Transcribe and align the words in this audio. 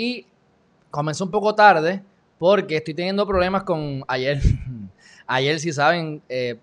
y 0.00 0.26
comenzó 0.90 1.24
un 1.24 1.30
poco 1.30 1.54
tarde 1.54 2.02
porque 2.38 2.78
estoy 2.78 2.94
teniendo 2.94 3.26
problemas 3.26 3.64
con 3.64 4.02
ayer. 4.08 4.40
ayer, 5.26 5.60
si 5.60 5.72
saben, 5.74 6.22
eh, 6.26 6.56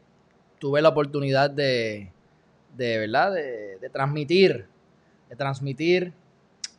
tuve 0.58 0.82
la 0.82 0.90
oportunidad 0.90 1.52
de, 1.52 2.12
de 2.76 2.98
verdad, 2.98 3.32
de, 3.32 3.90
transmitir, 3.94 4.66
de 5.30 5.36
transmitir 5.36 6.14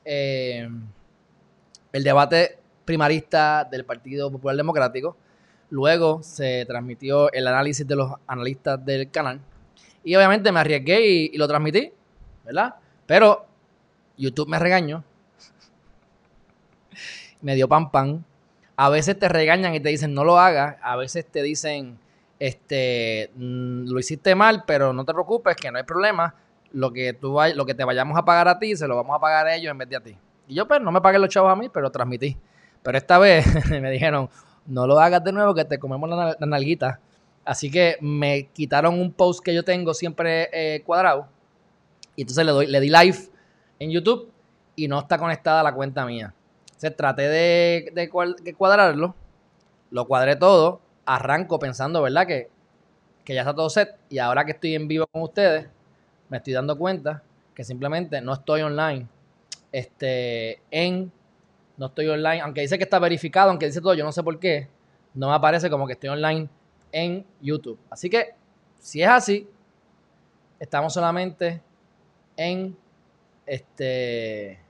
eh, 0.05 0.69
el 1.93 2.03
debate 2.03 2.59
primarista 2.85 3.63
del 3.71 3.85
Partido 3.85 4.29
Popular 4.33 4.57
Democrático. 4.57 5.17
Luego 5.71 6.25
se 6.25 6.65
transmitió 6.67 7.31
el 7.33 7.47
análisis 7.47 7.87
de 7.87 7.95
los 7.95 8.15
analistas 8.27 8.85
del 8.85 9.09
canal. 9.13 9.41
Y 10.03 10.17
obviamente 10.17 10.51
me 10.51 10.59
arriesgué 10.59 11.07
y, 11.07 11.31
y 11.35 11.39
lo 11.39 11.47
transmití, 11.47 11.93
¿verdad? 12.45 12.75
Pero 13.07 13.47
YouTube 14.17 14.49
me 14.49 14.59
regañó 14.59 15.05
me 17.41 17.55
dio 17.55 17.69
pan 17.69 17.91
pan. 17.91 18.25
A 18.77 18.89
veces 18.89 19.19
te 19.19 19.29
regañan 19.29 19.75
y 19.75 19.81
te 19.81 19.89
dicen 19.89 20.15
no 20.15 20.25
lo 20.25 20.39
hagas. 20.39 20.77
A 20.83 20.97
veces 20.97 21.27
te 21.27 21.43
dicen, 21.43 21.99
este, 22.39 23.31
mm, 23.35 23.89
lo 23.89 23.99
hiciste 23.99 24.35
mal, 24.35 24.65
pero 24.67 24.93
no 24.93 25.05
te 25.05 25.13
preocupes, 25.13 25.57
que 25.57 25.71
no 25.71 25.79
hay 25.79 25.85
problema. 25.85 26.35
Lo 26.73 26.93
que, 26.93 27.13
tú 27.15 27.37
lo 27.55 27.67
que 27.67 27.75
te 27.75 27.85
vayamos 27.85 28.17
a 28.19 28.25
pagar 28.25 28.49
a 28.49 28.59
ti, 28.59 28.77
se 28.77 28.87
lo 28.87 28.97
vamos 28.97 29.17
a 29.17 29.21
pagar 29.21 29.47
a 29.47 29.57
ellos 29.57 29.71
en 29.71 29.79
vez 29.79 29.89
de 29.89 29.97
a 29.97 30.01
ti. 30.01 30.17
Y 30.47 30.55
yo, 30.55 30.69
pues, 30.69 30.81
no 30.81 30.93
me 30.93 31.01
paguen 31.01 31.21
los 31.21 31.31
chavos 31.31 31.53
a 31.53 31.57
mí, 31.57 31.69
pero 31.69 31.91
transmití. 31.91 32.37
Pero 32.83 32.99
esta 32.99 33.19
vez 33.19 33.47
me 33.71 33.91
dijeron, 33.91 34.29
no 34.67 34.87
lo 34.87 35.01
hagas 35.01 35.25
de 35.25 35.33
nuevo, 35.33 35.55
que 35.55 35.65
te 35.65 35.79
comemos 35.79 36.09
la, 36.09 36.37
nalguita. 36.47 37.01
Así 37.45 37.71
que 37.71 37.97
me 38.01 38.49
quitaron 38.53 39.01
un 39.01 39.13
post 39.13 39.43
que 39.43 39.55
yo 39.55 39.65
tengo 39.65 39.95
siempre 39.95 40.49
eh, 40.53 40.83
cuadrado. 40.85 41.29
Y 42.15 42.23
entonces 42.23 42.45
le, 42.45 42.53
doy, 42.53 42.67
le 42.67 42.81
di 42.81 42.91
live 42.91 43.19
en 43.79 43.91
YouTube 43.91 44.31
y 44.77 44.89
no 44.89 44.99
está 44.99 45.19
conectada 45.19 45.61
a 45.61 45.63
la 45.63 45.75
cuenta 45.75 46.05
mía. 46.05 46.35
Se 46.79 46.91
traté 46.91 47.29
de, 47.29 48.11
cuadrarlo, 48.57 49.15
lo 49.91 50.07
cuadré 50.07 50.37
todo, 50.37 50.81
arranco 51.05 51.59
pensando, 51.59 52.01
¿verdad? 52.01 52.27
Que, 52.27 52.49
que 53.25 53.35
ya 53.35 53.43
está 53.43 53.55
todo 53.55 53.69
set 53.69 53.97
y 54.09 54.19
ahora 54.19 54.45
que 54.45 54.53
estoy 54.53 54.75
en 54.75 54.89
vivo 54.89 55.07
con 55.09 55.23
ustedes, 55.23 55.69
me 56.31 56.39
estoy 56.39 56.55
dando 56.55 56.79
cuenta 56.79 57.23
que 57.55 57.65
simplemente 57.65 58.21
no 58.21 58.33
estoy 58.33 58.63
online. 58.63 59.07
Este, 59.73 60.63
en, 60.71 61.13
no 61.77 61.87
estoy 61.87 62.09
online, 62.09 62.41
aunque 62.41 62.61
dice 62.61 62.79
que 62.79 62.85
está 62.85 62.99
verificado, 62.99 63.51
aunque 63.51 63.67
dice 63.67 63.81
todo, 63.81 63.95
yo 63.95 64.05
no 64.05 64.13
sé 64.13 64.23
por 64.23 64.39
qué, 64.39 64.69
no 65.15 65.29
me 65.29 65.35
aparece 65.35 65.69
como 65.69 65.87
que 65.87 65.95
estoy 65.95 66.11
online 66.11 66.49
en 66.93 67.27
YouTube. 67.41 67.79
Así 67.91 68.09
que, 68.09 68.35
si 68.79 69.03
es 69.03 69.09
así, 69.09 69.49
estamos 70.61 70.95
solamente 70.95 71.61
en 72.37 72.77
este 73.45 74.61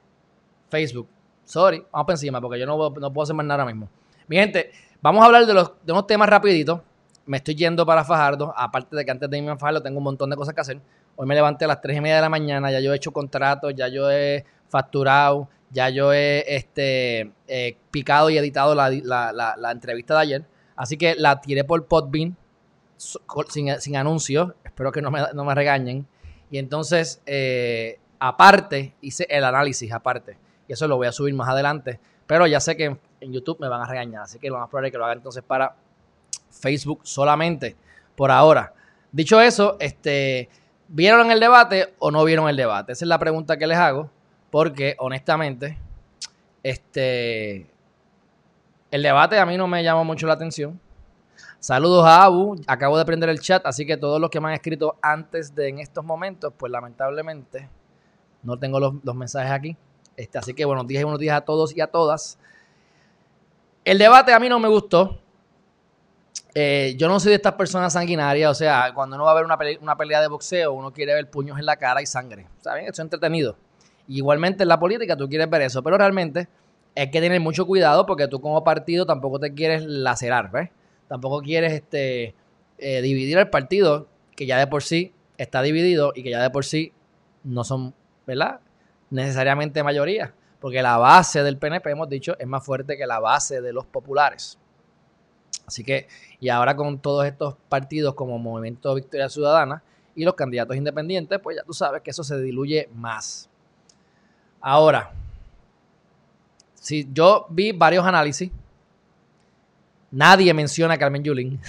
Facebook. 0.70 1.08
Sorry, 1.48 1.82
vamos 1.90 2.04
por 2.04 2.12
encima 2.12 2.42
porque 2.42 2.60
yo 2.60 2.66
no, 2.66 2.76
no 2.76 3.10
puedo 3.10 3.22
hacer 3.22 3.34
más 3.34 3.46
nada 3.46 3.62
ahora 3.62 3.72
mismo. 3.72 3.88
Mi 4.26 4.36
gente, 4.36 4.70
vamos 5.00 5.22
a 5.22 5.26
hablar 5.26 5.46
de, 5.46 5.54
los, 5.54 5.72
de 5.82 5.92
unos 5.92 6.06
temas 6.06 6.28
rapiditos. 6.28 6.82
Me 7.24 7.38
estoy 7.38 7.54
yendo 7.54 7.86
para 7.86 8.04
Fajardo, 8.04 8.52
aparte 8.54 8.94
de 8.94 9.02
que 9.02 9.10
antes 9.10 9.30
de 9.30 9.38
irme 9.38 9.52
a 9.52 9.56
Fajardo 9.56 9.82
tengo 9.82 9.96
un 9.96 10.04
montón 10.04 10.28
de 10.28 10.36
cosas 10.36 10.54
que 10.54 10.60
hacer. 10.60 10.78
Hoy 11.16 11.26
me 11.26 11.34
levanté 11.34 11.64
a 11.64 11.68
las 11.68 11.80
3 11.80 11.96
y 11.96 12.00
media 12.02 12.16
de 12.16 12.20
la 12.20 12.28
mañana, 12.28 12.70
ya 12.70 12.80
yo 12.80 12.92
he 12.92 12.96
hecho 12.96 13.12
contratos, 13.12 13.72
ya 13.74 13.88
yo 13.88 14.10
he 14.10 14.44
facturado, 14.68 15.48
ya 15.70 15.88
yo 15.88 16.12
he 16.12 16.44
este, 16.54 17.32
picado 17.90 18.28
y 18.28 18.36
editado 18.36 18.74
la, 18.74 19.70
entrevista 19.72 20.16
de 20.16 20.20
ayer. 20.20 20.44
Así 20.76 20.98
que 20.98 21.14
la 21.14 21.40
tiré 21.40 21.64
por 21.64 21.86
Podbean 21.86 22.36
sin, 22.98 23.80
sin 23.80 23.96
anuncios. 23.96 24.52
Espero 24.64 24.92
que 24.92 25.00
no 25.00 25.10
me, 25.10 25.22
no 25.32 25.46
me 25.46 25.54
regañen. 25.54 26.06
Y 26.50 26.58
entonces, 26.58 27.22
eh, 27.24 27.98
aparte, 28.18 28.92
hice 29.00 29.26
el 29.30 29.44
análisis 29.44 29.90
aparte 29.92 30.36
y 30.68 30.74
eso 30.74 30.86
lo 30.86 30.96
voy 30.96 31.06
a 31.06 31.12
subir 31.12 31.34
más 31.34 31.48
adelante. 31.48 31.98
Pero 32.26 32.46
ya 32.46 32.60
sé 32.60 32.76
que 32.76 32.96
en, 33.20 33.32
YouTube 33.32 33.58
me 33.58 33.68
van 33.68 33.80
a 33.80 33.86
regañar, 33.86 34.22
así 34.22 34.38
que 34.38 34.48
lo 34.50 34.58
más 34.58 34.68
probable 34.68 34.88
es 34.88 34.92
que 34.92 34.98
lo 34.98 35.04
haga 35.06 35.14
entonces 35.14 35.42
para 35.42 35.74
Facebook 36.50 37.00
solamente 37.02 37.74
por 38.14 38.30
ahora. 38.30 38.74
Dicho 39.10 39.40
eso, 39.40 39.76
este, 39.80 40.50
¿vieron 40.88 41.30
el 41.30 41.40
debate 41.40 41.94
o 41.98 42.10
no 42.10 42.22
vieron 42.24 42.48
el 42.48 42.56
debate? 42.56 42.92
Esa 42.92 43.06
es 43.06 43.08
la 43.08 43.18
pregunta 43.18 43.56
que 43.56 43.66
les 43.66 43.78
hago, 43.78 44.10
porque 44.50 44.94
honestamente, 44.98 45.78
este, 46.62 47.70
el 48.90 49.02
debate 49.02 49.38
a 49.38 49.46
mí 49.46 49.56
no 49.56 49.66
me 49.66 49.82
llamó 49.82 50.04
mucho 50.04 50.26
la 50.26 50.34
atención. 50.34 50.78
Saludos 51.60 52.04
a 52.06 52.24
Abu, 52.24 52.60
acabo 52.66 52.98
de 52.98 53.04
prender 53.06 53.30
el 53.30 53.40
chat, 53.40 53.64
así 53.64 53.86
que 53.86 53.96
todos 53.96 54.20
los 54.20 54.28
que 54.28 54.38
me 54.38 54.48
han 54.48 54.54
escrito 54.54 54.96
antes 55.00 55.54
de 55.54 55.68
en 55.68 55.78
estos 55.78 56.04
momentos, 56.04 56.52
pues 56.56 56.70
lamentablemente 56.70 57.68
no 58.42 58.58
tengo 58.58 58.78
los 58.78 59.14
mensajes 59.14 59.50
aquí. 59.50 59.76
Este, 60.18 60.36
así 60.36 60.52
que 60.52 60.64
buenos 60.64 60.84
días 60.84 61.00
y 61.00 61.04
buenos 61.04 61.20
días 61.20 61.36
a 61.36 61.42
todos 61.42 61.76
y 61.76 61.80
a 61.80 61.86
todas. 61.86 62.40
El 63.84 63.98
debate 63.98 64.32
a 64.32 64.40
mí 64.40 64.48
no 64.48 64.58
me 64.58 64.66
gustó. 64.66 65.20
Eh, 66.54 66.96
yo 66.98 67.06
no 67.06 67.20
soy 67.20 67.30
de 67.30 67.36
estas 67.36 67.52
personas 67.54 67.92
sanguinarias, 67.92 68.50
o 68.50 68.54
sea, 68.54 68.90
cuando 68.92 69.14
uno 69.14 69.26
va 69.26 69.30
a 69.30 69.34
ver 69.34 69.44
una 69.44 69.96
pelea, 69.96 70.20
de 70.20 70.26
boxeo, 70.26 70.72
uno 70.72 70.92
quiere 70.92 71.14
ver 71.14 71.30
puños 71.30 71.56
en 71.56 71.66
la 71.66 71.76
cara 71.76 72.02
y 72.02 72.06
sangre. 72.06 72.48
¿Saben? 72.60 72.82
Eso 72.82 72.94
es 72.94 72.98
entretenido. 72.98 73.56
igualmente 74.08 74.64
en 74.64 74.70
la 74.70 74.80
política 74.80 75.16
tú 75.16 75.28
quieres 75.28 75.48
ver 75.48 75.62
eso, 75.62 75.84
pero 75.84 75.96
realmente 75.96 76.48
hay 76.96 77.12
que 77.12 77.20
tener 77.20 77.40
mucho 77.40 77.64
cuidado 77.64 78.04
porque 78.04 78.26
tú 78.26 78.40
como 78.40 78.64
partido 78.64 79.06
tampoco 79.06 79.38
te 79.38 79.54
quieres 79.54 79.84
lacerar, 79.84 80.50
¿ves? 80.50 80.70
Tampoco 81.06 81.42
quieres 81.42 81.74
este, 81.74 82.34
eh, 82.78 83.02
dividir 83.02 83.38
el 83.38 83.50
partido 83.50 84.08
que 84.34 84.46
ya 84.46 84.58
de 84.58 84.66
por 84.66 84.82
sí 84.82 85.12
está 85.36 85.62
dividido 85.62 86.10
y 86.12 86.24
que 86.24 86.30
ya 86.30 86.42
de 86.42 86.50
por 86.50 86.64
sí 86.64 86.92
no 87.44 87.62
son, 87.62 87.94
¿verdad? 88.26 88.58
Necesariamente 89.10 89.82
mayoría, 89.82 90.32
porque 90.60 90.82
la 90.82 90.96
base 90.96 91.42
del 91.42 91.56
PNP, 91.56 91.90
hemos 91.90 92.08
dicho, 92.08 92.36
es 92.38 92.46
más 92.46 92.64
fuerte 92.64 92.96
que 92.96 93.06
la 93.06 93.20
base 93.20 93.60
de 93.60 93.72
los 93.72 93.86
populares. 93.86 94.58
Así 95.66 95.84
que, 95.84 96.08
y 96.40 96.48
ahora 96.48 96.74
con 96.74 96.98
todos 96.98 97.26
estos 97.26 97.56
partidos 97.68 98.14
como 98.14 98.38
Movimiento 98.38 98.94
Victoria 98.94 99.28
Ciudadana 99.28 99.82
y 100.14 100.24
los 100.24 100.34
candidatos 100.34 100.76
independientes, 100.76 101.38
pues 101.40 101.56
ya 101.56 101.62
tú 101.62 101.72
sabes 101.72 102.02
que 102.02 102.10
eso 102.10 102.24
se 102.24 102.40
diluye 102.40 102.88
más. 102.94 103.48
Ahora, 104.60 105.12
si 106.74 107.08
yo 107.12 107.46
vi 107.50 107.72
varios 107.72 108.04
análisis, 108.06 108.50
nadie 110.10 110.54
menciona 110.54 110.94
a 110.94 110.98
Carmen 110.98 111.22
Yulín. 111.22 111.60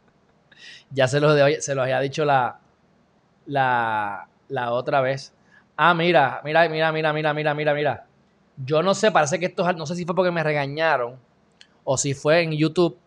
ya 0.90 1.06
se 1.06 1.20
los, 1.20 1.36
se 1.62 1.74
los 1.74 1.82
había 1.82 2.00
dicho 2.00 2.24
la, 2.24 2.60
la, 3.46 4.28
la 4.48 4.72
otra 4.72 5.00
vez. 5.00 5.32
Ah, 5.80 5.94
mira, 5.94 6.40
mira, 6.44 6.68
mira, 6.68 6.90
mira, 6.90 7.12
mira, 7.12 7.32
mira, 7.32 7.54
mira, 7.54 7.72
mira. 7.74 8.06
Yo 8.56 8.82
no 8.82 8.94
sé, 8.94 9.12
parece 9.12 9.38
que 9.38 9.46
esto 9.46 9.68
es, 9.68 9.76
no 9.76 9.86
sé 9.86 9.94
si 9.94 10.04
fue 10.04 10.16
porque 10.16 10.32
me 10.32 10.42
regañaron 10.42 11.16
o 11.84 11.96
si 11.96 12.14
fue 12.14 12.42
en 12.42 12.50
YouTube 12.50 12.98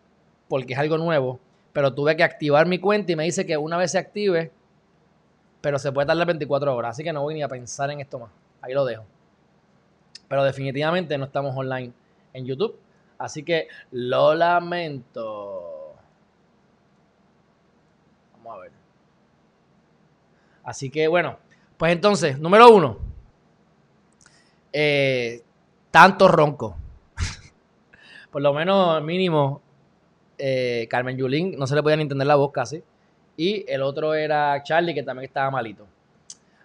porque 0.48 0.72
es 0.72 0.78
algo 0.78 0.96
nuevo, 0.96 1.38
pero 1.74 1.92
tuve 1.92 2.16
que 2.16 2.22
activar 2.24 2.66
mi 2.66 2.78
cuenta 2.78 3.12
y 3.12 3.16
me 3.16 3.24
dice 3.24 3.44
que 3.44 3.58
una 3.58 3.76
vez 3.76 3.92
se 3.92 3.98
active, 3.98 4.52
pero 5.60 5.78
se 5.78 5.92
puede 5.92 6.06
tardar 6.06 6.26
24 6.26 6.74
horas, 6.74 6.92
así 6.92 7.04
que 7.04 7.12
no 7.12 7.20
voy 7.20 7.34
ni 7.34 7.42
a 7.42 7.48
pensar 7.48 7.90
en 7.90 8.00
esto 8.00 8.18
más. 8.18 8.30
Ahí 8.62 8.72
lo 8.72 8.86
dejo. 8.86 9.04
Pero 10.28 10.42
definitivamente 10.42 11.18
no 11.18 11.26
estamos 11.26 11.54
online 11.54 11.92
en 12.32 12.46
YouTube, 12.46 12.78
así 13.18 13.42
que 13.42 13.68
lo 13.90 14.34
lamento. 14.34 15.94
Vamos 18.38 18.56
a 18.56 18.60
ver. 18.62 18.72
Así 20.64 20.88
que 20.88 21.06
bueno, 21.08 21.36
pues 21.82 21.94
entonces, 21.94 22.38
número 22.38 22.72
uno, 22.72 22.96
eh, 24.72 25.42
tanto 25.90 26.28
ronco. 26.28 26.76
Por 28.30 28.40
lo 28.40 28.54
menos 28.54 29.02
mínimo, 29.02 29.60
eh, 30.38 30.86
Carmen 30.88 31.16
Yulín 31.16 31.58
no 31.58 31.66
se 31.66 31.74
le 31.74 31.82
podía 31.82 32.00
entender 32.00 32.28
la 32.28 32.36
voz 32.36 32.52
casi. 32.52 32.84
Y 33.36 33.64
el 33.66 33.82
otro 33.82 34.14
era 34.14 34.62
Charlie, 34.62 34.94
que 34.94 35.02
también 35.02 35.24
estaba 35.24 35.50
malito. 35.50 35.84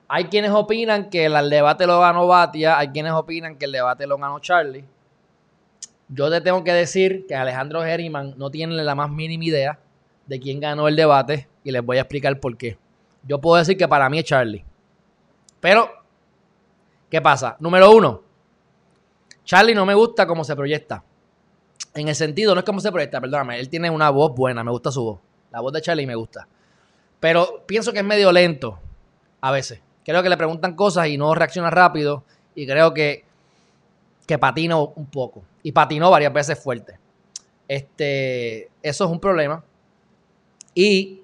Hay 0.08 0.26
quienes 0.26 0.52
opinan 0.52 1.10
que 1.10 1.26
el 1.26 1.50
debate 1.50 1.88
lo 1.88 2.00
ganó 2.00 2.28
Batia, 2.28 2.78
hay 2.78 2.90
quienes 2.90 3.14
opinan 3.14 3.58
que 3.58 3.66
el 3.66 3.72
debate 3.72 4.06
lo 4.06 4.20
ganó 4.20 4.38
Charlie. 4.40 4.86
Yo 6.10 6.30
te 6.30 6.42
tengo 6.42 6.64
que 6.64 6.74
decir 6.74 7.26
que 7.28 7.34
Alejandro 7.34 7.82
Geriman 7.82 8.36
no 8.38 8.52
tiene 8.52 8.76
la 8.76 8.94
más 8.94 9.10
mínima 9.10 9.46
idea 9.46 9.80
de 10.28 10.40
quién 10.40 10.60
ganó 10.60 10.88
el 10.88 10.96
debate 10.96 11.48
y 11.64 11.72
les 11.72 11.84
voy 11.84 11.98
a 11.98 12.02
explicar 12.02 12.40
por 12.40 12.56
qué. 12.56 12.78
Yo 13.24 13.42
puedo 13.42 13.58
decir 13.58 13.78
que 13.78 13.88
para 13.88 14.12
mí 14.12 14.20
es 14.20 14.26
Charlie. 14.26 14.67
Pero, 15.60 15.90
¿qué 17.10 17.22
pasa? 17.22 17.56
Número 17.60 17.92
uno, 17.92 18.22
Charlie 19.44 19.74
no 19.74 19.86
me 19.86 19.94
gusta 19.94 20.28
cómo 20.28 20.44
se 20.44 20.56
proyecta. 20.56 21.04
En 21.94 22.08
el 22.08 22.16
sentido, 22.16 22.54
no 22.54 22.60
es 22.60 22.66
como 22.66 22.80
se 22.80 22.92
proyecta, 22.92 23.22
perdóname. 23.22 23.60
Él 23.60 23.70
tiene 23.70 23.90
una 23.90 24.10
voz 24.10 24.36
buena, 24.36 24.64
me 24.64 24.72
gusta 24.72 24.92
su 24.92 25.04
voz. 25.04 25.20
La 25.52 25.62
voz 25.62 25.74
de 25.74 25.82
Charlie 25.82 26.06
me 26.06 26.16
gusta. 26.16 26.48
Pero 27.20 27.64
pienso 27.66 27.92
que 27.92 28.00
es 28.00 28.06
medio 28.06 28.32
lento 28.32 28.78
a 29.42 29.52
veces. 29.52 29.82
Creo 30.06 30.22
que 30.22 30.30
le 30.30 30.38
preguntan 30.38 30.76
cosas 30.76 31.08
y 31.08 31.18
no 31.18 31.34
reacciona 31.34 31.70
rápido. 31.70 32.24
Y 32.56 32.68
creo 32.68 32.94
que, 32.94 33.24
que 34.26 34.38
patina 34.38 34.78
un 34.78 35.06
poco. 35.08 35.44
Y 35.64 35.72
patinó 35.72 36.12
varias 36.12 36.34
veces 36.34 36.60
fuerte. 36.60 37.00
Este, 37.68 38.70
eso 38.82 39.06
es 39.06 39.12
un 39.12 39.20
problema. 39.20 39.64
Y 40.74 41.22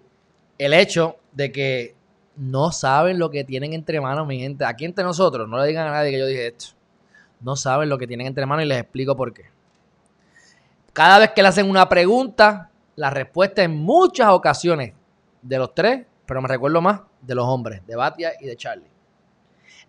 el 0.57 0.73
hecho 0.73 1.17
de 1.31 1.51
que 1.51 1.95
no 2.35 2.71
saben 2.71 3.19
lo 3.19 3.29
que 3.29 3.43
tienen 3.43 3.73
entre 3.73 4.01
manos, 4.01 4.27
mi 4.27 4.39
gente. 4.39 4.65
Aquí 4.65 4.85
entre 4.85 5.03
nosotros, 5.03 5.47
no 5.47 5.57
le 5.59 5.67
digan 5.67 5.87
a 5.87 5.91
nadie 5.91 6.11
que 6.11 6.19
yo 6.19 6.25
dije 6.25 6.47
esto. 6.47 6.65
No 7.41 7.55
saben 7.55 7.89
lo 7.89 7.97
que 7.97 8.07
tienen 8.07 8.27
entre 8.27 8.45
manos 8.45 8.65
y 8.65 8.67
les 8.67 8.79
explico 8.79 9.15
por 9.15 9.33
qué. 9.33 9.45
Cada 10.93 11.19
vez 11.19 11.31
que 11.31 11.41
le 11.41 11.47
hacen 11.47 11.69
una 11.69 11.89
pregunta, 11.89 12.69
la 12.95 13.09
respuesta 13.09 13.63
en 13.63 13.75
muchas 13.75 14.29
ocasiones 14.29 14.93
de 15.41 15.57
los 15.57 15.73
tres, 15.73 16.05
pero 16.25 16.41
me 16.41 16.47
recuerdo 16.47 16.81
más 16.81 17.01
de 17.21 17.35
los 17.35 17.45
hombres, 17.45 17.85
de 17.85 17.95
Batia 17.95 18.33
y 18.39 18.45
de 18.45 18.55
Charlie. 18.55 18.89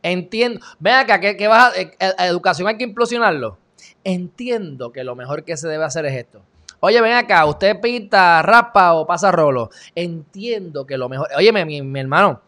Entiendo. 0.02 0.60
Ven 0.78 0.94
acá, 0.94 1.20
¿qué, 1.20 1.48
vas 1.48 1.74
a, 1.74 1.80
eh, 1.80 1.96
eh, 1.98 2.12
educación 2.20 2.68
hay 2.68 2.76
que 2.76 2.84
implosionarlo. 2.84 3.58
Entiendo 4.02 4.92
que 4.92 5.04
lo 5.04 5.14
mejor 5.14 5.44
que 5.44 5.56
se 5.56 5.68
debe 5.68 5.84
hacer 5.84 6.04
es 6.06 6.14
esto. 6.14 6.42
Oye, 6.86 7.00
ven 7.00 7.14
acá, 7.14 7.46
usted 7.46 7.80
pinta, 7.80 8.42
rapa 8.42 8.92
o 8.92 9.06
pasa 9.06 9.32
rolo. 9.32 9.70
Entiendo 9.94 10.84
que 10.84 10.98
lo 10.98 11.08
mejor. 11.08 11.28
Oye, 11.34 11.50
mi, 11.50 11.80
mi 11.80 11.98
hermano, 11.98 12.42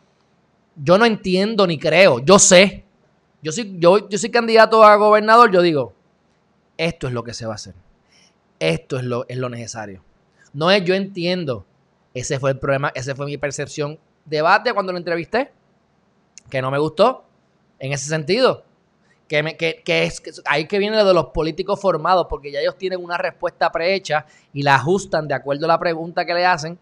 yo 0.77 0.99
no 0.99 1.07
entiendo 1.07 1.67
ni 1.67 1.79
creo, 1.79 2.19
yo 2.19 2.39
sé. 2.39 2.85
Yo 3.41 3.51
soy, 3.51 3.77
yo, 3.79 3.97
soy 4.11 4.31
candidato 4.31 4.85
a 4.85 4.95
gobernador, 4.97 5.51
yo 5.51 5.63
digo, 5.63 5.95
esto 6.77 7.07
es 7.07 7.15
lo 7.15 7.25
que 7.25 7.33
se 7.33 7.47
va 7.47 7.53
a 7.53 7.55
hacer. 7.55 7.75
Esto 8.59 8.99
es 8.99 9.05
lo, 9.05 9.25
es 9.27 9.39
lo 9.39 9.49
necesario. 9.49 10.05
No 10.53 10.71
es 10.71 10.85
yo 10.85 10.95
entiendo. 10.95 11.65
Ese 12.13 12.39
fue 12.39 12.51
el 12.51 12.59
problema, 12.59 12.93
esa 12.95 13.15
fue 13.15 13.25
mi 13.25 13.39
percepción. 13.39 13.99
Debate 14.27 14.75
cuando 14.75 14.93
lo 14.93 14.99
entrevisté, 14.99 15.51
que 16.51 16.61
no 16.61 16.71
me 16.71 16.79
gustó 16.79 17.25
en 17.79 17.95
ese 17.95 18.11
sentido. 18.11 18.66
Que, 19.29 19.43
me, 19.43 19.57
que, 19.57 19.83
que 19.85 20.05
es 20.05 20.23
ahí 20.45 20.67
que 20.67 20.79
viene 20.79 20.97
lo 20.97 21.05
de 21.05 21.15
los 21.15 21.27
políticos 21.27 21.81
formados, 21.81 22.27
porque 22.31 22.53
ya 22.53 22.61
ellos 22.61 22.79
tienen 22.79 23.03
una 23.03 23.19
respuesta 23.19 23.73
prehecha 23.73 24.25
y 24.53 24.63
la 24.63 24.77
ajustan 24.77 25.27
de 25.27 25.35
acuerdo 25.35 25.65
a 25.65 25.69
la 25.69 25.79
pregunta 25.79 26.25
que 26.25 26.33
le 26.33 26.47
hacen. 26.47 26.79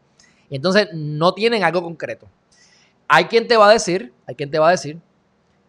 Entonces 0.51 0.89
no 0.93 1.33
tienen 1.33 1.65
algo 1.65 1.83
concreto. 1.83 2.29
Hay 3.09 3.25
quien 3.27 3.49
te 3.49 3.57
va 3.57 3.69
a 3.69 3.73
decir, 3.73 4.13
hay 4.27 4.35
quien 4.35 4.51
te 4.51 4.59
va 4.59 4.69
a 4.69 4.73
decir 4.73 4.99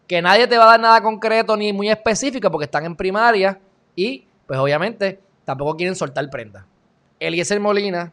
que 0.06 0.22
nadie 0.22 0.46
te 0.46 0.56
va 0.56 0.64
a 0.64 0.70
dar 0.72 0.80
nada 0.80 1.02
concreto 1.02 1.56
ni 1.56 1.72
muy 1.72 1.90
específico 1.90 2.50
porque 2.50 2.66
están 2.66 2.84
en 2.84 2.96
primaria 2.96 3.58
y 3.94 4.26
pues 4.46 4.58
obviamente 4.58 5.20
tampoco 5.44 5.76
quieren 5.76 5.96
soltar 5.96 6.28
prenda. 6.30 6.66
Eliezer 7.18 7.58
Molina 7.60 8.12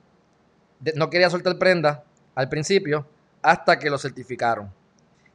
no 0.95 1.09
quería 1.09 1.29
soltar 1.29 1.57
prenda 1.57 2.03
al 2.35 2.49
principio 2.49 3.05
hasta 3.41 3.77
que 3.77 3.89
lo 3.89 3.97
certificaron. 3.97 4.71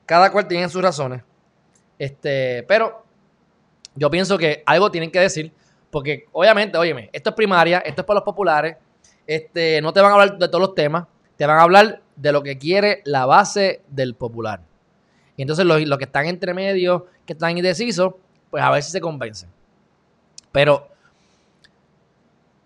Cada 0.06 0.32
cual 0.32 0.48
tiene 0.48 0.69
sus 0.69 0.82
razones. 0.82 1.22
Este, 1.98 2.64
pero 2.66 3.04
yo 3.98 4.10
pienso 4.10 4.38
que 4.38 4.62
algo 4.66 4.90
tienen 4.90 5.10
que 5.10 5.20
decir, 5.20 5.52
porque 5.90 6.26
obviamente, 6.32 6.78
óyeme, 6.78 7.10
esto 7.12 7.30
es 7.30 7.36
primaria, 7.36 7.78
esto 7.78 8.02
es 8.02 8.06
para 8.06 8.16
los 8.18 8.24
populares, 8.24 8.76
este, 9.26 9.80
no 9.82 9.92
te 9.92 10.00
van 10.00 10.10
a 10.12 10.14
hablar 10.14 10.38
de 10.38 10.48
todos 10.48 10.60
los 10.60 10.74
temas, 10.74 11.06
te 11.36 11.46
van 11.46 11.58
a 11.58 11.62
hablar 11.62 12.00
de 12.16 12.32
lo 12.32 12.42
que 12.42 12.58
quiere 12.58 13.02
la 13.04 13.26
base 13.26 13.82
del 13.88 14.14
popular. 14.14 14.60
Y 15.36 15.42
entonces 15.42 15.64
los, 15.64 15.80
los 15.86 15.98
que 15.98 16.04
están 16.04 16.26
entre 16.26 16.54
medio, 16.54 17.06
que 17.26 17.32
están 17.32 17.56
indecisos, 17.56 18.14
pues 18.50 18.62
a 18.62 18.70
ver 18.70 18.82
si 18.82 18.90
se 18.90 19.00
convencen. 19.00 19.48
Pero 20.52 20.88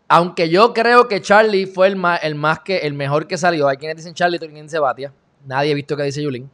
aunque 0.09 0.49
yo 0.49 0.73
creo 0.73 1.09
que 1.09 1.21
Charlie 1.21 1.67
fue 1.67 1.89
el 1.89 1.97
más, 1.97 2.23
el 2.23 2.35
más 2.35 2.61
que 2.61 2.79
el 2.79 2.93
mejor 2.93 3.27
que 3.27 3.39
salió. 3.39 3.67
Hay 3.67 3.79
quienes 3.79 3.97
dicen 3.97 4.15
Charlie, 4.15 4.37
otros 4.37 4.53
quienes 4.53 4.71
dicen 4.71 4.83
Batia. 4.83 5.13
Nadie 5.45 5.73
ha 5.73 5.75
visto 5.75 5.97
que 5.97 6.03
dice 6.03 6.23
Yulín. 6.23 6.51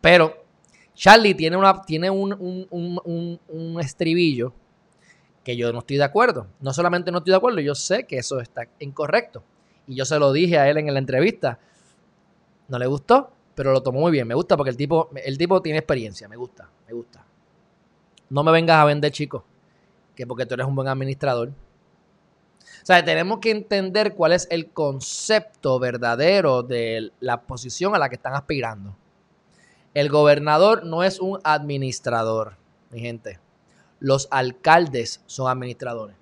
Pero 0.00 0.43
Charlie 0.94 1.34
tiene, 1.34 1.56
un, 1.56 1.66
estribillo 3.80 4.52
que 5.42 5.56
yo 5.56 5.72
no 5.72 5.80
estoy 5.80 5.96
de 5.96 6.04
acuerdo. 6.04 6.46
No 6.60 6.72
solamente 6.72 7.10
no 7.10 7.18
estoy 7.18 7.32
de 7.32 7.36
acuerdo, 7.36 7.60
yo 7.60 7.74
sé 7.74 8.04
que 8.04 8.18
eso 8.18 8.40
está 8.40 8.68
incorrecto. 8.78 9.42
Y 9.86 9.96
yo 9.96 10.04
se 10.04 10.18
lo 10.18 10.32
dije 10.32 10.58
a 10.58 10.68
él 10.70 10.78
en 10.78 10.92
la 10.92 10.98
entrevista. 10.98 11.58
No 12.68 12.78
le 12.78 12.86
gustó, 12.86 13.30
pero 13.54 13.72
lo 13.72 13.82
tomó 13.82 14.00
muy 14.00 14.12
bien. 14.12 14.26
Me 14.26 14.34
gusta 14.34 14.56
porque 14.56 14.70
el 14.70 14.76
tipo, 14.76 15.10
el 15.14 15.36
tipo 15.36 15.60
tiene 15.60 15.78
experiencia. 15.78 16.28
Me 16.28 16.36
gusta, 16.36 16.70
me 16.86 16.94
gusta. 16.94 17.24
No 18.30 18.42
me 18.42 18.52
vengas 18.52 18.78
a 18.78 18.84
vender, 18.84 19.12
chicos, 19.12 19.42
que 20.14 20.26
porque 20.26 20.46
tú 20.46 20.54
eres 20.54 20.66
un 20.66 20.74
buen 20.74 20.88
administrador 20.88 21.52
o 22.82 22.86
sea, 22.86 23.02
tenemos 23.04 23.38
que 23.38 23.50
entender 23.50 24.14
cuál 24.14 24.32
es 24.32 24.46
el 24.50 24.70
concepto 24.70 25.78
verdadero 25.78 26.62
de 26.62 27.12
la 27.20 27.40
posición 27.40 27.94
a 27.94 27.98
la 27.98 28.08
que 28.10 28.16
están 28.16 28.34
aspirando. 28.34 28.94
El 29.94 30.08
gobernador 30.08 30.84
no 30.84 31.04
es 31.04 31.20
un 31.20 31.38
administrador, 31.44 32.56
mi 32.90 32.98
gente. 32.98 33.38
Los 34.00 34.26
alcaldes 34.32 35.22
son 35.26 35.48
administradores. 35.48 36.16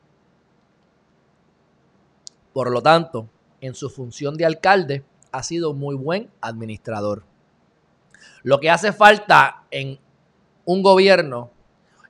Por 2.53 2.71
lo 2.71 2.83
tanto, 2.83 3.31
en 3.63 3.75
su 3.75 3.89
función 3.89 4.37
de 4.37 4.45
alcalde, 4.45 5.05
ha 5.33 5.43
sido 5.43 5.73
muy 5.73 5.97
buen 5.97 6.31
administrador. 6.43 7.25
Lo 8.43 8.61
que 8.61 8.69
hace 8.69 8.93
falta 8.93 9.65
en 9.71 9.99
un 10.67 10.83
gobierno 10.83 11.51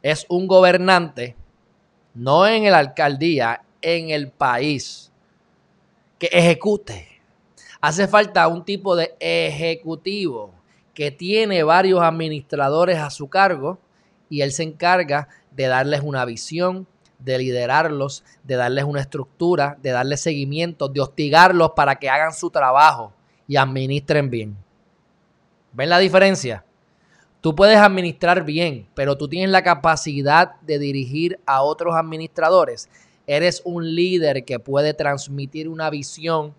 es 0.02 0.26
un 0.28 0.48
gobernante, 0.48 1.36
no 2.12 2.44
en 2.44 2.64
la 2.72 2.78
alcaldía, 2.78 3.64
en 3.80 4.10
el 4.10 4.32
país 4.32 5.12
que 6.18 6.26
ejecute. 6.32 7.06
Hace 7.80 8.08
falta 8.08 8.48
un 8.48 8.64
tipo 8.64 8.96
de 8.96 9.14
ejecutivo 9.20 10.61
que 10.94 11.10
tiene 11.10 11.62
varios 11.62 12.00
administradores 12.02 12.98
a 12.98 13.10
su 13.10 13.28
cargo 13.28 13.78
y 14.28 14.42
él 14.42 14.52
se 14.52 14.62
encarga 14.62 15.28
de 15.50 15.66
darles 15.66 16.00
una 16.02 16.24
visión, 16.24 16.86
de 17.18 17.38
liderarlos, 17.38 18.24
de 18.44 18.56
darles 18.56 18.84
una 18.84 19.00
estructura, 19.00 19.78
de 19.82 19.90
darles 19.90 20.20
seguimiento, 20.20 20.88
de 20.88 21.00
hostigarlos 21.00 21.72
para 21.76 21.96
que 21.96 22.08
hagan 22.08 22.32
su 22.32 22.50
trabajo 22.50 23.12
y 23.46 23.56
administren 23.56 24.30
bien. 24.30 24.56
¿Ven 25.72 25.88
la 25.88 25.98
diferencia? 25.98 26.64
Tú 27.40 27.54
puedes 27.54 27.78
administrar 27.78 28.44
bien, 28.44 28.86
pero 28.94 29.16
tú 29.16 29.28
tienes 29.28 29.50
la 29.50 29.62
capacidad 29.62 30.60
de 30.60 30.78
dirigir 30.78 31.40
a 31.46 31.62
otros 31.62 31.94
administradores 31.94 32.88
eres 33.26 33.62
un 33.64 33.94
líder 33.94 34.44
que 34.44 34.58
puede 34.58 34.94
transmitir 34.94 35.68
una 35.68 35.90
visión, 35.90 36.54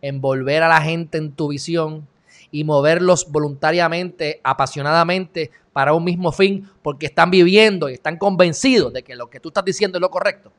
envolver 0.00 0.62
a 0.62 0.68
la 0.68 0.80
gente 0.80 1.18
en 1.18 1.32
tu 1.32 1.48
visión 1.48 2.06
y 2.50 2.64
moverlos 2.64 3.30
voluntariamente, 3.30 4.40
apasionadamente 4.42 5.50
para 5.72 5.92
un 5.92 6.04
mismo 6.04 6.32
fin, 6.32 6.68
porque 6.82 7.06
están 7.06 7.30
viviendo 7.30 7.88
y 7.88 7.94
están 7.94 8.16
convencidos 8.16 8.92
de 8.92 9.02
que 9.02 9.14
lo 9.14 9.30
que 9.30 9.40
tú 9.40 9.48
estás 9.48 9.64
diciendo 9.64 9.98
es 9.98 10.02
lo 10.02 10.10
correcto. 10.10 10.52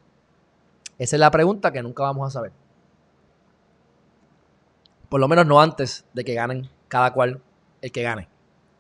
Esa 0.97 1.15
es 1.15 1.19
la 1.19 1.31
pregunta 1.31 1.71
que 1.71 1.81
nunca 1.81 2.03
vamos 2.03 2.27
a 2.27 2.31
saber. 2.31 2.51
Por 5.09 5.19
lo 5.19 5.27
menos 5.27 5.45
no 5.45 5.59
antes 5.59 6.05
de 6.13 6.23
que 6.23 6.33
ganen 6.33 6.69
cada 6.87 7.11
cual 7.11 7.41
el 7.81 7.91
que 7.91 8.03
gane. 8.03 8.29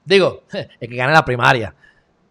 Digo, 0.05 0.43
el 0.51 0.89
que 0.89 0.95
gane 0.95 1.13
la 1.13 1.25
primaria. 1.25 1.75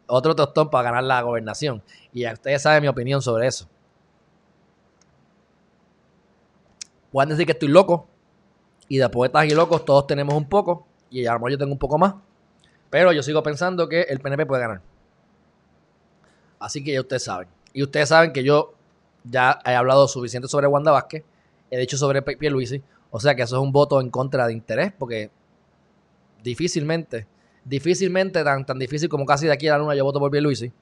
Otro 0.06 0.34
tostón 0.34 0.70
para 0.70 0.84
ganar 0.84 1.04
la 1.04 1.22
gobernación. 1.22 1.82
Y 2.12 2.22
ya 2.22 2.32
ustedes 2.32 2.62
saben 2.62 2.82
mi 2.82 2.88
opinión 2.88 3.20
sobre 3.22 3.46
eso. 3.46 3.68
Pueden 7.10 7.30
decir 7.30 7.46
que 7.46 7.52
estoy 7.52 7.68
loco. 7.68 8.08
Y 8.90 8.98
de 8.98 9.08
poetas 9.08 9.44
y 9.46 9.50
locos 9.50 9.84
todos 9.84 10.08
tenemos 10.08 10.34
un 10.34 10.48
poco. 10.48 10.84
Y 11.10 11.24
a 11.24 11.38
lo 11.38 11.48
yo 11.48 11.56
tengo 11.56 11.70
un 11.70 11.78
poco 11.78 11.96
más. 11.96 12.16
Pero 12.90 13.12
yo 13.12 13.22
sigo 13.22 13.40
pensando 13.40 13.88
que 13.88 14.02
el 14.02 14.18
PNP 14.18 14.46
puede 14.46 14.62
ganar. 14.62 14.80
Así 16.58 16.82
que 16.82 16.92
ya 16.92 17.00
ustedes 17.00 17.22
saben. 17.22 17.46
Y 17.72 17.84
ustedes 17.84 18.08
saben 18.08 18.32
que 18.32 18.42
yo 18.42 18.74
ya 19.22 19.60
he 19.64 19.76
hablado 19.76 20.08
suficiente 20.08 20.48
sobre 20.48 20.66
Wanda 20.66 20.90
Vázquez. 20.90 21.22
He 21.70 21.78
dicho 21.78 21.96
sobre 21.96 22.20
Pierluisi. 22.20 22.82
O 23.12 23.20
sea 23.20 23.36
que 23.36 23.42
eso 23.42 23.58
es 23.58 23.62
un 23.62 23.70
voto 23.70 24.00
en 24.00 24.10
contra 24.10 24.48
de 24.48 24.54
interés. 24.54 24.92
Porque 24.98 25.30
difícilmente, 26.42 27.28
difícilmente, 27.64 28.42
tan, 28.42 28.66
tan 28.66 28.80
difícil 28.80 29.08
como 29.08 29.24
casi 29.24 29.46
de 29.46 29.52
aquí 29.52 29.68
a 29.68 29.74
la 29.74 29.78
luna 29.78 29.94
yo 29.94 30.02
voto 30.02 30.18
por 30.18 30.32
Pierluisi. 30.32 30.72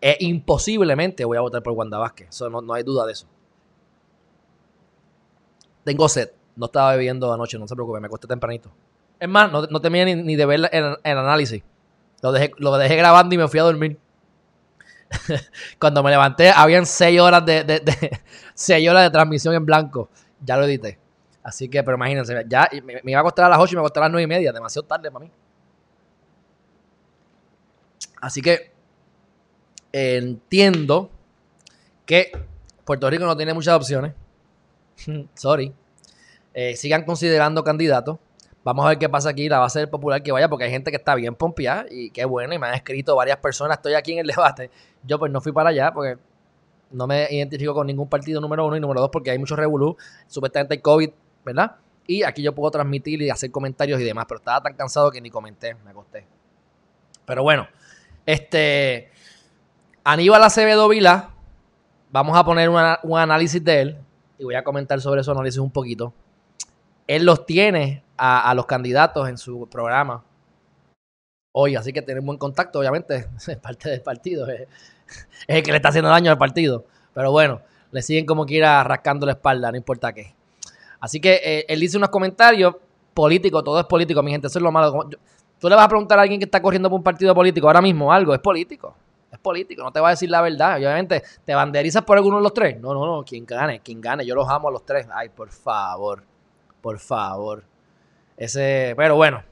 E 0.00 0.16
imposiblemente 0.18 1.24
voy 1.24 1.36
a 1.36 1.40
votar 1.42 1.62
por 1.62 1.74
Wanda 1.74 1.98
Vázquez. 1.98 2.30
Eso 2.30 2.50
no, 2.50 2.60
no 2.60 2.74
hay 2.74 2.82
duda 2.82 3.06
de 3.06 3.12
eso. 3.12 3.28
Tengo 5.84 6.08
sed. 6.08 6.30
No 6.56 6.66
estaba 6.66 6.92
bebiendo 6.92 7.32
anoche, 7.32 7.58
no 7.58 7.66
se 7.66 7.74
preocupe, 7.74 8.00
me 8.00 8.06
acosté 8.06 8.26
tempranito. 8.26 8.70
Es 9.18 9.28
más, 9.28 9.50
no, 9.50 9.62
no 9.62 9.80
temía 9.80 10.04
ni, 10.04 10.36
de 10.36 10.46
ver 10.46 10.68
el, 10.72 10.98
análisis. 11.18 11.62
Lo 12.22 12.32
dejé, 12.32 12.52
lo 12.58 12.76
dejé 12.76 12.96
grabando 12.96 13.34
y 13.34 13.38
me 13.38 13.48
fui 13.48 13.60
a 13.60 13.64
dormir. 13.64 13.98
Cuando 15.78 16.02
me 16.02 16.10
levanté, 16.10 16.50
habían 16.50 16.86
seis 16.86 17.20
horas 17.20 17.44
de, 17.44 17.64
de, 17.64 17.80
horas 18.90 19.02
de 19.04 19.10
transmisión 19.10 19.54
en 19.54 19.64
blanco. 19.64 20.08
Ya 20.40 20.56
lo 20.56 20.64
edité. 20.64 20.98
Así 21.42 21.68
que, 21.68 21.82
pero 21.82 21.96
imagínense, 21.96 22.44
ya 22.48 22.68
me, 22.82 23.00
iba 23.04 23.18
a 23.18 23.20
acostar 23.20 23.44
a 23.44 23.48
las 23.50 23.58
8 23.58 23.72
y 23.72 23.76
me 23.76 23.80
acosté 23.80 24.00
a 24.00 24.02
las 24.02 24.10
9 24.10 24.22
y 24.22 24.26
media. 24.26 24.52
Demasiado 24.52 24.86
tarde 24.86 25.10
para 25.10 25.24
mí. 25.24 25.30
Así 28.20 28.40
que 28.40 28.72
entiendo 29.92 31.10
que 32.06 32.32
Puerto 32.84 33.08
Rico 33.10 33.26
no 33.26 33.36
tiene 33.36 33.52
muchas 33.52 33.74
opciones. 33.74 34.14
Sorry. 35.34 35.74
Eh, 36.54 36.76
sigan 36.76 37.04
considerando 37.04 37.64
candidatos. 37.64 38.18
Vamos 38.62 38.86
a 38.86 38.90
ver 38.90 38.98
qué 38.98 39.08
pasa 39.08 39.28
aquí. 39.28 39.48
La 39.48 39.58
base 39.58 39.80
del 39.80 39.90
popular 39.90 40.22
que 40.22 40.32
vaya, 40.32 40.48
porque 40.48 40.64
hay 40.64 40.70
gente 40.70 40.90
que 40.90 40.96
está 40.96 41.14
bien 41.14 41.34
pompeada 41.34 41.84
y 41.90 42.10
qué 42.10 42.24
bueno. 42.24 42.54
Y 42.54 42.58
me 42.58 42.68
han 42.68 42.74
escrito 42.74 43.14
varias 43.14 43.36
personas. 43.38 43.76
Estoy 43.76 43.94
aquí 43.94 44.12
en 44.12 44.20
el 44.20 44.26
debate. 44.34 44.70
Yo, 45.02 45.18
pues, 45.18 45.30
no 45.30 45.40
fui 45.40 45.52
para 45.52 45.68
allá 45.68 45.92
porque 45.92 46.16
no 46.90 47.06
me 47.06 47.26
identifico 47.30 47.74
con 47.74 47.86
ningún 47.86 48.08
partido 48.08 48.40
número 48.40 48.64
uno 48.66 48.76
y 48.76 48.80
número 48.80 49.00
dos 49.00 49.10
porque 49.10 49.30
hay 49.30 49.38
muchos 49.38 49.58
revolú. 49.58 49.96
Supuestamente 50.28 50.74
hay 50.74 50.80
COVID, 50.80 51.10
¿verdad? 51.44 51.76
Y 52.06 52.22
aquí 52.22 52.42
yo 52.42 52.54
puedo 52.54 52.70
transmitir 52.70 53.20
y 53.20 53.30
hacer 53.30 53.50
comentarios 53.50 54.00
y 54.00 54.04
demás. 54.04 54.24
Pero 54.28 54.38
estaba 54.38 54.62
tan 54.62 54.74
cansado 54.74 55.10
que 55.10 55.20
ni 55.20 55.28
comenté. 55.28 55.74
Me 55.84 55.90
acosté. 55.90 56.26
Pero 57.26 57.42
bueno, 57.42 57.68
este. 58.24 59.10
Aníbal 60.04 60.42
Acevedo 60.42 60.88
Vila. 60.88 61.30
Vamos 62.10 62.36
a 62.36 62.44
poner 62.44 62.68
un 62.70 63.18
análisis 63.18 63.62
de 63.62 63.80
él. 63.80 63.98
Y 64.38 64.44
voy 64.44 64.54
a 64.54 64.64
comentar 64.64 65.00
sobre 65.00 65.22
su 65.22 65.30
análisis 65.30 65.58
un 65.58 65.70
poquito. 65.70 66.14
Él 67.06 67.24
los 67.24 67.46
tiene 67.46 68.02
a, 68.16 68.54
los 68.54 68.66
candidatos 68.66 69.28
en 69.28 69.38
su 69.38 69.68
programa 69.68 70.22
hoy, 71.52 71.76
así 71.76 71.92
que 71.92 72.02
tiene 72.02 72.20
buen 72.20 72.38
contacto, 72.38 72.80
obviamente, 72.80 73.28
es 73.46 73.56
parte 73.58 73.90
del 73.90 74.02
partido, 74.02 74.48
es, 74.48 74.66
el 75.46 75.62
que 75.62 75.70
le 75.70 75.76
está 75.76 75.90
haciendo 75.90 76.10
daño 76.10 76.30
al 76.30 76.38
partido, 76.38 76.84
pero 77.12 77.30
bueno, 77.30 77.60
le 77.90 78.02
siguen 78.02 78.26
como 78.26 78.44
quiera 78.44 78.82
rascando 78.82 79.26
la 79.26 79.32
espalda, 79.32 79.70
no 79.70 79.76
importa 79.76 80.12
qué. 80.12 80.34
Así 81.00 81.20
que 81.20 81.40
eh, 81.44 81.66
él 81.68 81.80
dice 81.80 81.96
unos 81.96 82.08
comentarios 82.08 82.74
políticos, 83.12 83.62
todo 83.62 83.78
es 83.78 83.86
político, 83.86 84.22
mi 84.22 84.32
gente, 84.32 84.48
eso 84.48 84.58
es 84.58 84.62
lo 84.62 84.72
malo. 84.72 85.08
Tú 85.60 85.68
le 85.68 85.76
vas 85.76 85.84
a 85.84 85.88
preguntar 85.88 86.18
a 86.18 86.22
alguien 86.22 86.40
que 86.40 86.46
está 86.46 86.60
corriendo 86.60 86.90
por 86.90 86.98
un 86.98 87.04
partido 87.04 87.34
político 87.34 87.66
ahora 87.66 87.80
mismo 87.80 88.12
algo, 88.12 88.34
es 88.34 88.40
político, 88.40 88.96
es 89.30 89.38
político, 89.38 89.82
no 89.82 89.92
te 89.92 90.00
va 90.00 90.08
a 90.08 90.10
decir 90.10 90.30
la 90.30 90.42
verdad, 90.42 90.76
obviamente, 90.76 91.22
¿te 91.44 91.54
banderizas 91.54 92.02
por 92.02 92.16
alguno 92.16 92.38
de 92.38 92.42
los 92.42 92.52
tres? 92.52 92.80
No, 92.80 92.92
no, 92.94 93.06
no, 93.06 93.22
quien 93.22 93.46
gane, 93.46 93.80
quien 93.80 94.00
gane, 94.00 94.26
yo 94.26 94.34
los 94.34 94.48
amo 94.48 94.68
a 94.68 94.72
los 94.72 94.84
tres, 94.84 95.06
ay, 95.12 95.28
por 95.28 95.50
favor, 95.50 96.24
por 96.84 96.98
favor. 96.98 97.64
Ese, 98.36 98.92
pero 98.94 99.16
bueno, 99.16 99.42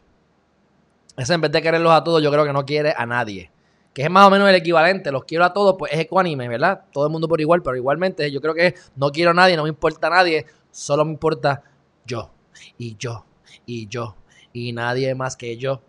ese 1.17 1.33
en 1.33 1.41
vez 1.41 1.51
de 1.51 1.63
quererlos 1.63 1.91
a 1.91 2.05
todos, 2.05 2.23
yo 2.23 2.31
creo 2.31 2.45
que 2.45 2.53
no 2.53 2.67
quiere 2.67 2.93
a 2.95 3.07
nadie. 3.07 3.51
Que 3.95 4.03
es 4.03 4.11
más 4.11 4.27
o 4.27 4.31
menos 4.31 4.51
el 4.51 4.55
equivalente, 4.55 5.11
los 5.11 5.25
quiero 5.25 5.47
a 5.47 5.55
todos, 5.55 5.77
pues 5.79 5.95
es 5.95 6.01
ecuánime, 6.01 6.47
¿verdad? 6.47 6.85
Todo 6.93 7.07
el 7.07 7.11
mundo 7.11 7.29
por 7.29 7.41
igual, 7.41 7.63
pero 7.63 7.75
igualmente 7.75 8.31
yo 8.31 8.43
creo 8.43 8.53
que 8.53 8.75
no 8.97 9.11
quiero 9.11 9.31
a 9.31 9.35
nadie, 9.35 9.57
no 9.57 9.63
me 9.63 9.71
importa 9.71 10.09
a 10.09 10.11
nadie, 10.11 10.45
solo 10.71 11.07
me 11.07 11.13
importa 11.13 11.63
yo, 12.05 12.31
y 12.77 12.97
yo, 12.99 13.25
y 13.65 13.87
yo, 13.87 14.15
y 14.53 14.75
nadie 14.75 15.15
más 15.15 15.35
que 15.35 15.57
yo. 15.57 15.81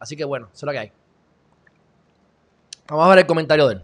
Así 0.00 0.16
que 0.16 0.26
bueno, 0.26 0.48
eso 0.52 0.56
es 0.56 0.62
lo 0.64 0.72
que 0.72 0.78
hay. 0.80 0.92
Vamos 2.88 3.06
a 3.06 3.08
ver 3.08 3.20
el 3.20 3.26
comentario 3.26 3.66
de 3.68 3.76
él, 3.76 3.82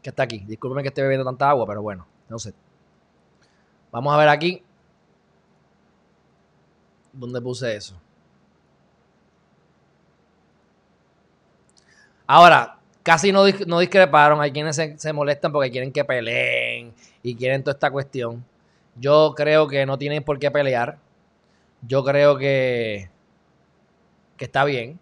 que 0.00 0.08
está 0.08 0.22
aquí. 0.22 0.38
Discúlpeme 0.38 0.80
que 0.80 0.88
esté 0.88 1.02
bebiendo 1.02 1.24
tanta 1.26 1.50
agua, 1.50 1.66
pero 1.66 1.82
bueno, 1.82 2.06
no 2.30 2.38
sé. 2.38 2.54
Vamos 3.92 4.14
a 4.14 4.16
ver 4.16 4.30
aquí 4.30 4.62
¿Dónde 7.16 7.40
puse 7.40 7.74
eso? 7.74 7.98
Ahora, 12.26 12.78
casi 13.02 13.32
no, 13.32 13.44
no 13.66 13.78
discreparon. 13.78 14.40
Hay 14.40 14.52
quienes 14.52 14.76
se, 14.76 15.12
molestan 15.12 15.52
porque 15.52 15.70
quieren 15.70 15.92
que 15.92 16.04
peleen 16.04 16.92
y 17.22 17.34
quieren 17.34 17.62
toda 17.62 17.74
esta 17.74 17.90
cuestión. 17.90 18.44
Yo 18.96 19.32
creo 19.36 19.66
que 19.66 19.86
no 19.86 19.96
tienen 19.96 20.22
por 20.22 20.38
qué 20.38 20.50
pelear. 20.50 20.98
Yo 21.82 22.04
creo 22.04 22.36
que, 22.36 23.08
que 24.36 24.44
está 24.44 24.64
bien. 24.64 24.98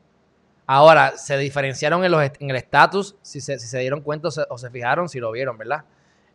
Ahora, 0.66 1.16
se 1.16 1.37
diferenciaron 1.37 2.04
en, 2.04 2.12
los, 2.12 2.23
en 2.38 2.50
el 2.50 2.56
estatus, 2.56 3.16
si 3.23 3.40
se, 3.40 3.59
si 3.59 3.66
se 3.66 3.78
dieron 3.80 4.00
cuenta 4.00 4.28
o 4.28 4.59
se, 4.59 4.71
fijaron, 4.71 5.09
si 5.09 5.18
lo 5.21 5.30
vieron, 5.30 5.59
¿verdad? 5.59 5.85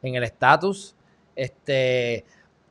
En 0.04 0.16
el 0.16 0.24
estatus, 0.24 0.96
este, 1.36 2.26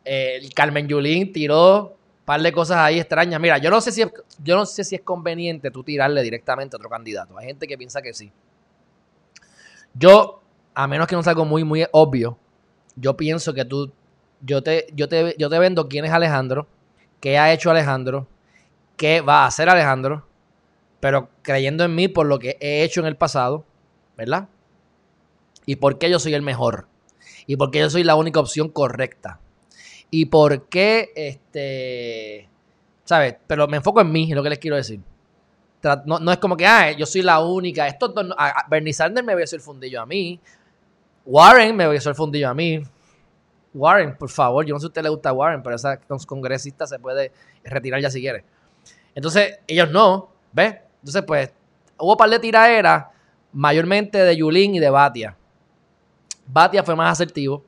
el 0.05 0.55
Carmen 0.55 0.87
Yulín 0.87 1.33
tiró 1.33 1.98
par 2.29 2.43
de 2.43 2.53
cosas 2.53 2.77
ahí 2.77 3.01
extrañas. 3.01 3.41
Mira, 3.41 3.57
yo 3.57 3.71
no 3.71 3.81
sé 3.81 3.91
si 3.91 4.03
es, 4.03 4.13
yo 4.45 4.55
no 4.55 4.67
sé 4.67 4.85
si 4.85 4.95
es 4.97 5.01
conveniente 5.01 5.71
tú 5.71 5.83
tirarle 5.83 6.23
directamente 6.23 6.77
a 6.77 6.77
otro 6.77 6.91
candidato. 6.91 7.39
Hay 7.39 7.47
gente 7.47 7.67
que 7.67 7.79
piensa 7.79 8.03
que 8.03 8.13
sí. 8.13 8.31
Yo, 9.95 10.43
a 10.75 10.87
menos 10.87 11.07
que 11.07 11.17
no 11.17 11.23
sea 11.23 11.31
algo 11.31 11.47
muy, 11.47 11.65
muy 11.65 11.87
obvio, 11.91 12.37
yo 12.97 13.17
pienso 13.17 13.55
que 13.55 13.65
tú, 13.65 13.91
yo 14.43 14.63
te, 14.63 14.89
yo 14.93 15.09
te, 15.09 15.37
yo 15.39 15.49
te 15.49 15.59
vendo 15.59 15.89
quién 15.89 16.05
es 16.05 16.13
Alejandro, 16.13 16.67
qué 17.19 17.39
ha 17.39 17.51
hecho 17.51 17.71
Alejandro, 17.71 18.27
qué 18.99 19.23
va 19.23 19.45
a 19.45 19.47
hacer 19.47 19.71
Alejandro, 19.71 20.27
pero 21.01 21.31
creyendo 21.41 21.83
en 21.85 21.95
mí 21.95 22.09
por 22.09 22.27
lo 22.27 22.39
que 22.39 22.59
he 22.61 22.83
hecho 22.83 23.01
en 23.01 23.07
el 23.07 23.17
pasado, 23.17 23.65
¿verdad? 24.19 24.49
Y 25.65 25.77
por 25.77 25.97
qué 25.97 26.11
yo 26.11 26.19
soy 26.19 26.35
el 26.35 26.43
mejor. 26.43 26.89
Y 27.47 27.57
por 27.57 27.71
qué 27.71 27.79
yo 27.79 27.89
soy 27.89 28.05
la 28.05 28.17
única 28.17 28.39
opción 28.39 28.69
correcta 28.69 29.41
y 30.11 30.27
por 30.27 30.69
qué, 30.69 31.13
este, 31.15 32.49
¿sabes? 33.05 33.37
Pero 33.47 33.67
me 33.69 33.79
enfoco 33.79 34.01
en 34.01 34.11
mí, 34.11 34.31
es 34.31 34.37
lo 34.37 34.43
que 34.43 34.51
les 34.51 34.59
quiero 34.59 34.77
decir. 34.77 35.01
No, 36.05 36.33
es 36.33 36.39
como 36.39 36.57
que, 36.57 36.67
ah, 36.67 36.91
yo 36.93 37.07
soy 37.07 37.23
la 37.23 37.41
única. 37.41 37.87
Esto, 37.87 38.13
Bernie 38.69 38.93
Sanders 38.93 39.25
me 39.25 39.35
el 39.35 39.61
fundillo 39.61 40.03
a 40.03 40.07
mí. 40.07 40.41
Warren 41.25 41.77
me 41.77 41.87
besó 41.87 42.09
el 42.09 42.17
fundillo 42.17 42.49
a 42.49 42.55
mí. 42.55 42.83
Warren, 43.75 44.17
por 44.17 44.31
favor, 44.31 44.65
yo 44.65 44.75
no 44.75 44.81
sé 44.81 44.85
si 44.85 44.87
a 44.87 44.89
usted 44.89 45.03
le 45.03 45.09
gusta 45.11 45.33
Warren, 45.33 45.63
pero 45.63 45.77
esa 45.77 46.01
congresista 46.27 46.87
se 46.87 46.99
puede 46.99 47.33
retirar 47.63 48.01
ya 48.01 48.11
si 48.11 48.21
quiere. 48.21 48.45
Entonces, 49.15 49.61
ellos 49.67 49.91
no, 49.91 50.31
¿ves? 50.53 50.77
Entonces, 51.01 51.23
pues, 51.23 51.53
hubo 51.99 52.13
un 52.13 52.17
par 52.17 52.31
de 52.31 52.39
tiraderas, 52.39 53.07
mayormente 53.53 54.19
de 54.19 54.37
Yulín 54.37 54.75
y 54.75 54.79
de 54.81 54.91
Batia. 54.91 55.37
Batia 56.47 56.83
fue 56.83 56.97
más 56.97 57.13
asertivo. 57.13 57.65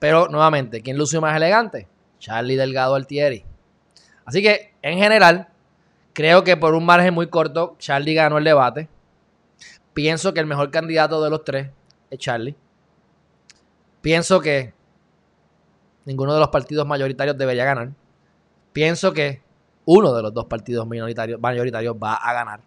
Pero 0.00 0.28
nuevamente, 0.28 0.80
¿quién 0.80 0.96
lució 0.96 1.20
más 1.20 1.36
elegante? 1.36 1.86
Charlie 2.18 2.56
Delgado 2.56 2.94
Altieri. 2.96 3.44
Así 4.24 4.42
que, 4.42 4.72
en 4.82 4.98
general, 4.98 5.48
creo 6.14 6.42
que 6.42 6.56
por 6.56 6.74
un 6.74 6.86
margen 6.86 7.12
muy 7.12 7.28
corto, 7.28 7.76
Charlie 7.78 8.14
ganó 8.14 8.38
el 8.38 8.44
debate. 8.44 8.88
Pienso 9.92 10.32
que 10.32 10.40
el 10.40 10.46
mejor 10.46 10.70
candidato 10.70 11.22
de 11.22 11.30
los 11.30 11.44
tres 11.44 11.68
es 12.10 12.18
Charlie. 12.18 12.56
Pienso 14.00 14.40
que 14.40 14.72
ninguno 16.06 16.32
de 16.32 16.40
los 16.40 16.48
partidos 16.48 16.86
mayoritarios 16.86 17.36
debería 17.36 17.66
ganar. 17.66 17.90
Pienso 18.72 19.12
que 19.12 19.42
uno 19.84 20.14
de 20.14 20.22
los 20.22 20.32
dos 20.32 20.46
partidos 20.46 20.86
mayoritarios, 20.86 21.38
mayoritarios 21.38 21.94
va 21.94 22.14
a 22.14 22.32
ganar. 22.32 22.60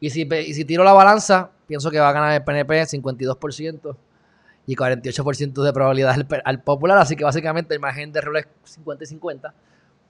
Y 0.00 0.10
si, 0.10 0.22
y 0.22 0.54
si 0.54 0.64
tiro 0.64 0.82
la 0.82 0.92
balanza, 0.92 1.52
pienso 1.68 1.88
que 1.92 2.00
va 2.00 2.08
a 2.08 2.12
ganar 2.12 2.32
el 2.32 2.42
PNP 2.42 2.82
52% 2.82 3.96
y 4.66 4.74
48% 4.74 5.62
de 5.62 5.72
probabilidad 5.72 6.16
al, 6.44 6.62
popular. 6.62 6.98
Así 6.98 7.16
que 7.16 7.24
básicamente 7.24 7.74
el 7.74 7.80
margen 7.80 8.12
de 8.12 8.18
error 8.18 8.36
es 8.36 8.46
50 8.64 9.04
y 9.04 9.06
50. 9.06 9.54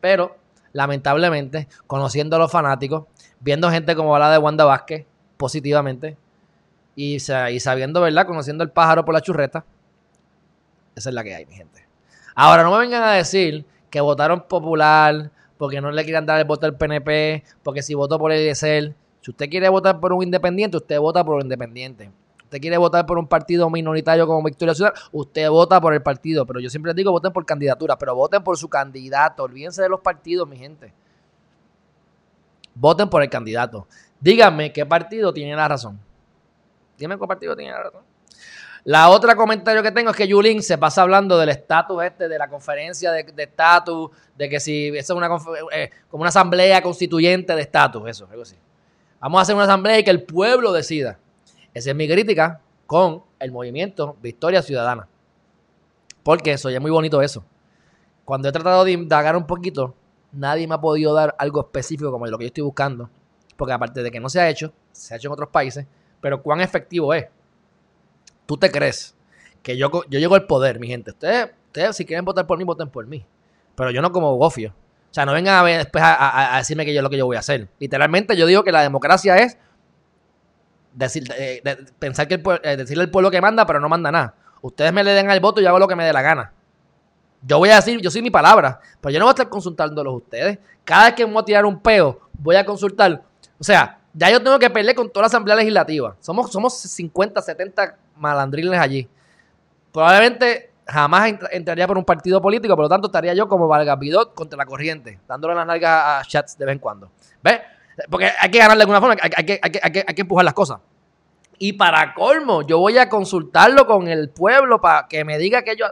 Pero 0.01 0.37
lamentablemente, 0.73 1.69
conociendo 1.87 2.37
a 2.37 2.39
los 2.39 2.51
fanáticos, 2.51 3.05
viendo 3.41 3.71
gente 3.71 3.95
como 3.95 4.19
la 4.19 4.31
de 4.31 4.39
Wanda 4.39 4.65
Vázquez 4.65 5.05
positivamente 5.37 6.17
y, 6.95 7.21
sabiendo, 7.21 8.01
¿verdad? 8.01 8.27
Conociendo 8.27 8.65
el 8.65 8.71
pájaro 8.71 9.05
por 9.05 9.15
la 9.15 9.21
churreta, 9.21 9.65
esa 10.95 11.11
es 11.11 11.15
la 11.15 11.23
que 11.23 11.35
hay, 11.35 11.45
mi 11.45 11.55
gente. 11.55 11.87
Ahora, 12.35 12.63
no 12.63 12.73
me 12.73 12.79
vengan 12.79 13.03
a 13.03 13.13
decir 13.13 13.67
que 13.91 14.01
votaron 14.01 14.43
popular 14.49 15.31
porque 15.59 15.81
no 15.81 15.91
le 15.91 16.05
quieran 16.05 16.25
dar 16.25 16.39
el 16.39 16.45
voto 16.45 16.67
al 16.67 16.77
PNP, 16.77 17.45
porque 17.63 17.83
si 17.83 17.95
votó 17.95 18.19
por 18.19 18.33
el 18.33 18.49
ESL, 18.49 18.95
si 19.21 19.31
usted 19.31 19.51
quiere 19.51 19.69
votar 19.69 20.01
por 20.01 20.13
un 20.13 20.23
independiente, 20.23 20.77
usted 20.77 20.99
vota 20.99 21.25
por 21.25 21.37
un 21.37 21.43
independiente 21.43 22.11
usted 22.47 22.61
quiere 22.61 22.79
votar 22.79 23.05
por 23.07 23.19
un 23.19 23.27
partido 23.27 23.69
minoritario 23.69 24.25
como 24.27 24.43
Victoria 24.45 24.73
Ciudad, 24.73 24.95
usted 25.11 25.51
vota 25.51 25.81
por 25.81 25.93
el 25.93 26.03
partido. 26.03 26.47
Pero 26.47 26.61
yo 26.61 26.71
siempre 26.71 26.91
les 26.91 26.97
digo, 26.97 27.11
voten 27.11 27.33
por 27.33 27.45
candidatura, 27.45 27.99
pero 27.99 28.15
voten 28.15 28.43
por 28.43 28.57
su 28.57 28.69
candidato. 28.69 29.43
Olvídense 29.43 29.83
de 29.83 29.89
los 29.89 30.01
partidos, 30.01 30.49
mi 30.49 30.57
gente. 30.57 30.93
Voten 32.75 33.11
por 33.11 33.23
el 33.23 33.29
candidato. 33.29 33.89
Díganme 34.21 34.73
qué 34.73 34.87
partido 34.87 35.33
tiene 35.33 35.57
la 35.57 35.67
razón. 35.67 35.99
Díganme 36.97 37.19
qué 37.19 37.27
partido 37.27 37.57
tiene 37.57 37.73
la 37.73 37.83
razón. 37.83 38.03
La 38.85 39.09
otra 39.09 39.35
comentario 39.35 39.83
que 39.83 39.91
tengo 39.91 40.11
es 40.11 40.17
que 40.17 40.29
Yulín 40.29 40.63
se 40.63 40.79
pasa 40.79 41.03
hablando 41.03 41.37
del 41.37 41.49
estatus 41.49 42.05
este, 42.05 42.29
de 42.29 42.39
la 42.39 42.49
conferencia 42.49 43.11
de 43.11 43.43
estatus, 43.43 44.11
de, 44.37 44.49
que 44.49 44.61
si 44.61 44.89
eso 44.97 45.13
es 45.13 45.17
una 45.17 45.29
eh, 45.73 45.91
como 46.09 46.21
una 46.21 46.29
asamblea 46.29 46.81
constituyente 46.81 47.57
de 47.57 47.63
estatus, 47.63 48.09
eso, 48.09 48.29
algo 48.31 48.43
así. 48.43 48.55
Vamos 49.19 49.41
a 49.41 49.43
hacer 49.43 49.57
una 49.57 49.65
asamblea 49.65 49.99
y 49.99 50.05
que 50.05 50.11
el 50.11 50.23
pueblo 50.23 50.73
decida. 50.73 51.19
Esa 51.77 51.91
es 51.91 51.97
mi 51.97 52.09
crítica 52.09 52.63
con 52.87 53.23
el 53.39 53.53
movimiento 53.53 54.17
Victoria 54.23 54.63
Ciudadana. 54.63 55.09
Porque 56.23 56.57
soy 56.57 56.81
muy 56.81 56.91
bonito 56.91 57.21
eso. 57.21 57.45
Cuando 58.25 58.49
he 58.49 58.53
tratado 58.53 58.83
de 58.83 58.93
indagar 58.93 59.37
un 59.37 59.47
poquito, 59.47 59.95
nadie 60.33 60.67
me 60.67 60.75
ha 60.75 60.81
podido 60.81 61.13
dar 61.13 61.37
algo 61.39 61.61
específico 61.61 62.11
como 62.11 62.27
lo 62.29 62.39
que 62.39 62.45
yo 62.45 62.47
estoy 62.47 62.63
buscando. 62.63 63.11
Porque 63.59 63.75
aparte 63.75 64.03
de 64.03 64.11
que 64.11 64.19
no 64.19 64.31
se 64.31 64.41
ha 64.41 64.49
hecho, 64.49 64.73
se 64.91 65.13
ha 65.13 65.19
hecho 65.19 65.29
en 65.29 65.33
otros 65.33 65.51
países, 65.51 65.87
pero 66.23 66.43
cuán 66.43 66.63
efectivo 66.63 67.13
es. 67.13 67.27
¿Tú 68.47 68.57
te 68.57 68.71
crees 68.71 69.15
que 69.63 69.77
yo, 69.77 69.91
yo 70.09 70.19
llego 70.19 70.35
al 70.35 70.47
poder, 70.47 70.81
mi 70.81 70.87
gente? 70.87 71.11
Ustedes, 71.11 71.51
ustedes 71.67 71.95
si 71.95 72.07
quieren 72.07 72.25
votar 72.25 72.47
por 72.47 72.57
mí, 72.57 72.65
voten 72.65 72.89
por 72.89 73.07
mí. 73.07 73.23
Pero 73.75 73.91
yo 73.91 74.01
no 74.01 74.13
como 74.13 74.35
gofio. 74.37 74.71
O 75.11 75.15
sea, 75.17 75.27
no 75.27 75.35
vengan 75.35 75.57
a 75.57 75.63
ver 75.63 75.77
después 75.77 76.03
a, 76.03 76.55
a 76.55 76.57
decirme 76.57 76.87
que 76.87 76.95
yo 76.95 77.01
es 77.01 77.05
lo 77.05 77.11
que 77.11 77.19
yo 77.19 77.27
voy 77.27 77.37
a 77.37 77.41
hacer. 77.41 77.69
Literalmente 77.79 78.35
yo 78.35 78.47
digo 78.47 78.65
que 78.65 78.73
la 78.73 78.81
democracia 78.81 79.37
es 79.37 79.59
decir, 80.97 81.25
pensar 81.99 82.27
que 82.27 82.43
el, 82.63 82.77
decirle 82.77 83.05
al 83.05 83.11
pueblo 83.11 83.31
que 83.31 83.41
manda, 83.41 83.67
pero 83.67 83.81
no 83.81 83.89
manda 83.89 84.11
nada. 84.11 84.35
Ustedes 84.63 84.93
me 84.93 85.05
le 85.05 85.13
den 85.13 85.31
al 85.31 85.41
voto 85.41 85.61
y 85.61 85.67
hago 85.67 85.79
lo 85.79 85.87
que 85.87 85.97
me 85.97 86.05
dé 86.05 86.13
la 86.13 86.23
gana. 86.23 86.53
Yo 87.43 87.59
voy 87.59 87.69
a 87.69 87.77
decir, 87.77 88.01
yo 88.01 88.11
soy 88.11 88.23
mi 88.23 88.31
palabra, 88.31 88.81
pero 89.01 89.13
yo 89.13 89.19
no 89.19 89.27
voy 89.27 89.31
a 89.31 89.35
estar 89.35 89.49
consultándolos 89.49 90.15
ustedes. 90.15 90.59
Cada 90.85 91.07
vez 91.07 91.15
que 91.15 91.27
me 91.27 91.33
voy 91.33 91.43
a 91.43 91.45
tirar 91.45 91.65
un 91.65 91.81
peo, 91.81 92.21
voy 92.33 92.57
a 92.57 92.65
consultar. 92.65 93.23
O 93.59 93.65
sea, 93.65 94.01
ya 94.13 94.31
yo 94.31 94.43
tengo 94.43 94.59
que 94.59 94.71
pelear 94.71 94.97
con 94.97 95.11
toda 95.11 95.23
la 95.23 95.27
Asamblea 95.27 95.55
Legislativa. 95.57 96.17
Somos, 96.21 96.51
somos 96.51 96.75
50, 96.75 97.41
70 97.41 97.97
malandriles 98.17 98.81
allí. 98.81 99.09
Probablemente 99.93 100.73
jamás 100.87 101.35
entraría 101.51 101.87
por 101.87 101.99
un 101.99 102.05
partido 102.05 102.41
político, 102.41 102.75
por 102.75 102.85
lo 102.85 102.89
tanto 102.89 103.09
estaría 103.09 103.35
yo 103.35 103.49
como 103.49 103.69
Vargas 103.69 103.99
Vidot 103.99 104.35
contra 104.35 104.57
la 104.57 104.65
corriente, 104.65 105.21
dándole 105.27 105.55
las 105.55 105.67
nalgas 105.67 106.03
a 106.05 106.23
chats 106.27 106.57
de 106.57 106.65
vez 106.65 106.73
en 106.75 106.79
cuando. 106.79 107.11
¿Ves? 107.43 107.61
Porque 108.11 108.31
hay 108.39 108.51
que 108.51 108.59
ganar 108.59 108.77
de 108.77 108.83
alguna 108.83 109.01
forma, 109.01 109.17
hay, 109.21 109.45
que, 109.45 109.59
hay, 109.63 109.71
que, 109.71 110.05
hay 110.07 110.15
que 110.15 110.21
empujar 110.21 110.45
las 110.45 110.55
cosas. 110.55 110.81
Y 111.59 111.73
para 111.75 112.13
colmo, 112.15 112.63
yo 112.63 112.79
voy 112.79 112.99
a 112.99 113.09
consultarlo 113.09 113.87
con 113.87 114.09
el 114.09 114.29
pueblo 114.29 114.81
para 114.81 115.09
que 115.09 115.25
me 115.25 115.39
diga 115.39 115.63
que 115.63 115.77
yo... 115.77 115.87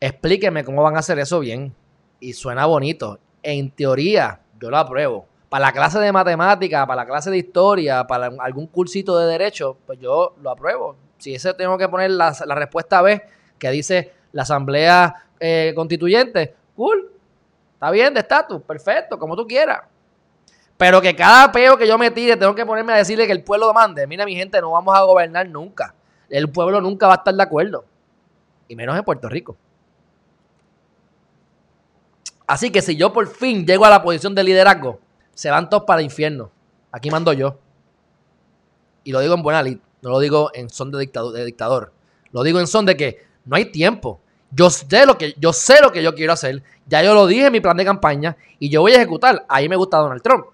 Explíqueme 0.00 0.64
cómo 0.64 0.82
van 0.82 0.96
a 0.96 0.98
hacer 0.98 1.18
eso 1.18 1.40
bien. 1.40 1.74
Y 2.20 2.32
suena 2.32 2.66
bonito. 2.66 3.18
En 3.42 3.70
teoría, 3.70 4.40
yo 4.60 4.70
lo 4.70 4.76
apruebo. 4.76 5.26
Para 5.48 5.66
la 5.66 5.72
clase 5.72 6.00
de 6.00 6.10
matemática, 6.10 6.86
para 6.86 7.02
la 7.02 7.06
clase 7.06 7.30
de 7.30 7.38
historia, 7.38 8.06
para 8.06 8.30
algún 8.40 8.66
cursito 8.66 9.16
de 9.18 9.26
derecho, 9.26 9.78
pues 9.86 10.00
yo 10.00 10.34
lo 10.42 10.50
apruebo. 10.50 10.96
Si 11.18 11.34
ese 11.34 11.54
tengo 11.54 11.78
que 11.78 11.88
poner 11.88 12.10
la, 12.10 12.32
respuesta 12.56 13.00
B 13.02 13.22
que 13.58 13.70
dice 13.70 14.12
la 14.32 14.42
asamblea 14.42 15.26
eh, 15.38 15.72
constituyente, 15.76 16.54
cool. 16.74 17.13
Está 17.84 17.90
bien 17.90 18.14
de 18.14 18.20
estatus, 18.20 18.62
perfecto, 18.62 19.18
como 19.18 19.36
tú 19.36 19.46
quieras. 19.46 19.82
Pero 20.78 21.02
que 21.02 21.14
cada 21.14 21.52
peo 21.52 21.76
que 21.76 21.86
yo 21.86 21.98
me 21.98 22.10
tire 22.10 22.34
tengo 22.34 22.54
que 22.54 22.64
ponerme 22.64 22.94
a 22.94 22.96
decirle 22.96 23.26
que 23.26 23.32
el 23.32 23.44
pueblo 23.44 23.74
mande. 23.74 24.06
Mira, 24.06 24.24
mi 24.24 24.34
gente, 24.34 24.58
no 24.62 24.70
vamos 24.70 24.96
a 24.96 25.02
gobernar 25.02 25.46
nunca. 25.50 25.94
El 26.30 26.48
pueblo 26.48 26.80
nunca 26.80 27.08
va 27.08 27.12
a 27.12 27.16
estar 27.16 27.34
de 27.34 27.42
acuerdo. 27.42 27.84
Y 28.68 28.74
menos 28.74 28.96
en 28.96 29.04
Puerto 29.04 29.28
Rico. 29.28 29.58
Así 32.46 32.70
que 32.70 32.80
si 32.80 32.96
yo 32.96 33.12
por 33.12 33.26
fin 33.28 33.66
llego 33.66 33.84
a 33.84 33.90
la 33.90 34.02
posición 34.02 34.34
de 34.34 34.44
liderazgo, 34.44 34.98
se 35.34 35.50
van 35.50 35.68
todos 35.68 35.84
para 35.84 36.00
el 36.00 36.06
infierno. 36.06 36.50
Aquí 36.90 37.10
mando 37.10 37.34
yo. 37.34 37.58
Y 39.02 39.12
lo 39.12 39.20
digo 39.20 39.34
en 39.34 39.42
buena 39.42 39.62
lid, 39.62 39.76
no 40.00 40.08
lo 40.08 40.20
digo 40.20 40.50
en 40.54 40.70
son 40.70 40.90
de 40.90 41.00
dictador, 41.00 41.34
de 41.34 41.44
dictador. 41.44 41.92
Lo 42.32 42.44
digo 42.44 42.60
en 42.60 42.66
son 42.66 42.86
de 42.86 42.96
que 42.96 43.26
no 43.44 43.56
hay 43.56 43.66
tiempo. 43.66 44.22
Yo 44.54 44.70
sé 44.70 45.04
lo 45.04 45.18
que 45.18 45.34
yo 45.38 45.52
sé 45.52 45.80
lo 45.80 45.90
que 45.90 46.02
yo 46.02 46.14
quiero 46.14 46.32
hacer. 46.32 46.62
Ya 46.86 47.02
yo 47.02 47.14
lo 47.14 47.26
dije 47.26 47.46
en 47.46 47.52
mi 47.52 47.60
plan 47.60 47.76
de 47.76 47.84
campaña 47.84 48.36
y 48.58 48.68
yo 48.68 48.82
voy 48.82 48.92
a 48.92 48.96
ejecutar. 48.96 49.44
Ahí 49.48 49.68
me 49.68 49.76
gusta 49.76 49.98
Donald 49.98 50.22
Trump. 50.22 50.46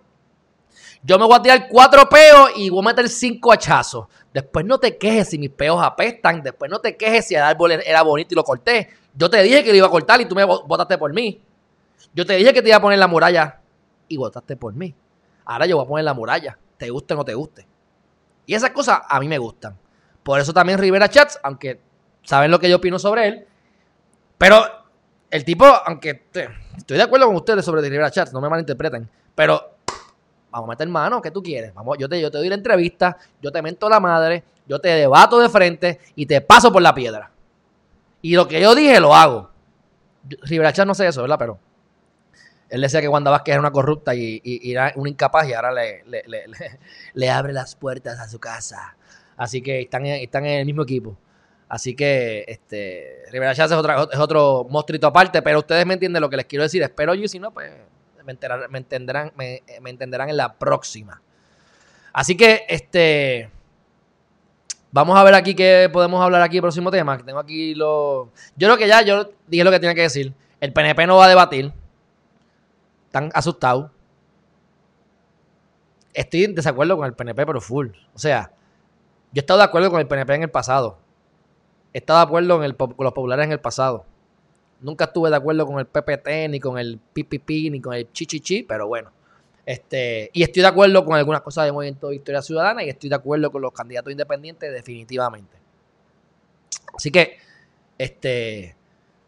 Yo 1.03 1.19
me 1.19 1.25
voy 1.25 1.37
a 1.37 1.43
tirar 1.43 1.69
cuatro 1.69 2.09
peos 2.09 2.51
y 2.57 2.71
voy 2.71 2.81
a 2.81 2.89
meter 2.89 3.09
cinco 3.09 3.53
hachazos. 3.53 4.07
Después 4.33 4.65
no 4.65 4.79
te 4.79 4.97
quejes 4.97 5.29
si 5.29 5.39
mis 5.39 5.51
peos 5.51 5.81
apestan. 5.83 6.43
Después 6.43 6.71
no 6.71 6.79
te 6.79 6.97
quejes 6.97 7.27
si 7.27 7.35
el 7.35 7.43
árbol 7.43 7.73
era 7.73 8.03
bonito 8.03 8.35
y 8.35 8.37
lo 8.37 8.45
corté. 8.45 8.89
Yo 9.15 9.29
te 9.29 9.43
dije 9.43 9.65
que 9.65 9.71
lo 9.71 9.77
iba 9.77 9.87
a 9.87 9.91
cortar 9.91 10.21
y 10.21 10.27
tú 10.27 10.35
me 10.35 10.45
votaste 10.45 10.99
por 10.99 11.13
mí. 11.13 11.43
Yo 12.15 12.25
te 12.27 12.35
dije 12.35 12.53
que 12.53 12.63
te 12.63 12.69
iba 12.69 12.77
a 12.77 12.83
poner 12.83 12.99
la 12.99 13.07
muralla 13.07 13.61
y 14.09 14.17
votaste 14.17 14.57
por 14.57 14.75
mí. 14.75 14.95
Ahora 15.45 15.67
yo 15.67 15.77
voy 15.77 15.85
a 15.85 15.89
poner 15.89 16.05
la 16.05 16.15
muralla, 16.15 16.59
te 16.77 16.91
guste 16.91 17.15
o 17.15 17.17
no 17.17 17.25
te 17.25 17.35
guste. 17.35 17.67
Y 18.47 18.55
esas 18.55 18.71
cosas 18.71 19.01
a 19.09 19.21
mí 19.21 19.29
me 19.29 19.39
gustan. 19.39 19.77
Por 20.23 20.39
eso 20.39 20.53
también 20.53 20.79
Rivera 20.79 21.09
Chats, 21.09 21.39
aunque 21.43 21.81
saben 22.23 22.51
lo 22.51 22.59
que 22.59 22.69
yo 22.69 22.77
opino 22.77 22.99
sobre 22.99 23.29
él, 23.29 23.47
pero 24.41 24.65
el 25.31 25.45
tipo, 25.45 25.67
aunque 25.67 26.23
estoy 26.75 26.97
de 26.97 27.03
acuerdo 27.03 27.27
con 27.27 27.37
ustedes 27.37 27.63
sobre 27.63 27.83
Rivera 27.83 28.11
Chats, 28.11 28.33
no 28.33 28.41
me 28.41 28.49
malinterpreten, 28.49 29.07
pero 29.35 29.77
vamos 30.51 30.67
a 30.67 30.71
meter 30.71 30.89
mano, 30.89 31.21
¿qué 31.21 31.31
tú 31.31 31.43
quieres? 31.43 31.75
Vamos, 31.75 31.99
yo 31.99 32.09
te, 32.09 32.19
yo 32.19 32.31
te 32.31 32.39
doy 32.39 32.49
la 32.49 32.55
entrevista, 32.55 33.19
yo 33.43 33.53
te 33.53 33.61
mento 33.61 33.87
la 33.91 34.01
madre, 34.01 34.43
yo 34.67 34.79
te 34.79 34.89
debato 34.89 35.39
de 35.39 35.51
frente 35.51 36.01
y 36.15 36.25
te 36.25 36.41
paso 36.41 36.73
por 36.73 36.81
la 36.81 36.95
piedra. 36.95 37.31
Y 38.23 38.35
lo 38.35 38.49
que 38.49 38.63
yo 38.63 38.75
dije 38.75 38.99
lo 38.99 39.15
hago. 39.15 39.51
Rivera 40.45 40.73
Chats 40.73 40.87
no 40.87 40.95
sé 40.95 41.07
eso, 41.07 41.21
¿verdad? 41.21 41.37
Pero 41.39 41.59
él 42.71 42.81
decía 42.81 43.03
que 43.03 43.09
Wanda 43.09 43.31
Vázquez 43.31 43.53
era 43.53 43.61
una 43.61 43.73
corrupta 43.73 44.15
y, 44.15 44.41
era 44.43 44.95
un 44.97 45.07
incapaz 45.07 45.49
y 45.49 45.53
ahora 45.53 45.71
le, 47.15 47.31
abre 47.31 47.53
las 47.53 47.77
puertas 47.77 48.19
a 48.19 48.27
su 48.27 48.39
casa. 48.39 48.97
Así 49.37 49.61
que 49.61 49.83
están, 49.83 50.07
están 50.07 50.47
en 50.47 50.61
el 50.61 50.65
mismo 50.65 50.85
equipo. 50.85 51.19
Así 51.71 51.97
que 51.97 52.45
este 52.47 53.23
Rivera 53.31 53.55
Chávez 53.55 53.73
es, 53.73 54.19
otro 54.19 54.67
monstruito 54.69 55.07
aparte, 55.07 55.41
pero 55.41 55.61
ustedes 55.61 55.87
me 55.87 55.95
entienden 55.95 56.21
lo 56.21 56.29
que 56.29 56.37
les 56.37 56.45
quiero 56.45 56.65
decir. 56.65 56.83
Espero 56.83 57.15
yo 57.15 57.25
y 57.25 57.29
si 57.29 57.39
no, 57.39 57.51
pues 57.51 57.71
me, 58.25 58.33
entenderán, 58.79 59.33
me, 59.37 59.63
entenderán 59.87 60.29
en 60.29 60.37
la 60.37 60.53
próxima. 60.53 61.23
Así 62.13 62.37
que 62.37 62.67
este 62.69 63.49
vamos 64.93 65.17
a 65.17 65.23
ver 65.23 65.35
aquí 65.35 65.55
qué 65.55 65.89
podemos 65.91 66.23
hablar 66.23 66.43
aquí 66.43 66.61
próximo 66.61 66.91
tema. 66.91 67.17
Tengo 67.17 67.39
aquí 67.39 67.75
lo. 67.75 68.33
Yo 68.57 68.69
creo 68.69 68.77
que 68.77 68.89
ya 68.89 69.01
yo 69.01 69.31
dije 69.47 69.65
lo 69.65 69.71
que 69.71 69.81
tenía 69.81 69.95
que 69.95 70.03
decir. 70.03 70.35
El 70.61 70.75
PNP 70.75 71.07
no 71.07 71.17
va 71.17 71.25
a 71.25 71.29
debatir 71.29 71.73
están 73.11 73.29
asustados. 73.35 73.91
Estoy 76.15 76.45
en 76.45 76.55
desacuerdo 76.55 76.97
con 76.97 77.07
el 77.07 77.15
PNP, 77.15 77.45
pero 77.45 77.61
full. 77.61 77.89
O 78.15 78.19
sea, 78.19 78.53
yo 79.33 79.39
he 79.39 79.41
estado 79.41 79.59
de 79.59 79.65
acuerdo 79.65 79.91
con 79.91 79.99
el 79.99 80.07
PNP 80.07 80.35
en 80.37 80.43
el 80.45 80.51
pasado. 80.51 80.99
Estado 81.93 82.21
de 82.21 82.25
acuerdo 82.25 82.59
con 82.77 83.05
los 83.05 83.13
populares 83.13 83.47
en 83.47 83.53
el 83.53 83.61
pasado. 83.61 84.05
Nunca 84.81 85.05
estuve 85.05 85.31
de 85.31 85.37
acuerdo 85.37 85.67
con 85.67 85.79
el 85.79 85.87
PPT, 85.87 86.49
ni 86.49 86.61
con 86.61 86.79
el 86.79 86.99
PPP, 86.99 87.71
ni 87.71 87.81
con 87.81 87.95
el 87.95 88.11
Chichichi, 88.13 88.63
pero 88.63 88.87
bueno. 88.89 89.11
Este, 89.67 90.31
y 90.33 90.43
estoy 90.43 90.63
de 90.63 90.69
acuerdo 90.69 91.05
con 91.05 91.15
algunas 91.15 91.43
cosas 91.43 91.65
del 91.65 91.75
Movimiento 91.75 92.09
de 92.09 92.13
Victoria 92.15 92.43
Ciudadana 92.43 92.83
y 92.83 92.89
estoy 92.89 93.11
de 93.11 93.17
acuerdo 93.17 93.53
con 93.53 93.63
los 93.63 93.73
candidatos 93.73 94.11
independientes 94.11 94.73
definitivamente. 94.73 95.57
Así 96.97 97.11
que, 97.11 97.37
este, 97.99 98.75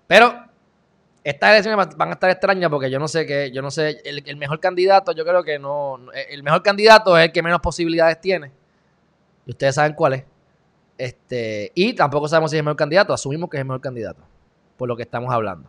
pero 0.07 0.35
estas 1.23 1.51
elecciones 1.51 1.97
van 1.97 2.09
a 2.09 2.13
estar 2.13 2.31
extrañas 2.31 2.71
porque 2.71 2.91
yo 2.91 2.99
no 2.99 3.07
sé 3.07 3.27
qué, 3.27 3.51
yo 3.53 3.63
no 3.63 3.71
sé, 3.71 4.01
el, 4.05 4.37
mejor 4.37 4.59
candidato, 4.59 5.13
yo 5.13 5.25
creo 5.25 5.45
que 5.45 5.59
no, 5.59 6.01
el 6.13 6.43
mejor 6.43 6.63
candidato 6.63 7.17
es 7.17 7.27
el 7.27 7.33
que 7.33 7.43
menos 7.43 7.61
posibilidades 7.61 8.21
tiene. 8.21 8.51
Y 9.47 9.51
ustedes 9.51 9.75
saben 9.75 9.95
cuál 9.95 10.15
es. 10.15 10.25
Este, 10.99 11.73
y 11.75 11.95
tampoco 11.95 12.29
sabemos 12.29 12.51
si 12.51 12.57
es 12.57 12.61
el 12.61 12.65
mejor 12.65 12.77
candidato, 12.77 13.13
asumimos 13.13 13.51
que 13.51 13.57
es 13.57 13.63
el 13.63 13.67
mejor 13.67 13.81
candidato, 13.81 14.23
por 14.77 14.89
lo 14.89 14.97
que 14.97 15.03
estamos 15.03 15.33
hablando. 15.33 15.69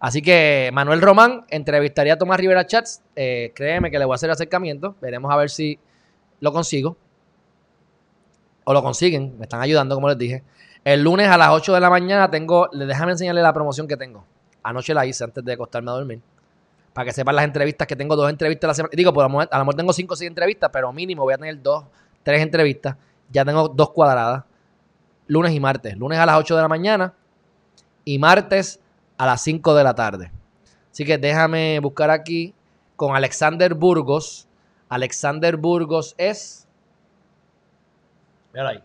Así 0.00 0.22
que 0.22 0.70
Manuel 0.72 1.00
Román 1.00 1.44
entrevistaría 1.48 2.14
a 2.14 2.18
Tomás 2.18 2.38
Rivera 2.38 2.66
Chats. 2.66 3.02
Eh, 3.16 3.52
créeme 3.54 3.90
que 3.90 3.98
le 3.98 4.04
voy 4.04 4.14
a 4.14 4.16
hacer 4.16 4.30
acercamiento. 4.30 4.94
Veremos 5.00 5.32
a 5.32 5.36
ver 5.36 5.50
si 5.50 5.78
lo 6.40 6.52
consigo. 6.52 6.96
O 8.64 8.72
lo 8.72 8.82
consiguen. 8.82 9.36
Me 9.38 9.44
están 9.44 9.60
ayudando, 9.60 9.94
como 9.94 10.08
les 10.08 10.18
dije. 10.18 10.44
El 10.84 11.02
lunes 11.02 11.28
a 11.28 11.36
las 11.36 11.50
8 11.50 11.74
de 11.74 11.80
la 11.80 11.90
mañana 11.90 12.30
tengo. 12.30 12.68
Déjame 12.72 13.12
enseñarle 13.12 13.42
la 13.42 13.52
promoción 13.52 13.88
que 13.88 13.96
tengo. 13.96 14.24
Anoche 14.62 14.94
la 14.94 15.04
hice 15.04 15.24
antes 15.24 15.44
de 15.44 15.52
acostarme 15.52 15.90
a 15.90 15.94
dormir. 15.94 16.20
Para 16.92 17.06
que 17.06 17.12
sepan 17.12 17.34
las 17.34 17.44
entrevistas 17.44 17.86
que 17.86 17.96
tengo, 17.96 18.14
dos 18.14 18.30
entrevistas 18.30 18.68
la 18.68 18.74
semana. 18.74 18.92
Digo, 18.94 19.12
por 19.12 19.24
a 19.24 19.28
lo 19.28 19.64
mejor 19.64 19.74
tengo 19.74 19.92
cinco 19.92 20.14
o 20.14 20.16
seis 20.16 20.28
entrevistas, 20.28 20.70
pero 20.72 20.92
mínimo 20.92 21.22
voy 21.22 21.34
a 21.34 21.38
tener 21.38 21.60
dos, 21.60 21.84
tres 22.22 22.40
entrevistas. 22.40 22.96
Ya 23.30 23.44
tengo 23.44 23.68
dos 23.68 23.90
cuadradas. 23.90 24.44
Lunes 25.28 25.52
y 25.52 25.60
martes. 25.60 25.96
Lunes 25.96 26.18
a 26.18 26.26
las 26.26 26.36
8 26.38 26.56
de 26.56 26.62
la 26.62 26.68
mañana 26.68 27.14
y 28.04 28.18
martes 28.18 28.80
a 29.16 29.26
las 29.26 29.40
5 29.42 29.74
de 29.74 29.84
la 29.84 29.94
tarde. 29.94 30.32
Así 30.90 31.04
que 31.04 31.16
déjame 31.16 31.78
buscar 31.80 32.10
aquí 32.10 32.54
con 32.96 33.14
Alexander 33.14 33.74
Burgos. 33.74 34.48
Alexander 34.88 35.56
Burgos 35.56 36.14
es. 36.18 36.66
Mira 38.52 38.70
ahí. 38.70 38.82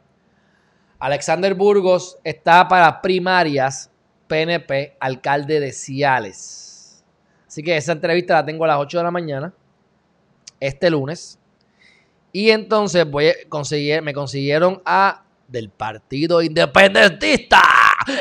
Alexander 0.99 1.53
Burgos 1.53 2.17
está 2.23 2.67
para 2.67 3.01
primarias 3.01 3.89
PNP, 4.27 4.95
alcalde 4.99 5.59
de 5.59 5.71
Ciales. 5.71 7.03
Así 7.47 7.61
que 7.61 7.75
esa 7.77 7.91
entrevista 7.91 8.35
la 8.35 8.45
tengo 8.45 8.63
a 8.65 8.67
las 8.67 8.77
8 8.77 8.97
de 8.97 9.03
la 9.03 9.11
mañana, 9.11 9.53
este 10.59 10.89
lunes. 10.89 11.39
Y 12.31 12.49
entonces 12.49 13.09
voy 13.09 13.27
a 13.27 13.33
conseguir, 13.47 14.01
me 14.01 14.13
consiguieron 14.13 14.81
a 14.85 15.22
del 15.53 15.69
Partido 15.69 16.41
Independentista, 16.41 17.61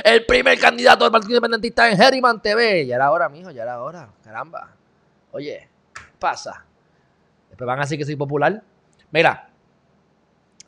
el 0.05 0.27
primer 0.27 0.61
candidato 0.61 1.05
del 1.05 1.11
Partido 1.11 1.31
Independentista 1.31 1.90
en 1.90 2.01
Herriman 2.01 2.42
TV. 2.42 2.87
Ya 2.87 2.97
era 2.97 3.11
hora, 3.11 3.31
mijo, 3.31 3.51
ya 3.51 3.62
era 3.62 3.83
hora. 3.83 4.11
Caramba. 4.23 4.68
Oye, 5.33 5.66
¿qué 5.95 6.03
pasa? 6.18 6.62
Después 7.49 7.66
van 7.66 7.79
a 7.79 7.83
decir 7.83 7.97
que 7.97 8.05
soy 8.05 8.16
popular. 8.16 8.62
Mira, 9.11 9.49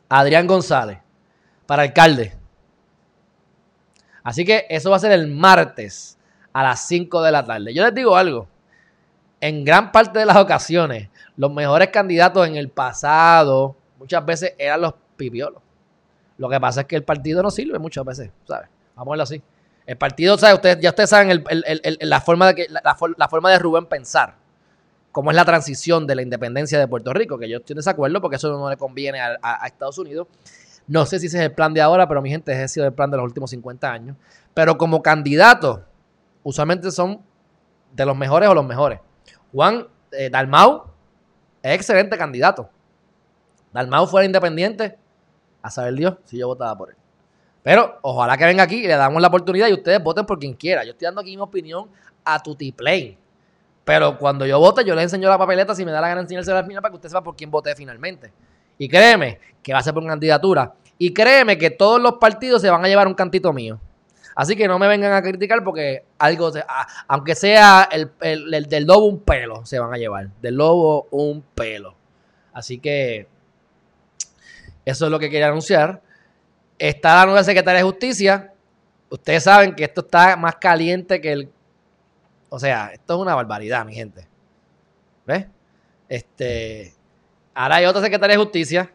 Adrián 0.09 0.47
González, 0.47 0.97
para 1.67 1.83
alcalde. 1.83 2.35
Así 4.23 4.43
que 4.43 4.65
eso 4.67 4.89
va 4.89 4.95
a 4.95 4.99
ser 4.99 5.11
el 5.11 5.27
martes 5.27 6.17
a 6.51 6.63
las 6.63 6.87
5 6.87 7.21
de 7.21 7.31
la 7.31 7.45
tarde. 7.45 7.75
Yo 7.75 7.83
les 7.83 7.93
digo 7.93 8.17
algo. 8.17 8.47
En 9.39 9.63
gran 9.63 9.91
parte 9.91 10.17
de 10.17 10.25
las 10.25 10.37
ocasiones, 10.37 11.09
los 11.37 11.53
mejores 11.53 11.89
candidatos 11.89 12.47
en 12.47 12.55
el 12.55 12.69
pasado 12.69 13.75
muchas 13.99 14.25
veces 14.25 14.55
eran 14.57 14.81
los 14.81 14.95
pipiolos. 15.15 15.61
Lo 16.37 16.49
que 16.49 16.59
pasa 16.59 16.81
es 16.81 16.87
que 16.87 16.95
el 16.95 17.03
partido 17.03 17.41
no 17.41 17.49
sirve 17.49 17.79
muchas 17.79 18.03
veces, 18.05 18.31
¿sabes? 18.45 18.69
Vamos 18.95 19.07
a 19.07 19.11
verlo 19.11 19.23
así. 19.23 19.41
El 19.85 19.97
partido, 19.97 20.37
¿sabes? 20.37 20.55
Ustedes, 20.55 20.79
ya 20.81 20.89
ustedes 20.89 21.09
saben 21.09 21.43
la, 22.01 22.21
forma 22.21 22.47
de 22.47 22.55
que, 22.55 22.67
la, 22.69 23.27
forma 23.27 23.51
de 23.51 23.59
Rubén 23.59 23.85
pensar. 23.85 24.35
cómo 25.11 25.31
es 25.31 25.35
la 25.35 25.45
transición 25.45 26.07
de 26.07 26.15
la 26.15 26.21
independencia 26.23 26.79
de 26.79 26.87
Puerto 26.87 27.13
Rico, 27.13 27.37
que 27.37 27.47
yo 27.47 27.57
estoy 27.57 27.73
en 27.73 27.77
desacuerdo 27.77 28.19
porque 28.19 28.37
eso 28.37 28.49
no 28.49 28.69
le 28.69 28.77
conviene 28.77 29.19
a, 29.21 29.65
Estados 29.65 29.97
Unidos. 29.97 30.27
No 30.87 31.05
sé 31.05 31.19
si 31.19 31.27
ese 31.27 31.37
es 31.37 31.43
el 31.43 31.51
plan 31.51 31.73
de 31.73 31.81
ahora, 31.81 32.07
pero 32.07 32.21
mi 32.21 32.29
gente, 32.29 32.51
ese 32.51 32.63
ha 32.63 32.67
sido 32.67 32.85
el 32.85 32.93
plan 32.93 33.09
de 33.11 33.17
los 33.17 33.25
últimos 33.25 33.49
50 33.51 33.91
años. 33.91 34.17
Pero 34.53 34.77
como 34.77 35.01
candidato, 35.01 35.83
usualmente 36.43 36.91
son 36.91 37.21
de 37.93 38.05
los 38.05 38.17
mejores 38.17 38.49
o 38.49 38.53
los 38.53 38.65
mejores. 38.65 38.99
Juan 39.51 39.87
eh, 40.11 40.29
Dalmau 40.29 40.85
es 41.61 41.75
excelente 41.75 42.17
candidato. 42.17 42.69
Dalmau 43.73 44.07
fuera 44.07 44.25
independiente, 44.25 44.97
a 45.65 45.71
saber 45.71 45.95
Dios 45.95 46.15
si 46.25 46.37
yo 46.37 46.47
votaba 46.47 46.77
por 46.77 46.91
él. 46.91 46.95
Pero 47.63 47.97
ojalá 48.03 48.37
que 48.37 48.45
venga 48.45 48.61
aquí 48.61 48.83
y 48.83 48.87
le 48.87 48.95
damos 48.95 49.19
la 49.19 49.27
oportunidad 49.27 49.67
y 49.67 49.73
ustedes 49.73 50.01
voten 50.01 50.25
por 50.25 50.37
quien 50.37 50.53
quiera. 50.53 50.83
Yo 50.83 50.91
estoy 50.91 51.05
dando 51.05 51.21
aquí 51.21 51.35
mi 51.35 51.41
opinión 51.41 51.89
a 52.23 52.41
Tutiplay. 52.41 53.17
Pero 53.83 54.17
cuando 54.19 54.45
yo 54.45 54.59
vote, 54.59 54.85
yo 54.85 54.93
les 54.93 55.05
enseño 55.05 55.27
la 55.27 55.37
papeleta 55.37 55.73
si 55.73 55.83
me 55.83 55.91
da 55.91 55.99
la 55.99 56.09
gana 56.09 56.21
enseñarse 56.21 56.51
la 56.53 56.63
final 56.63 56.81
para 56.81 56.91
que 56.91 56.97
usted 56.97 57.09
sepa 57.09 57.23
por 57.23 57.35
quién 57.35 57.49
voté 57.49 57.75
finalmente. 57.75 58.31
Y 58.77 58.87
créeme 58.87 59.39
que 59.63 59.73
va 59.73 59.79
a 59.79 59.83
ser 59.83 59.95
por 59.95 60.05
candidatura. 60.05 60.75
Y 60.99 61.11
créeme 61.11 61.57
que 61.57 61.71
todos 61.71 61.99
los 61.99 62.13
partidos 62.13 62.61
se 62.61 62.69
van 62.69 62.85
a 62.85 62.87
llevar 62.87 63.07
un 63.07 63.15
cantito 63.15 63.51
mío. 63.51 63.79
Así 64.35 64.55
que 64.55 64.67
no 64.67 64.77
me 64.77 64.87
vengan 64.87 65.13
a 65.13 65.23
criticar 65.23 65.63
porque 65.63 66.03
algo, 66.19 66.51
aunque 67.07 67.33
sea 67.33 67.89
el, 67.91 68.11
del 68.69 68.83
lobo 68.85 69.05
un 69.05 69.21
pelo, 69.21 69.65
se 69.65 69.79
van 69.79 69.91
a 69.91 69.97
llevar. 69.97 70.29
Del 70.39 70.55
lobo 70.55 71.07
un 71.09 71.41
pelo. 71.41 71.95
Así 72.53 72.77
que 72.77 73.27
eso 74.85 75.05
es 75.05 75.11
lo 75.11 75.19
que 75.19 75.29
quería 75.29 75.47
anunciar. 75.47 76.01
Está 76.77 77.15
la 77.15 77.25
nueva 77.25 77.43
secretaria 77.43 77.79
de 77.79 77.85
justicia. 77.85 78.53
Ustedes 79.09 79.43
saben 79.43 79.75
que 79.75 79.83
esto 79.83 80.01
está 80.01 80.35
más 80.35 80.55
caliente 80.55 81.19
que 81.19 81.31
el 81.31 81.49
o 82.55 82.59
sea, 82.59 82.91
esto 82.93 83.15
es 83.15 83.19
una 83.19 83.35
barbaridad, 83.35 83.85
mi 83.85 83.93
gente. 83.93 84.25
¿Ves? 85.25 85.45
Este. 86.07 86.93
Ahora 87.53 87.75
hay 87.75 87.85
otra 87.85 88.01
secretaria 88.01 88.37
de 88.37 88.41
justicia. 88.41 88.91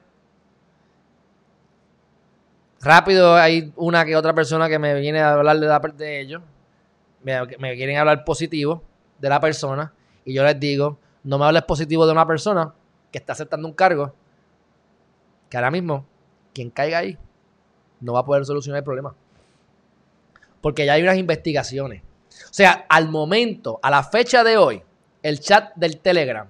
Rápido 2.80 3.34
hay 3.34 3.70
una 3.76 4.04
que 4.06 4.16
otra 4.16 4.34
persona 4.34 4.66
que 4.66 4.78
me 4.78 4.98
viene 4.98 5.20
a 5.20 5.34
hablar 5.34 5.58
de 5.58 6.20
ellos. 6.20 6.42
Me, 7.22 7.38
me, 7.58 7.76
quieren 7.76 7.98
hablar 7.98 8.24
positivo 8.24 8.82
de 9.18 9.28
la 9.28 9.40
persona. 9.40 9.92
Y 10.24 10.32
yo 10.32 10.42
les 10.42 10.58
digo, 10.58 10.98
no 11.22 11.38
me 11.38 11.44
hables 11.44 11.64
positivo 11.64 12.06
de 12.06 12.12
una 12.12 12.26
persona 12.26 12.72
que 13.12 13.18
está 13.18 13.34
aceptando 13.34 13.68
un 13.68 13.74
cargo. 13.74 14.14
Que 15.50 15.58
ahora 15.58 15.70
mismo, 15.70 16.06
quien 16.54 16.70
caiga 16.70 16.98
ahí, 16.98 17.18
no 18.00 18.14
va 18.14 18.20
a 18.20 18.24
poder 18.24 18.46
solucionar 18.46 18.78
el 18.78 18.84
problema. 18.84 19.14
Porque 20.62 20.86
ya 20.86 20.94
hay 20.94 21.02
unas 21.02 21.18
investigaciones 21.18 22.02
o 22.44 22.52
sea, 22.52 22.86
al 22.88 23.08
momento, 23.08 23.78
a 23.82 23.90
la 23.90 24.02
fecha 24.02 24.42
de 24.44 24.56
hoy, 24.56 24.82
el 25.22 25.40
chat 25.40 25.74
del 25.76 25.98
Telegram 25.98 26.48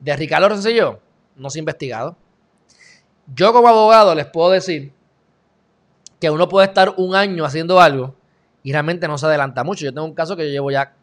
de 0.00 0.16
Ricardo 0.16 0.48
Rosselló 0.48 1.00
no 1.36 1.50
se 1.50 1.58
ha 1.58 1.60
investigado. 1.60 2.16
Yo 3.34 3.52
como 3.52 3.68
abogado 3.68 4.14
les 4.14 4.26
puedo 4.26 4.50
decir 4.50 4.92
que 6.20 6.30
uno 6.30 6.48
puede 6.48 6.66
estar 6.66 6.94
un 6.96 7.14
año 7.14 7.44
haciendo 7.44 7.80
algo 7.80 8.14
y 8.62 8.72
realmente 8.72 9.08
no 9.08 9.16
se 9.18 9.26
adelanta 9.26 9.64
mucho. 9.64 9.84
Yo 9.84 9.94
tengo 9.94 10.06
un 10.06 10.14
caso 10.14 10.36
que 10.36 10.44
yo 10.46 10.50
llevo 10.50 10.70
ya 10.70 10.94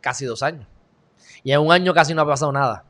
casi 0.00 0.24
dos 0.24 0.42
años. 0.42 0.66
Y 1.44 1.52
en 1.52 1.60
un 1.60 1.72
año 1.72 1.94
casi 1.94 2.14
no 2.14 2.22
ha 2.22 2.26
pasado 2.26 2.52
nada. 2.52 2.84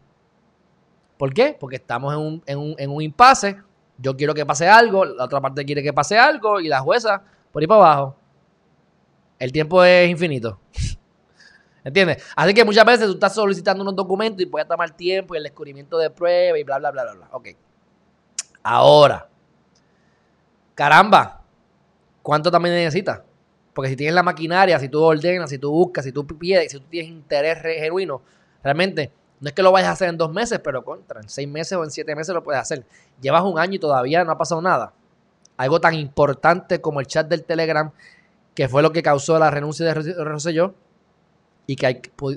¿Por 1.19 1.35
qué? 1.35 1.57
Porque 1.59 1.77
estamos 1.77 2.14
en 2.14 2.21
un, 2.21 2.43
en 2.47 2.59
un, 2.59 2.75
en 2.79 2.90
un 2.90 3.03
impasse. 3.03 3.59
Yo 4.01 4.17
quiero 4.17 4.35
que 4.35 4.47
pase 4.47 4.69
algo, 4.69 5.05
la 5.05 5.25
otra 5.25 5.41
parte 5.41 5.65
quiere 5.65 5.83
que 5.83 5.93
pase 5.93 6.19
algo 6.19 6.61
y 6.61 6.69
la 6.69 6.81
jueza 6.81 7.23
por 7.53 7.63
ahí 7.63 7.67
para 7.67 7.81
abajo 7.81 8.17
el 9.41 9.51
tiempo 9.51 9.83
es 9.83 10.09
infinito. 10.09 10.61
¿Entiendes? 11.83 12.23
Así 12.37 12.53
que 12.53 12.65
muchas 12.65 12.85
veces 12.85 13.07
tú 13.07 13.15
estás 13.15 13.35
solicitando 13.35 13.83
unos 13.83 13.97
documentos 13.97 14.43
y 14.43 14.47
puede 14.47 14.67
tomar 14.67 14.91
tiempo 14.91 15.35
y 15.35 15.39
el 15.39 15.45
descubrimiento 15.45 15.97
de 15.97 16.11
prueba 16.11 16.59
y 16.59 16.63
bla, 16.63 16.79
bla, 16.79 16.91
bla, 16.91 17.05
bla, 17.05 17.15
bla. 17.15 17.29
Ok. 17.33 17.49
Ahora. 18.63 19.27
Caramba. 20.75 21.43
¿Cuánto 22.23 22.51
también 22.51 22.75
necesitas? 22.75 23.23
Porque 23.73 23.89
si 23.89 23.97
tienes 23.97 24.15
la 24.15 24.23
maquinaria, 24.23 24.79
si 24.79 24.91
tú 24.91 25.03
ordenas, 25.03 25.49
si 25.49 25.57
tú 25.59 25.71
buscas, 25.71 26.05
si 26.05 26.13
tú 26.13 26.27
pides, 26.27 26.71
si 26.71 26.79
tú 26.79 26.85
tienes 26.91 27.11
interés 27.11 27.59
genuino, 27.63 28.21
realmente 28.63 29.11
no 29.40 29.48
es 29.48 29.55
que 29.55 29.62
lo 29.62 29.72
vayas 29.72 29.88
a 29.88 29.92
hacer 29.92 30.11
en 30.11 30.18
dos 30.18 30.31
meses, 30.31 30.61
pero 30.62 30.85
contra, 30.85 31.20
en 31.20 31.29
seis 31.29 31.48
meses 31.48 31.72
o 31.72 31.83
en 31.83 31.90
siete 31.90 32.14
meses 32.14 32.35
lo 32.35 32.44
puedes 32.44 32.61
hacer. 32.61 32.85
Llevas 33.22 33.42
un 33.42 33.59
año 33.59 33.74
y 33.74 33.79
todavía 33.79 34.22
no 34.22 34.33
ha 34.33 34.38
pasado 34.38 34.61
nada. 34.61 34.92
Algo 35.57 35.81
tan 35.81 35.94
importante 35.94 36.81
como 36.81 37.00
el 37.00 37.07
chat 37.07 37.26
del 37.26 37.44
Telegram 37.44 37.90
que 38.55 38.68
fue 38.68 38.83
lo 38.83 38.92
que 38.92 39.03
causó 39.03 39.38
la 39.38 39.50
renuncia 39.50 39.87
de 39.87 40.24
Rosselló 40.24 40.74
y 41.66 41.76
que 41.76 41.87
hay 41.87 41.94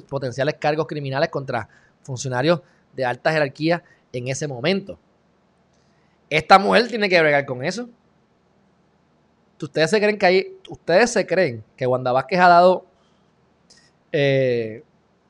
potenciales 0.08 0.56
cargos 0.60 0.88
criminales 0.88 1.30
contra 1.30 1.68
funcionarios 2.04 2.62
de 2.94 3.04
alta 3.04 3.32
jerarquía 3.32 3.84
en 4.14 4.30
ese 4.30 4.48
momento. 4.48 4.98
Esta 6.30 6.58
mujer 6.60 6.88
tiene 6.88 7.10
que 7.10 7.20
bregar 7.20 7.46
con 7.46 7.64
eso. 7.64 7.90
Ustedes 9.62 9.90
se 9.90 10.00
creen 10.00 10.18
que 10.18 10.26
hay, 10.26 10.58
ustedes 10.70 11.12
se 11.12 11.26
creen 11.26 11.64
que 11.78 11.88
Wanda 11.88 12.12
Vázquez 12.12 12.40
ha 12.40 12.50
dado 12.50 12.86
eh, 14.12 14.84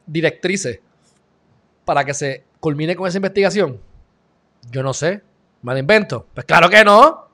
directrices 0.08 0.80
para 1.86 2.04
que 2.04 2.14
se 2.14 2.44
culmine 2.60 2.96
con 2.96 3.08
esa 3.08 3.18
investigación. 3.18 3.80
Yo 4.72 4.84
no 4.84 4.94
sé. 4.94 5.22
¿Me 5.62 5.80
invento? 5.80 6.28
Pues 6.34 6.46
claro 6.46 6.70
que 6.70 6.84
no. 6.84 7.28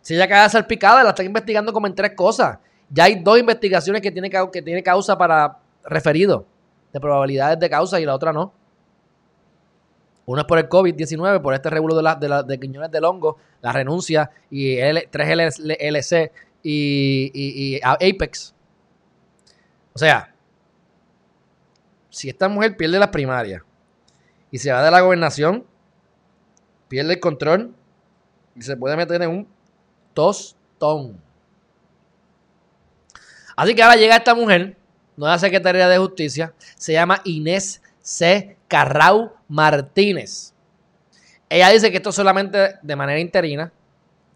Si 0.00 0.14
ella 0.14 0.28
queda 0.28 0.48
salpicada, 0.48 1.02
la 1.02 1.10
están 1.10 1.26
investigando 1.26 1.72
como 1.72 1.86
en 1.86 1.94
tres 1.94 2.12
cosas. 2.12 2.58
Ya 2.90 3.04
hay 3.04 3.16
dos 3.16 3.38
investigaciones 3.38 4.02
que 4.02 4.10
tiene, 4.10 4.30
que 4.30 4.62
tiene 4.62 4.82
causa 4.82 5.16
para 5.16 5.58
referido 5.84 6.46
de 6.92 7.00
probabilidades 7.00 7.58
de 7.58 7.70
causa 7.70 8.00
y 8.00 8.04
la 8.04 8.14
otra 8.14 8.32
no. 8.32 8.52
Una 10.26 10.42
es 10.42 10.46
por 10.46 10.58
el 10.58 10.68
COVID-19, 10.68 11.42
por 11.42 11.54
este 11.54 11.70
regulo 11.70 11.96
de, 11.96 12.02
la, 12.02 12.14
de, 12.14 12.28
la, 12.28 12.42
de 12.42 12.58
Quiñones 12.58 12.90
del 12.90 13.04
Hongo, 13.04 13.36
la 13.60 13.72
renuncia 13.72 14.30
y 14.50 14.76
L, 14.76 15.08
3 15.10 15.60
LC 15.78 16.32
y, 16.62 17.30
y, 17.34 17.76
y 17.76 17.80
Apex. 17.82 18.54
O 19.92 19.98
sea, 19.98 20.33
si 22.14 22.28
esta 22.28 22.48
mujer 22.48 22.76
pierde 22.76 22.96
las 23.00 23.08
primarias 23.08 23.62
y 24.52 24.58
se 24.58 24.70
va 24.70 24.84
de 24.84 24.90
la 24.92 25.00
gobernación, 25.00 25.64
pierde 26.86 27.14
el 27.14 27.20
control 27.20 27.74
y 28.54 28.62
se 28.62 28.76
puede 28.76 28.96
meter 28.96 29.20
en 29.22 29.30
un 29.30 29.48
tostón. 30.14 31.20
Así 33.56 33.74
que 33.74 33.82
ahora 33.82 33.96
llega 33.96 34.14
esta 34.14 34.32
mujer, 34.32 34.76
nueva 35.16 35.36
secretaria 35.40 35.88
de 35.88 35.98
justicia, 35.98 36.54
se 36.76 36.92
llama 36.92 37.20
Inés 37.24 37.82
C. 38.00 38.56
Carrau 38.68 39.32
Martínez. 39.48 40.54
Ella 41.48 41.70
dice 41.70 41.90
que 41.90 41.96
esto 41.96 42.12
solamente 42.12 42.76
de 42.80 42.96
manera 42.96 43.18
interina. 43.18 43.72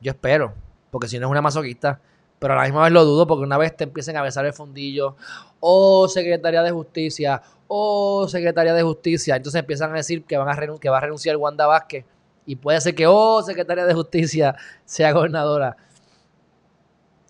Yo 0.00 0.10
espero, 0.10 0.52
porque 0.90 1.06
si 1.06 1.20
no 1.20 1.26
es 1.26 1.30
una 1.30 1.42
masoquista. 1.42 2.00
Pero 2.40 2.54
a 2.54 2.56
la 2.56 2.62
misma 2.64 2.84
vez 2.84 2.92
lo 2.92 3.04
dudo 3.04 3.26
porque 3.26 3.44
una 3.44 3.58
vez 3.58 3.76
te 3.76 3.84
empiecen 3.84 4.16
a 4.16 4.22
besar 4.22 4.46
el 4.46 4.52
fundillo, 4.52 5.16
oh 5.60 6.06
secretaria 6.08 6.62
de 6.62 6.70
justicia, 6.70 7.42
oh 7.68 8.26
secretaria 8.28 8.74
de 8.74 8.82
justicia, 8.82 9.36
entonces 9.36 9.60
empiezan 9.60 9.92
a 9.92 9.96
decir 9.96 10.24
que, 10.24 10.36
van 10.36 10.48
a 10.48 10.78
que 10.78 10.88
va 10.88 10.98
a 10.98 11.00
renunciar 11.00 11.36
Wanda 11.36 11.66
Vázquez 11.66 12.04
y 12.46 12.56
puede 12.56 12.80
ser 12.80 12.94
que, 12.94 13.06
oh, 13.06 13.42
secretaria 13.42 13.84
de 13.84 13.94
justicia 13.94 14.56
sea 14.84 15.12
gobernadora. 15.12 15.76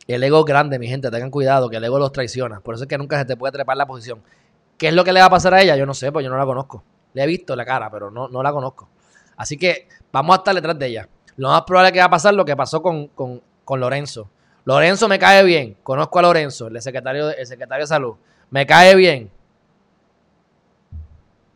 El 0.06 0.22
ego 0.22 0.38
es 0.38 0.44
grande, 0.46 0.78
mi 0.78 0.86
gente, 0.86 1.10
tengan 1.10 1.30
cuidado, 1.30 1.68
que 1.68 1.76
el 1.76 1.84
ego 1.84 1.98
los 1.98 2.12
traiciona. 2.12 2.60
Por 2.60 2.76
eso 2.76 2.84
es 2.84 2.88
que 2.88 2.96
nunca 2.96 3.18
se 3.18 3.24
te 3.24 3.36
puede 3.36 3.52
trepar 3.52 3.76
la 3.76 3.84
posición. 3.84 4.22
¿Qué 4.78 4.88
es 4.88 4.94
lo 4.94 5.04
que 5.04 5.12
le 5.12 5.20
va 5.20 5.26
a 5.26 5.30
pasar 5.30 5.52
a 5.54 5.60
ella? 5.60 5.76
Yo 5.76 5.84
no 5.84 5.92
sé, 5.92 6.12
pues 6.12 6.24
yo 6.24 6.30
no 6.30 6.38
la 6.38 6.46
conozco. 6.46 6.82
Le 7.12 7.24
he 7.24 7.26
visto 7.26 7.56
la 7.56 7.64
cara, 7.64 7.90
pero 7.90 8.10
no, 8.10 8.28
no 8.28 8.42
la 8.42 8.52
conozco. 8.52 8.88
Así 9.36 9.58
que 9.58 9.88
vamos 10.12 10.34
a 10.34 10.38
estar 10.38 10.54
detrás 10.54 10.78
de 10.78 10.86
ella. 10.86 11.08
Lo 11.36 11.48
más 11.48 11.62
probable 11.62 11.92
que 11.92 11.98
va 11.98 12.06
a 12.06 12.10
pasar 12.10 12.34
lo 12.34 12.44
que 12.44 12.56
pasó 12.56 12.80
con, 12.80 13.10
Lorenzo. 13.68 14.30
Lorenzo 14.64 15.08
me 15.08 15.18
cae 15.18 15.42
bien. 15.42 15.76
Conozco 15.82 16.18
a 16.20 16.22
Lorenzo, 16.22 16.68
el 16.68 16.80
secretario, 16.80 17.30
el 17.30 17.46
secretario 17.46 17.82
de 17.82 17.88
salud. 17.88 18.14
Me 18.50 18.66
cae 18.66 18.94
bien. 18.94 19.30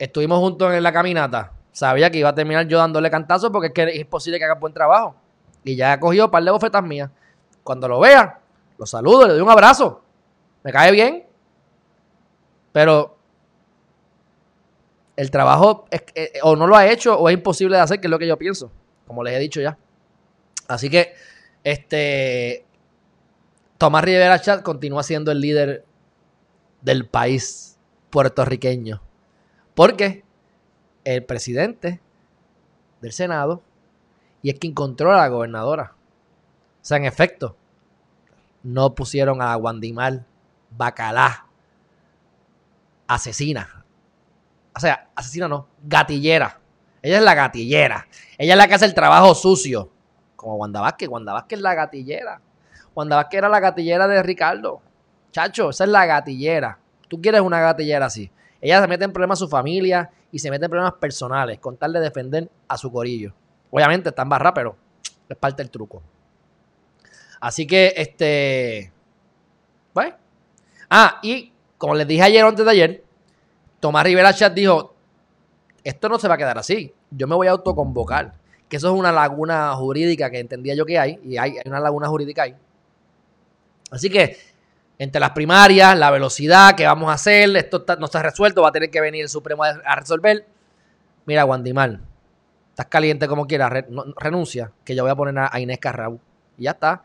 Estuvimos 0.02 0.38
juntos 0.40 0.72
en 0.72 0.82
la 0.82 0.92
caminata 0.92 1.52
sabía 1.72 2.10
que 2.10 2.18
iba 2.18 2.28
a 2.28 2.34
terminar 2.34 2.68
yo 2.68 2.78
dándole 2.78 3.10
cantazo 3.10 3.50
porque 3.50 3.68
es 3.68 3.72
que 3.72 3.82
es 3.84 4.00
imposible 4.00 4.38
que 4.38 4.44
haga 4.44 4.54
buen 4.54 4.72
trabajo. 4.72 5.16
Y 5.64 5.74
ya 5.74 5.94
ha 5.94 6.00
cogido 6.00 6.26
un 6.26 6.30
par 6.30 6.44
de 6.44 6.50
bofetas 6.50 6.82
mías. 6.82 7.10
Cuando 7.64 7.88
lo 7.88 8.00
vea, 8.00 8.40
lo 8.78 8.86
saludo, 8.86 9.26
le 9.26 9.32
doy 9.32 9.42
un 9.42 9.50
abrazo. 9.50 10.02
Me 10.62 10.72
cae 10.72 10.92
bien. 10.92 11.26
Pero 12.72 13.16
el 15.16 15.30
trabajo 15.30 15.86
eh, 15.90 16.32
o 16.42 16.56
no 16.56 16.66
lo 16.66 16.76
ha 16.76 16.86
hecho 16.86 17.18
o 17.18 17.28
es 17.28 17.34
imposible 17.34 17.76
de 17.76 17.82
hacer, 17.82 18.00
que 18.00 18.06
es 18.06 18.10
lo 18.10 18.18
que 18.18 18.26
yo 18.26 18.36
pienso. 18.36 18.70
Como 19.06 19.22
les 19.22 19.34
he 19.34 19.38
dicho 19.38 19.60
ya. 19.60 19.78
Así 20.68 20.90
que, 20.90 21.14
este. 21.64 22.64
Tomás 23.78 24.04
Rivera 24.04 24.40
Chat 24.40 24.62
continúa 24.62 25.02
siendo 25.02 25.32
el 25.32 25.40
líder 25.40 25.84
del 26.82 27.06
país 27.06 27.78
puertorriqueño. 28.10 29.00
¿Por 29.74 29.96
qué? 29.96 30.24
el 31.04 31.24
presidente 31.24 32.00
del 33.00 33.12
Senado 33.12 33.61
y 34.40 34.50
es 34.50 34.58
quien 34.58 34.72
controla 34.72 35.16
a 35.16 35.22
la 35.22 35.28
gobernadora. 35.28 35.94
O 36.80 36.85
sea, 36.85 36.96
en 36.96 37.04
efecto, 37.04 37.56
no 38.62 38.94
pusieron 38.94 39.42
a 39.42 39.54
Guandimar 39.56 40.24
Bacalá 40.70 41.46
asesina 43.08 43.82
o 44.74 44.80
sea, 44.80 45.08
asesina 45.14 45.48
no, 45.48 45.68
gatillera. 45.82 46.58
Ella 47.02 47.18
es 47.18 47.24
la 47.24 47.35
gatillera. 47.35 48.06
Ella 48.38 48.54
es 48.54 48.56
la 48.56 48.68
que 48.68 48.74
hace 48.74 48.87
el 48.87 48.94
trabajo 48.94 49.35
sucio. 49.35 49.90
Como 50.37 50.56
Wanda 50.56 50.80
Vázquez. 50.80 51.08
Wanda 51.08 51.46
es 51.48 51.61
la 51.61 51.74
gatillera. 51.74 52.40
Wanda 52.94 53.28
era 53.30 53.48
la 53.48 53.61
gatillera 53.61 54.08
de 54.08 54.22
Ricardo. 54.22 54.80
Chacho, 55.30 55.70
esa 55.70 55.85
es 55.85 55.90
la 55.90 56.06
gatillera. 56.06 56.78
Tú 57.08 57.20
quieres 57.20 57.40
una 57.40 57.61
gatillera 57.61 58.06
así. 58.06 58.30
Ella 58.62 58.81
se 58.81 58.87
mete 58.87 59.05
en 59.05 59.12
problemas 59.12 59.38
a 59.38 59.44
su 59.44 59.48
familia 59.48 60.09
y 60.31 60.38
se 60.38 60.48
mete 60.48 60.66
en 60.66 60.70
problemas 60.70 60.94
personales 60.94 61.59
con 61.59 61.77
tal 61.77 61.92
de 61.92 62.01
defender 62.01 62.48
a 62.68 62.79
su 62.79 62.92
corillo. 62.92 63.35
Obviamente 63.72 64.11
está 64.11 64.22
en 64.22 64.29
barra, 64.29 64.55
pero 64.55 64.77
es 65.29 65.37
parte 65.37 65.62
del 65.62 65.70
truco. 65.70 66.01
Así 67.40 67.66
que, 67.66 67.92
este. 67.96 68.92
Bueno. 69.92 70.14
Ah, 70.88 71.18
y 71.22 71.53
como 71.77 71.96
les 71.96 72.07
dije 72.07 72.22
ayer 72.22 72.44
o 72.44 72.48
antes 72.48 72.64
de 72.64 72.70
ayer, 72.70 73.05
Tomás 73.81 74.05
Rivera 74.05 74.33
Chat 74.33 74.55
dijo: 74.55 74.94
Esto 75.83 76.09
no 76.09 76.20
se 76.20 76.29
va 76.29 76.35
a 76.35 76.38
quedar 76.38 76.57
así. 76.57 76.94
Yo 77.11 77.27
me 77.27 77.35
voy 77.35 77.48
a 77.48 77.51
autoconvocar. 77.51 78.35
Que 78.68 78.77
eso 78.77 78.92
es 78.92 78.98
una 78.98 79.11
laguna 79.11 79.75
jurídica 79.75 80.31
que 80.31 80.38
entendía 80.38 80.77
yo 80.77 80.87
que 80.87 81.01
hay. 81.01 81.18
Y 81.25 81.37
hay, 81.37 81.57
una 81.64 81.81
laguna 81.81 82.07
jurídica 82.07 82.44
ahí. 82.44 82.55
Así 83.90 84.09
que, 84.09 84.37
entre 85.02 85.20
las 85.20 85.32
primarias, 85.32 85.98
la 85.98 86.12
velocidad 86.12 86.76
que 86.76 86.86
vamos 86.86 87.10
a 87.10 87.14
hacer, 87.14 87.56
esto 87.56 87.84
no 87.98 88.04
está 88.04 88.22
resuelto, 88.22 88.62
va 88.62 88.68
a 88.68 88.72
tener 88.72 88.88
que 88.88 89.00
venir 89.00 89.22
el 89.22 89.28
Supremo 89.28 89.64
a, 89.64 89.96
resolver. 89.96 90.46
Mira, 91.26 91.42
Guandimar, 91.42 91.98
estás 92.68 92.86
caliente 92.86 93.26
como 93.26 93.48
quieras, 93.48 93.84
renuncia, 94.16 94.70
que 94.84 94.94
yo 94.94 95.02
voy 95.02 95.10
a 95.10 95.16
poner 95.16 95.48
a, 95.50 95.58
Inés 95.58 95.80
Carrau. 95.80 96.20
Y 96.56 96.64
ya 96.64 96.70
está. 96.70 97.02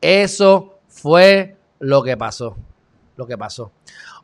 Eso 0.00 0.78
fue 0.86 1.56
lo 1.80 2.04
que 2.04 2.16
pasó. 2.16 2.56
Lo 3.16 3.26
que 3.26 3.36
pasó. 3.36 3.72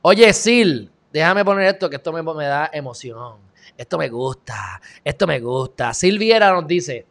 Oye, 0.02 0.32
Sil, 0.32 0.86
déjame 1.12 1.44
poner 1.44 1.66
esto, 1.74 1.90
que 1.90 1.96
esto 1.96 2.12
me, 2.12 2.22
me 2.22 2.44
da 2.44 2.70
emoción. 2.72 3.38
Esto 3.76 3.98
me 3.98 4.08
gusta. 4.08 4.80
Esto 5.02 5.26
me 5.26 5.40
gusta. 5.40 5.92
Silviera 5.92 6.52
nos 6.52 6.68
dice. 6.68 7.04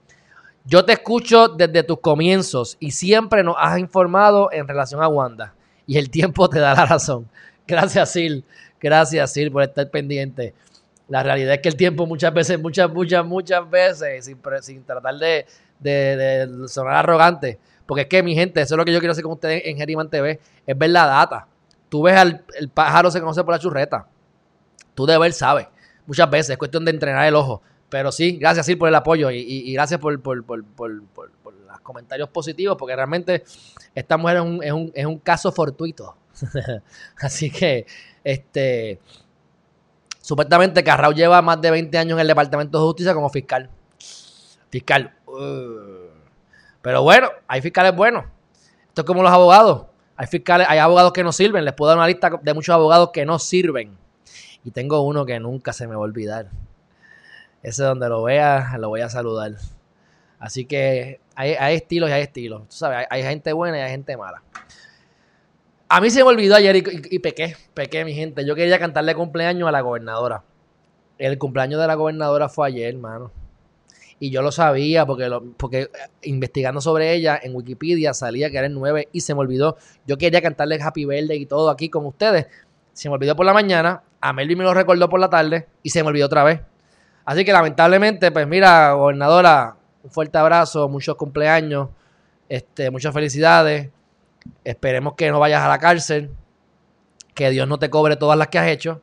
Yo 0.63 0.85
te 0.85 0.93
escucho 0.93 1.49
desde 1.49 1.83
tus 1.83 1.99
comienzos 1.99 2.77
y 2.79 2.91
siempre 2.91 3.43
nos 3.43 3.57
has 3.59 3.77
informado 3.77 4.53
en 4.53 4.69
relación 4.69 5.03
a 5.03 5.09
Wanda. 5.09 5.53
Y 5.87 5.97
el 5.97 6.11
tiempo 6.11 6.47
te 6.49 6.59
da 6.59 6.75
la 6.75 6.85
razón. 6.85 7.27
Gracias, 7.65 8.11
Sil. 8.13 8.45
Gracias, 8.79 9.33
Sil, 9.33 9.49
por 9.51 9.63
estar 9.63 9.89
pendiente. 9.89 10.53
La 11.07 11.23
realidad 11.23 11.55
es 11.55 11.61
que 11.61 11.69
el 11.69 11.75
tiempo 11.75 12.05
muchas 12.05 12.33
veces, 12.33 12.59
muchas, 12.59 12.91
muchas, 12.91 13.25
muchas 13.25 13.67
veces, 13.69 14.25
sin, 14.25 14.37
sin 14.61 14.83
tratar 14.83 15.15
de, 15.15 15.45
de 15.79 16.67
sonar 16.67 16.95
arrogante, 16.95 17.57
porque 17.87 18.01
es 18.01 18.07
que, 18.07 18.21
mi 18.21 18.35
gente, 18.35 18.61
eso 18.61 18.75
es 18.75 18.77
lo 18.77 18.85
que 18.85 18.91
yo 18.91 18.99
quiero 18.99 19.13
hacer 19.13 19.23
con 19.23 19.33
ustedes 19.33 19.63
en 19.65 19.77
Geriman 19.77 20.09
TV, 20.09 20.39
es 20.67 20.77
ver 20.77 20.89
la 20.89 21.07
data. 21.07 21.47
Tú 21.89 22.03
ves 22.03 22.17
al 22.17 22.43
el 22.59 22.69
pájaro 22.69 23.09
se 23.09 23.21
conoce 23.21 23.43
por 23.43 23.53
la 23.53 23.59
churreta. 23.59 24.05
Tú 24.93 25.05
de 25.05 25.17
ver 25.17 25.31
sabes. 25.31 25.67
Muchas 26.05 26.29
veces 26.29 26.51
es 26.51 26.57
cuestión 26.57 26.83
de 26.83 26.91
entrenar 26.91 27.25
el 27.25 27.35
ojo. 27.35 27.61
Pero 27.89 28.11
sí, 28.11 28.37
gracias 28.37 28.65
sí 28.65 28.75
por 28.75 28.89
el 28.89 28.95
apoyo 28.95 29.31
y, 29.31 29.71
gracias 29.71 29.99
por, 30.01 30.21
por, 30.21 30.35
los 30.37 31.31
comentarios 31.87 32.27
positivos, 32.29 32.75
porque 32.77 32.95
realmente 32.95 33.43
esta 33.95 34.17
mujer 34.17 34.37
es 34.37 34.43
un, 34.43 34.63
es 34.63 34.71
un, 34.73 34.91
es 34.93 35.05
un 35.05 35.19
caso 35.19 35.51
fortuito. 35.53 36.17
Así 37.21 37.49
que, 37.49 37.87
este, 38.23 38.99
supuestamente 40.19 40.83
Carrao 40.83 41.13
lleva 41.13 41.41
más 41.41 41.61
de 41.61 41.71
20 41.71 41.97
años 41.97 42.17
en 42.17 42.19
el 42.19 42.27
Departamento 42.27 42.77
de 42.77 42.83
Justicia 42.83 43.13
como 43.13 43.29
fiscal. 43.29 43.69
Fiscal. 44.69 45.13
Pero 46.81 47.03
bueno, 47.03 47.29
hay 47.47 47.61
fiscales 47.61 47.95
buenos. 47.95 48.25
Esto 48.89 49.01
es 49.01 49.05
como 49.07 49.23
los 49.23 49.31
abogados. 49.31 49.85
Hay 50.17 50.27
fiscales, 50.27 50.67
hay 50.69 50.79
abogados 50.79 51.13
que 51.13 51.23
no 51.23 51.31
sirven. 51.31 51.63
Les 51.63 51.73
puedo 51.73 51.89
dar 51.89 51.97
una 51.97 52.07
lista 52.07 52.29
de 52.41 52.53
muchos 52.53 52.73
abogados 52.73 53.11
que 53.13 53.25
no 53.25 53.39
sirven. 53.39 53.97
Y 54.65 54.71
tengo 54.71 55.01
uno 55.01 55.25
que 55.25 55.39
nunca 55.39 55.71
se 55.71 55.87
me 55.87 55.95
va 55.95 56.01
a 56.01 56.03
olvidar. 56.03 56.49
Ese 57.63 57.83
donde 57.83 58.09
lo 58.09 58.23
vea, 58.23 58.75
lo 58.77 58.89
voy 58.89 59.01
a 59.01 59.09
saludar. 59.09 59.53
Así 60.39 60.65
que 60.65 61.19
hay, 61.35 61.75
estilos 61.75 62.09
y 62.09 62.13
hay 62.13 62.21
estilos. 62.23 62.61
Tú 62.69 62.75
sabes, 62.75 63.07
hay, 63.09 63.23
gente 63.23 63.53
buena 63.53 63.77
y 63.77 63.81
hay 63.81 63.91
gente 63.91 64.15
mala. 64.17 64.41
A 65.89 66.01
mí 66.01 66.09
se 66.09 66.23
me 66.23 66.29
olvidó 66.29 66.55
ayer 66.55 66.75
y, 66.75 67.19
pequé, 67.19 67.55
pequé, 67.73 68.03
mi 68.03 68.13
gente. 68.13 68.45
Yo 68.45 68.55
quería 68.55 68.77
cantarle 68.77 69.15
cumpleaños 69.15 69.67
a 69.67 69.71
la 69.71 69.81
gobernadora. 69.81 70.43
El 71.17 71.37
cumpleaños 71.37 71.79
de 71.79 71.87
la 71.87 71.95
gobernadora 71.95 72.49
fue 72.49 72.67
ayer, 72.67 72.93
hermano. 72.93 73.31
Y 74.19 74.31
yo 74.31 74.41
lo 74.41 74.51
sabía 74.51 75.05
porque, 75.05 75.29
porque 75.57 75.81
eh, 75.81 75.89
investigando 76.23 76.81
sobre 76.81 77.13
ella 77.13 77.39
en 77.41 77.55
Wikipedia 77.55 78.13
salía 78.13 78.49
que 78.49 78.57
era 78.57 78.67
el 78.67 78.73
9 78.73 79.09
y 79.11 79.21
se 79.21 79.33
me 79.33 79.41
olvidó. 79.41 79.77
Yo 80.05 80.17
quería 80.17 80.41
cantarle 80.41 80.79
Happy 80.81 81.05
Birthday 81.05 81.41
y 81.41 81.45
todo 81.45 81.69
aquí 81.69 81.89
con 81.89 82.05
ustedes. 82.05 82.47
Se 82.93 83.09
me 83.09 83.15
olvidó 83.15 83.35
por 83.35 83.45
la 83.45 83.53
mañana. 83.53 84.03
A 84.19 84.33
Melvin 84.33 84.57
me 84.57 84.63
lo 84.63 84.73
recordó 84.73 85.07
por 85.07 85.19
la 85.19 85.29
tarde 85.29 85.67
y 85.83 85.91
se 85.91 86.01
me 86.01 86.09
olvidó 86.09 86.25
otra 86.25 86.43
vez. 86.43 86.61
Así 87.25 87.45
que 87.45 87.51
lamentablemente, 87.51 88.31
pues 88.31 88.47
mira, 88.47 88.93
gobernadora, 88.93 89.76
un 90.07 90.11
fuerte 90.11 90.37
abrazo, 90.37 90.87
muchos 90.87 91.17
cumpleaños, 91.17 91.89
este, 92.47 92.89
muchas 92.89 93.13
felicidades. 93.13 93.89
Esperemos 94.63 95.15
que 95.15 95.29
no 95.29 95.39
vayas 95.39 95.61
a 95.61 95.67
la 95.67 95.79
cárcel, 95.79 96.31
que 97.35 97.49
Dios 97.49 97.67
no 97.67 97.77
te 97.77 97.89
cobre 97.89 98.15
todas 98.15 98.37
las 98.37 98.47
que 98.47 98.57
has 98.57 98.69
hecho 98.69 99.01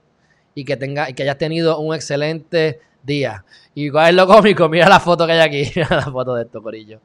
y 0.55 0.65
que 0.65 0.79
tenga 0.79 1.11
y 1.11 1.13
que 1.13 1.25
hayas 1.25 1.37
tenido 1.37 1.79
un 1.79 1.95
excelente 1.95 2.81
día. 3.03 3.45
¿Y 3.75 3.91
cuál 3.91 4.09
es 4.09 4.15
lo 4.15 4.27
cómico? 4.27 4.67
Mira 4.71 4.89
la 4.89 4.99
foto 4.99 5.27
que 5.27 5.33
hay 5.33 5.41
aquí. 5.41 5.71
Mira 5.77 5.97
la 5.97 6.11
foto 6.11 6.35
de 6.37 6.45
esto, 6.45 6.63
Corillo. 6.63 7.01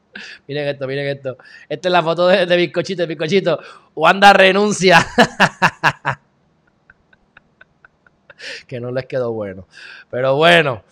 Miren 0.48 0.68
esto, 0.68 0.86
miren 0.86 1.08
esto. 1.08 1.36
Esta 1.68 1.88
es 1.88 1.92
la 1.92 2.02
foto 2.02 2.26
de, 2.26 2.46
de 2.46 2.56
Bizcochito, 2.56 3.02
de 3.02 3.06
Bizcochito. 3.06 3.60
Wanda 3.94 4.32
renuncia. 4.32 5.06
que 8.66 8.80
no 8.80 8.92
les 8.92 9.04
quedó 9.04 9.32
bueno. 9.32 9.66
Pero 10.10 10.36
bueno. 10.36 10.84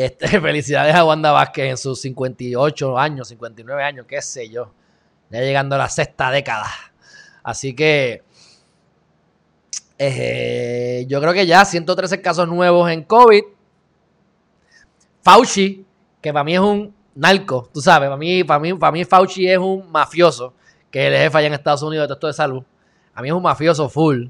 Este, 0.00 0.28
felicidades 0.40 0.94
a 0.94 1.04
Wanda 1.04 1.30
Vázquez 1.30 1.68
en 1.68 1.76
sus 1.76 2.00
58 2.00 2.98
años, 2.98 3.28
59 3.28 3.82
años, 3.84 4.06
qué 4.08 4.22
sé 4.22 4.48
yo. 4.48 4.72
Ya 5.28 5.40
llegando 5.40 5.74
a 5.74 5.78
la 5.78 5.90
sexta 5.90 6.30
década. 6.30 6.70
Así 7.42 7.74
que 7.74 8.22
eh, 9.98 11.04
yo 11.06 11.20
creo 11.20 11.34
que 11.34 11.46
ya 11.46 11.66
113 11.66 12.22
casos 12.22 12.48
nuevos 12.48 12.90
en 12.90 13.02
COVID. 13.02 13.42
Fauci, 15.22 15.84
que 16.22 16.32
para 16.32 16.44
mí 16.44 16.54
es 16.54 16.60
un 16.60 16.94
narco, 17.14 17.68
tú 17.70 17.82
sabes, 17.82 18.08
para 18.08 18.16
mí, 18.16 18.42
para 18.42 18.58
mí, 18.58 18.72
para 18.72 18.92
mí 18.92 19.04
Fauci 19.04 19.46
es 19.46 19.58
un 19.58 19.92
mafioso, 19.92 20.54
que 20.90 21.08
es 21.08 21.12
el 21.12 21.18
jefe 21.18 21.36
allá 21.36 21.48
en 21.48 21.52
Estados 21.52 21.82
Unidos 21.82 22.04
de 22.04 22.08
todo 22.08 22.14
esto 22.14 22.26
de 22.28 22.32
salud. 22.32 22.64
A 23.12 23.20
mí 23.20 23.28
es 23.28 23.34
un 23.34 23.42
mafioso 23.42 23.86
full. 23.90 24.28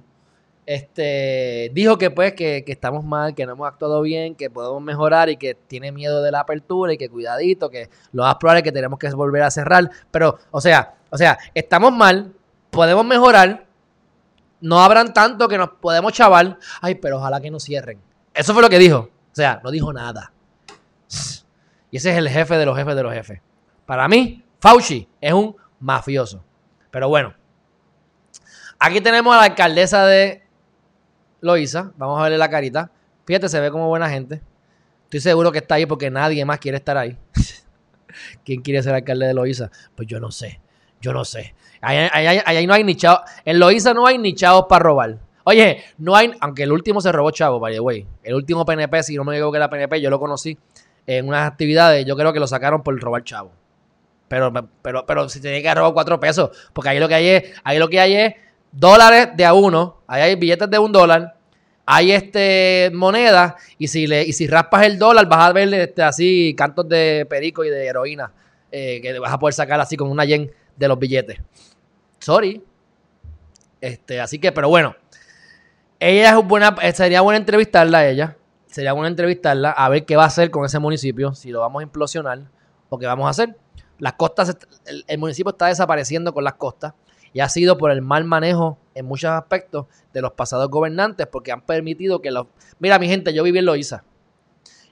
Este, 0.73 1.69
dijo 1.75 1.99
que 1.99 2.13
pues 2.13 2.35
que, 2.35 2.63
que, 2.65 2.71
estamos 2.71 3.03
mal, 3.03 3.35
que 3.35 3.45
no 3.45 3.55
hemos 3.55 3.67
actuado 3.67 4.03
bien, 4.03 4.37
que 4.37 4.51
podemos 4.51 4.81
mejorar 4.81 5.29
y 5.29 5.37
que 5.37 5.57
tiene 5.57 5.91
miedo 5.91 6.23
de 6.23 6.31
la 6.31 6.39
apertura 6.39 6.93
y 6.93 6.97
que 6.97 7.09
cuidadito, 7.09 7.71
que 7.71 7.91
lo 8.13 8.23
más 8.23 8.37
probable 8.37 8.61
es 8.61 8.63
que 8.63 8.71
tenemos 8.71 8.97
que 8.97 9.11
volver 9.11 9.43
a 9.43 9.51
cerrar. 9.51 9.91
Pero, 10.13 10.39
o 10.53 10.61
sea, 10.61 10.95
o 11.11 11.19
sea, 11.19 11.41
estamos 11.55 11.93
mal, 11.93 12.33
podemos 12.71 13.05
mejorar, 13.05 13.67
no 14.61 14.81
abran 14.81 15.13
tanto 15.13 15.49
que 15.49 15.59
nos 15.59 15.71
podemos 15.71 16.13
chaval. 16.13 16.57
Ay, 16.81 16.95
pero 16.95 17.17
ojalá 17.17 17.41
que 17.41 17.51
no 17.51 17.59
cierren. 17.59 17.99
Eso 18.33 18.55
fue 18.55 18.63
lo 18.63 18.71
que 18.71 18.79
dijo. 18.79 18.99
O 18.99 19.35
sea, 19.35 19.61
no 19.65 19.73
dijo 19.73 19.93
nada. 19.93 20.33
Y 21.91 21.97
ese 21.97 22.13
es 22.13 22.17
el 22.17 22.29
jefe 22.29 22.57
de 22.57 22.67
los 22.67 22.79
jefes 22.79 22.95
de 22.95 23.03
los 23.03 23.13
jefes. 23.13 23.41
Para 23.87 24.07
mí, 24.07 24.45
Fauci 24.61 25.09
es 25.21 25.33
un 25.33 25.57
mafioso. 25.81 26.45
Pero 26.93 27.09
bueno. 27.09 27.35
Aquí 28.79 29.01
tenemos 29.01 29.35
a 29.35 29.39
la 29.39 29.45
alcaldesa 29.47 30.07
de 30.07 30.49
Loiza. 31.41 31.93
Vamos 31.97 32.19
a 32.21 32.25
verle 32.25 32.39
la 32.39 32.51
carita. 32.51 32.91
Fíjate, 33.27 33.49
se 33.49 33.61
ve 33.61 33.71
como 33.71 33.89
buena 33.89 34.09
gente. 34.09 34.41
Estoy 35.05 35.21
seguro 35.21 35.51
que 35.53 35.59
está 35.59 35.77
ahí 35.77 35.87
porque 35.87 36.11
nadie 36.11 36.45
más 36.45 36.59
quiere 36.59 36.79
estar 36.79 36.97
ahí. 36.97 37.17
¿Quién 38.45 38.63
quiere 38.63 38.83
ser 38.83 38.95
alcalde 38.95 39.27
de 39.27 39.35
Loiza? 39.35 39.71
Pues 39.95 40.09
yo 40.09 40.21
no 40.21 40.31
sé. 40.31 40.61
Yo 41.01 41.13
no 41.13 41.25
sé. 41.25 41.55
Ahí, 41.81 42.67
no 42.67 42.75
hay 42.75 42.85
ni 42.85 42.95
chavos. 42.95 43.23
En 43.45 43.59
Loiza 43.59 43.95
no 43.95 44.07
hay 44.07 44.19
ni 44.19 44.35
chavos 44.35 44.67
para 44.69 44.83
robar. 44.83 45.19
Oye, 45.45 45.83
no 45.99 46.15
hay. 46.15 46.33
Aunque 46.41 46.65
el 46.65 46.73
último 46.73 47.01
se 47.01 47.11
robó 47.11 47.31
chavo, 47.31 47.59
by 47.59 47.73
the 47.73 47.81
way. 47.81 48.07
El 48.23 48.35
último 48.35 48.65
PNP, 48.65 49.03
si 49.03 49.17
no 49.17 49.25
me 49.25 49.35
digo 49.35 49.51
que 49.51 49.57
era 49.57 49.71
PNP, 49.71 50.01
yo 50.01 50.11
lo 50.11 50.21
conocí 50.21 50.59
en 51.07 51.27
unas 51.27 51.51
actividades. 51.51 52.05
Yo 52.05 52.17
creo 52.17 52.33
que 52.33 52.41
lo 52.41 52.47
sacaron 52.47 52.83
por 52.83 52.99
robar 53.01 53.25
chavo. 53.25 53.53
Pero, 54.29 54.53
pero, 54.83 55.07
pero 55.07 55.29
si 55.29 55.41
tenía 55.41 55.63
que 55.63 55.75
robar 55.75 55.93
cuatro 55.93 56.21
pesos. 56.21 56.51
Porque 56.73 56.91
ahí 56.91 57.01
lo 57.01 57.09
que 57.09 57.15
hay 57.15 57.27
es. 57.29 57.55
Ahí 57.65 57.79
lo 57.79 57.89
que 57.89 57.99
hay 57.99 58.15
es 58.15 58.35
dólares 58.73 59.31
de 59.35 59.45
a 59.45 59.55
uno. 59.55 60.03
Ahí 60.07 60.23
hay 60.23 60.35
billetes 60.35 60.71
de 60.71 60.79
un 60.79 60.93
dólar. 60.93 61.37
Hay 61.87 62.13
este 62.13 62.91
moneda. 62.95 63.57
Y 63.79 63.89
si 63.89 64.07
le, 64.07 64.23
y 64.25 64.33
si 64.33 64.47
raspas 64.47 64.87
el 64.87 64.99
dólar, 64.99 65.29
vas 65.29 65.49
a 65.49 65.53
ver 65.53 65.73
este, 65.75 66.03
así 66.03 66.55
cantos 66.57 66.89
de 66.89 67.27
perico 67.29 67.65
y 67.65 67.71
de 67.71 67.87
heroína. 67.87 68.33
Eh, 68.73 69.01
que 69.03 69.19
vas 69.19 69.33
a 69.33 69.39
poder 69.39 69.55
sacar 69.55 69.81
así 69.81 69.97
con 69.97 70.11
una 70.11 70.25
yen 70.25 70.51
de 70.77 70.89
los 70.89 70.99
billetes. 70.99 71.39
Sorry. 72.19 72.63
Este, 73.81 74.21
así 74.21 74.39
que, 74.39 74.53
pero 74.53 74.69
bueno. 74.69 74.95
Ella 75.99 76.39
es 76.39 76.47
buena, 76.47 76.75
eh, 76.81 76.93
sería 76.93 77.21
buena 77.21 77.37
entrevistarla 77.37 77.99
a 77.99 78.09
ella. 78.09 78.37
Sería 78.67 78.93
buena 78.93 79.09
entrevistarla 79.09 79.71
a 79.71 79.89
ver 79.89 80.07
qué 80.07 80.17
va 80.17 80.25
a 80.25 80.27
hacer 80.29 80.51
con 80.51 80.65
ese 80.65 80.79
municipio, 80.79 81.35
si 81.35 81.51
lo 81.51 81.61
vamos 81.61 81.81
a 81.81 81.83
implosionar 81.83 82.41
o 82.89 82.99
qué 82.99 83.07
vamos 83.07 83.27
a 83.27 83.31
hacer. 83.31 83.57
Las 83.99 84.15
costas, 84.15 84.57
el, 85.07 85.19
municipio 85.19 85.51
está 85.51 85.67
desapareciendo 85.67 86.33
con 86.33 86.45
las 86.45 86.55
costas 86.55 86.95
Y 87.33 87.41
ha 87.41 87.49
sido 87.49 87.79
por 87.79 87.91
el 87.91 88.03
mal 88.03 88.25
manejo 88.25 88.79
en 88.95 89.07
muchos 89.07 89.31
aspectos 89.31 89.87
de 90.13 90.21
los 90.21 90.33
pasados 90.33 90.69
gobernantes 90.69 91.27
porque 91.27 91.53
han 91.53 91.61
permitido 91.61 92.21
que 92.21 92.31
los... 92.31 92.47
Mira, 92.79 92.99
mi 92.99 93.09
gente, 93.09 93.33
yo 93.33 93.43
viví 93.43 93.59
en 93.59 93.67
Loíza. 93.67 94.03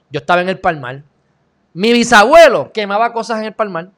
Yo 0.09 0.19
estaba 0.19 0.41
en 0.41 0.49
el 0.49 0.59
Palmar. 0.59 1.03
Mi 1.73 1.91
bisabuelo 1.91 2.71
quemaba 2.71 3.13
cosas 3.13 3.39
en 3.39 3.45
el 3.45 3.53
Palmar. 3.53 3.91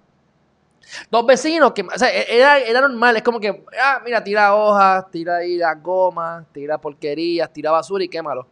Dos 1.10 1.26
vecinos 1.26 1.72
que, 1.74 1.84
o 1.84 1.98
sea, 1.98 2.10
e-, 2.10 2.38
era, 2.38 2.60
era 2.60 2.82
normal, 2.82 3.16
es 3.16 3.24
como 3.24 3.40
que, 3.40 3.64
ah, 3.82 4.02
mira, 4.04 4.24
tira 4.24 4.56
hojas, 4.56 5.10
tira 5.12 5.38
ahí 5.38 5.58
las 5.58 5.82
gomas, 5.82 6.46
tira 6.52 6.80
porquerías, 6.80 7.52
tira 7.54 7.72
basura 7.72 8.04
y 8.04 8.10
quémalo. 8.10 8.48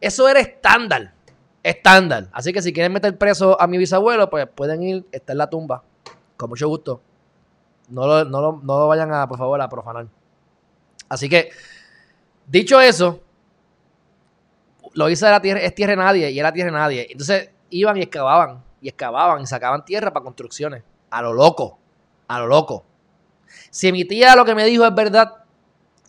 Eso 0.00 0.28
era 0.28 0.40
estándar, 0.40 1.14
estándar. 1.62 2.28
Así 2.32 2.52
que 2.52 2.62
si 2.62 2.72
quieren 2.72 2.92
meter 2.92 3.16
preso 3.16 3.60
a 3.60 3.66
mi 3.66 3.78
bisabuelo, 3.78 4.28
pues 4.28 4.46
pueden 4.46 4.82
ir, 4.82 5.06
está 5.12 5.32
en 5.32 5.38
la 5.38 5.48
tumba, 5.50 5.82
con 6.36 6.50
mucho 6.50 6.68
gusto. 6.68 7.00
No 7.92 8.06
lo, 8.06 8.24
no 8.24 8.40
lo, 8.40 8.60
no 8.62 8.78
lo 8.78 8.88
vayan 8.88 9.12
a, 9.12 9.28
por 9.28 9.36
favor, 9.36 9.60
a 9.60 9.68
profanar. 9.68 10.06
Así 11.10 11.28
que, 11.28 11.50
dicho 12.46 12.80
eso, 12.80 13.20
lo 14.94 15.10
hice 15.10 15.26
de 15.26 15.30
la 15.30 15.42
tierra, 15.42 15.60
es 15.60 15.74
tierra 15.74 15.90
de 15.90 15.96
nadie 15.98 16.30
y 16.30 16.38
era 16.38 16.50
tierra 16.52 16.70
de 16.70 16.78
nadie. 16.78 17.06
Entonces 17.10 17.50
iban 17.68 17.98
y 17.98 18.00
excavaban, 18.00 18.62
y 18.80 18.88
excavaban 18.88 19.42
y 19.42 19.46
sacaban 19.46 19.84
tierra 19.84 20.10
para 20.10 20.24
construcciones 20.24 20.82
a 21.10 21.20
lo 21.20 21.34
loco, 21.34 21.78
a 22.28 22.40
lo 22.40 22.46
loco. 22.46 22.82
Si 23.70 23.92
mi 23.92 24.06
tía 24.06 24.34
lo 24.36 24.46
que 24.46 24.54
me 24.54 24.64
dijo 24.64 24.86
es 24.86 24.94
verdad, 24.94 25.44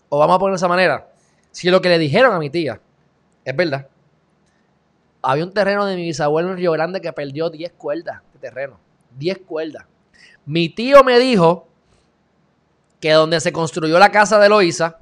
o 0.07 0.19
vamos 0.19 0.37
a 0.37 0.39
poner 0.39 0.53
de 0.53 0.57
esa 0.57 0.69
manera, 0.69 1.09
si 1.51 1.69
lo 1.69 1.81
que 1.81 1.89
le 1.89 1.99
dijeron 1.99 2.33
a 2.33 2.39
mi 2.39 2.49
tía 2.49 2.79
es 3.43 3.55
verdad, 3.55 3.89
había 5.21 5.43
un 5.43 5.53
terreno 5.53 5.85
de 5.85 5.97
mi 5.97 6.03
bisabuelo 6.03 6.51
en 6.51 6.57
Río 6.57 6.71
Grande 6.71 7.01
que 7.01 7.11
perdió 7.11 7.49
10 7.49 7.73
cuerdas 7.73 8.21
de 8.31 8.39
terreno, 8.39 8.79
10 9.17 9.39
cuerdas. 9.45 9.85
Mi 10.45 10.69
tío 10.69 11.03
me 11.03 11.19
dijo 11.19 11.67
que 13.03 13.11
donde 13.11 13.41
se 13.41 13.51
construyó 13.51 13.99
la 13.99 14.13
casa 14.13 14.39
de 14.39 14.47
Loíza 14.47 14.99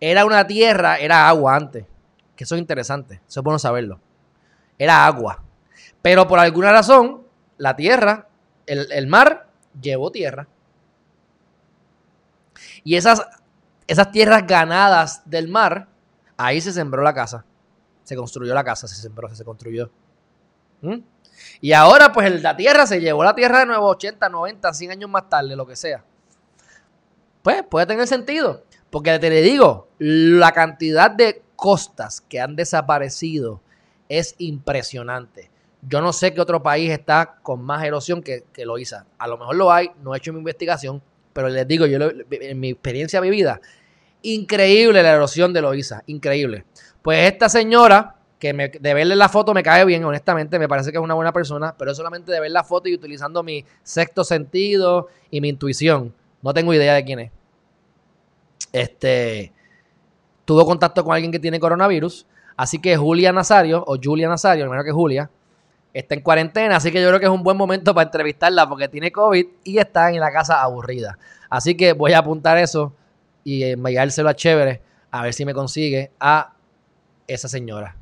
era 0.00 0.24
una 0.24 0.46
tierra, 0.46 0.96
era 0.96 1.28
agua 1.28 1.54
antes, 1.54 1.84
que 2.34 2.44
eso 2.44 2.54
es 2.54 2.62
interesante, 2.62 3.20
eso 3.28 3.40
es 3.40 3.44
bueno 3.44 3.58
saberlo, 3.58 4.00
era 4.78 5.04
agua. 5.04 5.44
Pero 6.00 6.26
por 6.26 6.38
alguna 6.38 6.72
razón, 6.72 7.26
la 7.58 7.76
tierra 7.76 8.26
el, 8.64 9.06
mar 9.06 9.48
llevó 9.78 10.10
tierra. 10.10 10.48
Y 12.84 12.96
esas, 12.96 13.22
esas 13.86 14.10
tierras 14.12 14.46
ganadas 14.46 15.20
del 15.26 15.46
mar, 15.46 15.88
ahí 16.38 16.62
se 16.62 16.72
sembró 16.72 17.02
la 17.02 17.12
casa. 17.12 17.44
Se 18.02 18.16
construyó 18.16 18.54
la 18.54 18.64
casa, 18.64 18.88
se 18.88 18.94
sembró, 18.94 19.28
se 19.34 19.44
construyó. 19.44 19.90
¿Mm? 20.80 21.00
Y 21.60 21.74
ahora, 21.74 22.12
pues 22.12 22.40
la 22.40 22.56
tierra 22.56 22.86
se 22.86 22.98
llevó 22.98 23.24
la 23.24 23.34
tierra 23.34 23.58
de 23.58 23.66
nuevo 23.66 23.88
80, 23.88 24.26
90, 24.26 24.72
100 24.72 24.90
años 24.92 25.10
más 25.10 25.28
tarde, 25.28 25.54
lo 25.54 25.66
que 25.66 25.76
sea. 25.76 26.02
Pues 27.42 27.62
puede 27.68 27.86
tener 27.86 28.06
sentido. 28.06 28.64
Porque 28.90 29.18
te 29.18 29.30
le 29.30 29.40
digo, 29.40 29.88
la 29.98 30.52
cantidad 30.52 31.10
de 31.10 31.42
costas 31.56 32.20
que 32.20 32.40
han 32.40 32.56
desaparecido 32.56 33.60
es 34.08 34.34
impresionante. 34.38 35.50
Yo 35.82 36.00
no 36.00 36.12
sé 36.12 36.34
qué 36.34 36.40
otro 36.40 36.62
país 36.62 36.90
está 36.90 37.36
con 37.42 37.62
más 37.62 37.84
erosión 37.84 38.22
que, 38.22 38.44
que 38.52 38.66
Loiza. 38.66 39.06
A 39.18 39.28
lo 39.28 39.38
mejor 39.38 39.56
lo 39.56 39.72
hay, 39.72 39.90
no 40.02 40.14
he 40.14 40.18
hecho 40.18 40.32
mi 40.32 40.40
investigación, 40.40 41.00
pero 41.32 41.48
les 41.48 41.66
digo, 41.66 41.86
yo 41.86 41.98
en 42.30 42.60
mi 42.60 42.70
experiencia 42.70 43.20
vivida, 43.20 43.60
increíble 44.22 45.02
la 45.02 45.12
erosión 45.12 45.52
de 45.52 45.62
Loiza, 45.62 46.02
increíble. 46.06 46.64
Pues 47.00 47.30
esta 47.30 47.48
señora, 47.48 48.16
que 48.38 48.52
de 48.52 48.94
verle 48.94 49.16
la 49.16 49.28
foto 49.28 49.54
me 49.54 49.62
cae 49.62 49.84
bien, 49.84 50.04
honestamente, 50.04 50.58
me 50.58 50.68
parece 50.68 50.90
que 50.90 50.98
es 50.98 51.02
una 51.02 51.14
buena 51.14 51.32
persona, 51.32 51.74
pero 51.78 51.94
solamente 51.94 52.32
de 52.32 52.40
ver 52.40 52.50
la 52.50 52.64
foto 52.64 52.88
y 52.88 52.94
utilizando 52.94 53.42
mi 53.42 53.64
sexto 53.82 54.24
sentido 54.24 55.08
y 55.30 55.40
mi 55.40 55.48
intuición. 55.48 56.12
No 56.42 56.54
tengo 56.54 56.72
idea 56.74 56.94
de 56.94 57.04
quién 57.04 57.20
es. 57.20 57.30
Este 58.72 59.52
tuvo 60.44 60.66
contacto 60.66 61.04
con 61.04 61.14
alguien 61.14 61.30
que 61.30 61.38
tiene 61.38 61.60
coronavirus. 61.60 62.26
Así 62.56 62.80
que 62.80 62.96
Julia 62.96 63.32
Nazario, 63.32 63.84
o 63.86 63.96
Julia 64.02 64.28
Nazario, 64.28 64.64
primero 64.64 64.84
que 64.84 64.92
Julia, 64.92 65.30
está 65.94 66.14
en 66.14 66.20
cuarentena, 66.20 66.76
así 66.76 66.90
que 66.92 67.00
yo 67.00 67.08
creo 67.08 67.20
que 67.20 67.26
es 67.26 67.32
un 67.32 67.42
buen 67.42 67.56
momento 67.56 67.94
para 67.94 68.06
entrevistarla 68.06 68.68
porque 68.68 68.88
tiene 68.88 69.10
COVID 69.10 69.46
y 69.64 69.78
está 69.78 70.10
en 70.10 70.20
la 70.20 70.30
casa 70.32 70.60
aburrida. 70.60 71.18
Así 71.48 71.76
que 71.76 71.92
voy 71.92 72.12
a 72.12 72.18
apuntar 72.18 72.58
eso 72.58 72.92
y 73.44 73.62
enviárselo 73.62 74.28
a 74.28 74.34
Chévere 74.34 74.82
a 75.10 75.22
ver 75.22 75.34
si 75.34 75.44
me 75.44 75.54
consigue 75.54 76.12
a 76.20 76.52
esa 77.26 77.48
señora, 77.48 77.96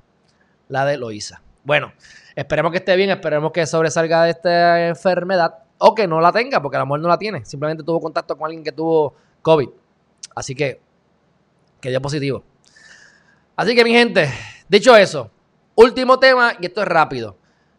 la 0.69 0.85
de 0.85 0.97
Loisa. 0.97 1.43
Bueno, 1.65 1.93
esperemos 2.35 2.73
que 2.73 2.79
esté 2.79 2.97
bien, 2.97 3.11
esperemos 3.11 3.53
que 3.53 3.67
sobresalga 3.67 4.25
de 4.25 4.31
esta 4.31 4.89
enfermedad 4.89 5.65
o 5.79 5.95
que 5.95 6.07
no 6.07 6.21
la 6.21 6.33
tenga, 6.33 6.61
porque 6.61 6.77
la 6.77 6.85
mujer 6.85 7.03
no 7.03 7.09
la 7.09 7.19
tiene, 7.19 7.45
simplemente 7.45 7.83
tuvo 7.83 8.01
contacto 8.01 8.37
con 8.37 8.47
alguien 8.47 8.65
que 8.65 8.73
tuvo 8.73 9.15
COVID. 9.43 9.69
Así 10.35 10.55
que, 10.55 10.81
que 11.81 12.01
positivo. 12.01 12.43
Así 13.57 13.75
que 13.75 13.85
mi 13.85 13.93
gente, 13.93 14.29
dicho 14.69 14.95
eso, 14.97 15.31
último 15.75 16.19
tema 16.19 16.53
y 16.61 16.67
esto 16.67 16.83
es 16.83 16.89
rápido. 16.89 17.37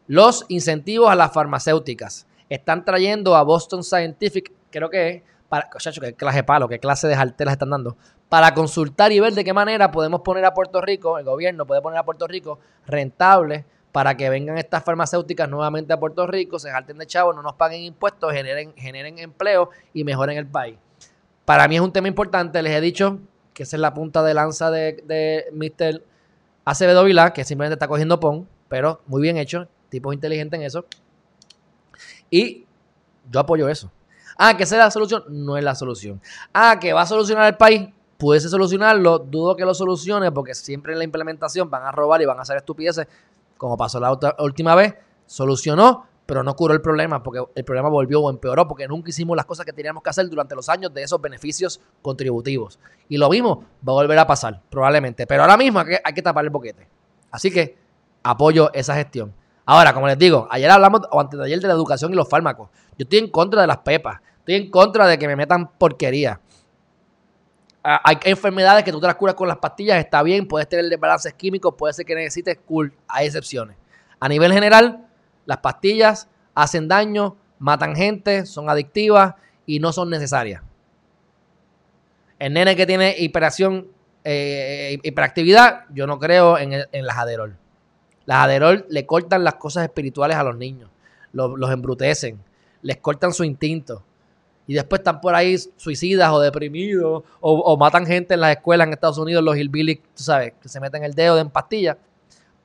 Los 0.08 0.46
incentivos 0.50 1.10
a 1.10 1.16
las 1.16 1.32
farmacéuticas 1.32 2.26
están 2.50 2.84
trayendo 2.84 3.36
a 3.36 3.44
Boston 3.44 3.84
Scientific, 3.84 4.52
creo 4.72 4.90
que 4.90 5.24
para, 5.48 5.70
chacho, 5.78 6.02
qué 6.02 6.14
clase 6.14 6.38
de 6.38 6.44
palo, 6.44 6.68
qué 6.68 6.80
clase 6.80 7.08
de 7.08 7.16
jartelas 7.16 7.54
están 7.54 7.70
dando, 7.70 7.98
para 8.28 8.54
consultar 8.54 9.12
y 9.12 9.20
ver 9.20 9.34
de 9.34 9.44
qué 9.44 9.54
manera 9.54 9.92
podemos 9.92 10.22
poner 10.22 10.46
a 10.46 10.54
Puerto 10.54 10.82
Rico, 10.82 11.18
el 11.18 11.26
gobierno 11.26 11.66
puede 11.66 11.82
poner 11.82 12.00
a 12.00 12.06
Puerto 12.06 12.28
Rico 12.28 12.60
rentable 12.86 13.66
para 13.92 14.16
que 14.16 14.30
vengan 14.30 14.58
estas 14.58 14.84
farmacéuticas 14.84 15.50
nuevamente 15.50 15.94
a 15.94 16.00
Puerto 16.00 16.28
Rico, 16.28 16.60
se 16.60 16.72
jalten 16.72 16.98
de 16.98 17.08
chavos, 17.08 17.36
no 17.36 17.42
nos 17.42 17.54
paguen 17.54 17.82
impuestos, 17.82 18.32
generen, 18.32 18.74
generen 18.76 19.20
empleo 19.20 19.70
y 19.94 20.04
mejoren 20.04 20.38
el 20.38 20.46
país. 20.46 20.78
Para 21.46 21.68
mí 21.68 21.76
es 21.76 21.82
un 21.82 21.92
tema 21.92 22.08
importante, 22.08 22.62
les 22.62 22.74
he 22.74 22.82
dicho 22.82 23.20
que 23.54 23.64
esa 23.64 23.76
es 23.76 23.82
la 23.82 23.94
punta 23.94 24.22
de 24.24 24.34
lanza 24.34 24.70
de, 24.70 25.04
de 25.06 25.46
Mr. 25.54 26.04
Acevedo 26.66 27.04
Vilá, 27.04 27.34
que 27.34 27.44
simplemente 27.44 27.74
está 27.74 27.88
cogiendo 27.88 28.20
PON, 28.20 28.48
pero 28.68 29.02
muy 29.08 29.22
bien 29.22 29.38
hecho, 29.38 29.68
tipos 29.90 30.14
inteligentes 30.14 30.60
en 30.60 30.66
eso. 30.66 30.86
Y 32.30 32.66
yo 33.30 33.40
apoyo 33.40 33.68
eso. 33.68 33.92
Ah, 34.38 34.56
que 34.56 34.64
esa 34.64 34.76
es 34.76 34.80
la 34.80 34.92
solución, 34.92 35.24
no 35.28 35.58
es 35.58 35.64
la 35.64 35.76
solución. 35.76 36.22
Ah, 36.54 36.78
que 36.80 36.94
va 36.94 37.02
a 37.02 37.06
solucionar 37.06 37.48
el 37.48 37.58
país, 37.58 37.90
puede 38.18 38.40
solucionarlo, 38.42 39.20
dudo 39.20 39.56
que 39.56 39.66
lo 39.66 39.74
solucione 39.74 40.32
porque 40.32 40.54
siempre 40.54 40.94
en 40.94 41.00
la 41.00 41.06
implementación 41.06 41.70
van 41.70 41.84
a 41.84 41.92
robar 41.92 42.22
y 42.22 42.26
van 42.26 42.38
a 42.38 42.44
hacer 42.44 42.58
estupideces, 42.58 43.08
como 43.60 43.76
pasó 43.76 44.00
la 44.00 44.18
última 44.40 44.74
vez, 44.74 44.96
solucionó, 45.26 46.06
pero 46.26 46.44
no 46.44 46.56
curó 46.56 46.74
el 46.74 46.82
problema 46.82 47.22
porque 47.22 47.44
el 47.56 47.66
problema 47.66 47.90
volvió 47.90 48.22
o 48.22 48.30
empeoró 48.30 48.68
porque 48.68 48.88
nunca 48.88 49.10
hicimos 49.10 49.36
las 49.36 49.46
cosas 49.46 49.66
que 49.66 49.74
teníamos 49.74 50.02
que 50.02 50.10
hacer 50.10 50.30
durante 50.30 50.56
los 50.56 50.70
años 50.70 50.94
de 50.94 51.04
esos 51.04 51.20
beneficios 51.20 51.82
contributivos. 52.02 52.80
Y 53.10 53.18
lo 53.18 53.30
mismo 53.30 53.66
va 53.88 53.92
a 53.92 53.96
volver 53.96 54.18
a 54.18 54.26
pasar, 54.26 54.62
probablemente, 54.70 55.28
pero 55.28 55.42
ahora 55.42 55.58
mismo 55.58 55.80
hay 55.80 55.86
que, 55.88 56.02
hay 56.02 56.14
que 56.14 56.22
tapar 56.22 56.46
el 56.46 56.50
boquete. 56.50 56.88
Así 57.32 57.52
que 57.52 57.78
apoyo 58.24 58.72
esa 58.74 58.96
gestión. 58.96 59.34
Ahora, 59.66 59.94
como 59.94 60.08
les 60.08 60.18
digo, 60.18 60.48
ayer 60.50 60.72
hablamos, 60.72 61.02
o 61.12 61.20
antes 61.20 61.38
de 61.38 61.46
ayer, 61.46 61.60
de 61.60 61.68
la 61.68 61.74
educación 61.74 62.14
y 62.14 62.16
los 62.16 62.30
fármacos. 62.30 62.70
Yo 62.98 63.04
estoy 63.04 63.20
en 63.20 63.30
contra 63.30 63.62
de 63.62 63.68
las 63.68 63.80
pepas. 63.80 64.22
Estoy 64.40 64.56
en 64.56 64.72
contra 64.72 65.06
de 65.06 65.20
que 65.20 65.28
me 65.28 65.36
metan 65.36 65.70
porquería. 65.78 66.40
Ah, 67.84 68.02
hay 68.04 68.18
enfermedades 68.26 68.84
que 68.84 68.92
tú 68.92 69.00
te 69.00 69.08
las 69.08 69.16
curas 69.16 69.36
con 69.36 69.48
las 69.48 69.58
pastillas, 69.58 70.00
está 70.00 70.22
bien, 70.22 70.48
puedes 70.48 70.68
tener 70.68 70.86
desbalances 70.86 71.34
químicos, 71.34 71.76
puede 71.78 71.94
ser 71.94 72.06
que 72.06 72.16
necesites 72.16 72.60
cool, 72.66 72.94
hay 73.08 73.28
excepciones. 73.28 73.78
A 74.20 74.28
nivel 74.28 74.52
general, 74.52 75.08
las 75.46 75.58
pastillas 75.60 76.28
hacen 76.54 76.88
daño, 76.88 77.38
matan 77.58 77.96
gente, 77.96 78.46
son 78.46 78.70
adictivas 78.70 79.36
y 79.66 79.80
no 79.80 79.94
son 79.94 80.10
necesarias. 80.10 80.62
El 82.38 82.54
nene 82.54 82.76
que 82.76 82.86
tiene 82.86 83.16
hiperacción, 83.18 83.88
eh, 84.24 85.00
hiperactividad, 85.04 85.86
yo 85.90 86.06
no 86.06 86.20
creo 86.20 86.58
en, 86.58 86.74
en 86.92 87.06
las 87.06 87.18
Aderol. 87.18 87.58
Las 88.26 88.44
Aderol 88.44 88.86
le 88.90 89.08
cortan 89.08 89.44
las 89.44 89.56
cosas 89.56 89.86
espirituales 89.86 90.38
a 90.38 90.44
los 90.44 90.56
niños, 90.56 90.90
los, 91.34 91.72
embrutecen, 91.72 92.40
les 92.84 92.98
cortan 92.98 93.34
su 93.34 93.44
instinto. 93.44 94.04
Y 94.70 94.76
después 94.76 95.00
están 95.00 95.20
por 95.20 95.34
ahí 95.34 95.58
suicidas 95.78 96.30
o 96.32 96.40
deprimidos 96.40 97.24
o, 97.40 97.78
matan 97.78 98.06
gente 98.06 98.36
en 98.36 98.42
las 98.42 98.52
escuelas 98.52 98.86
en 98.86 98.94
Estados 98.94 99.18
Unidos, 99.18 99.44
los 99.44 99.58
hillbillies, 99.58 99.98
tú 100.16 100.22
sabes, 100.22 100.54
que 100.62 100.70
se 100.70 100.80
meten 100.80 101.04
el 101.04 101.16
dedo 101.16 101.40
en 101.40 101.50
pastillas. 101.50 101.98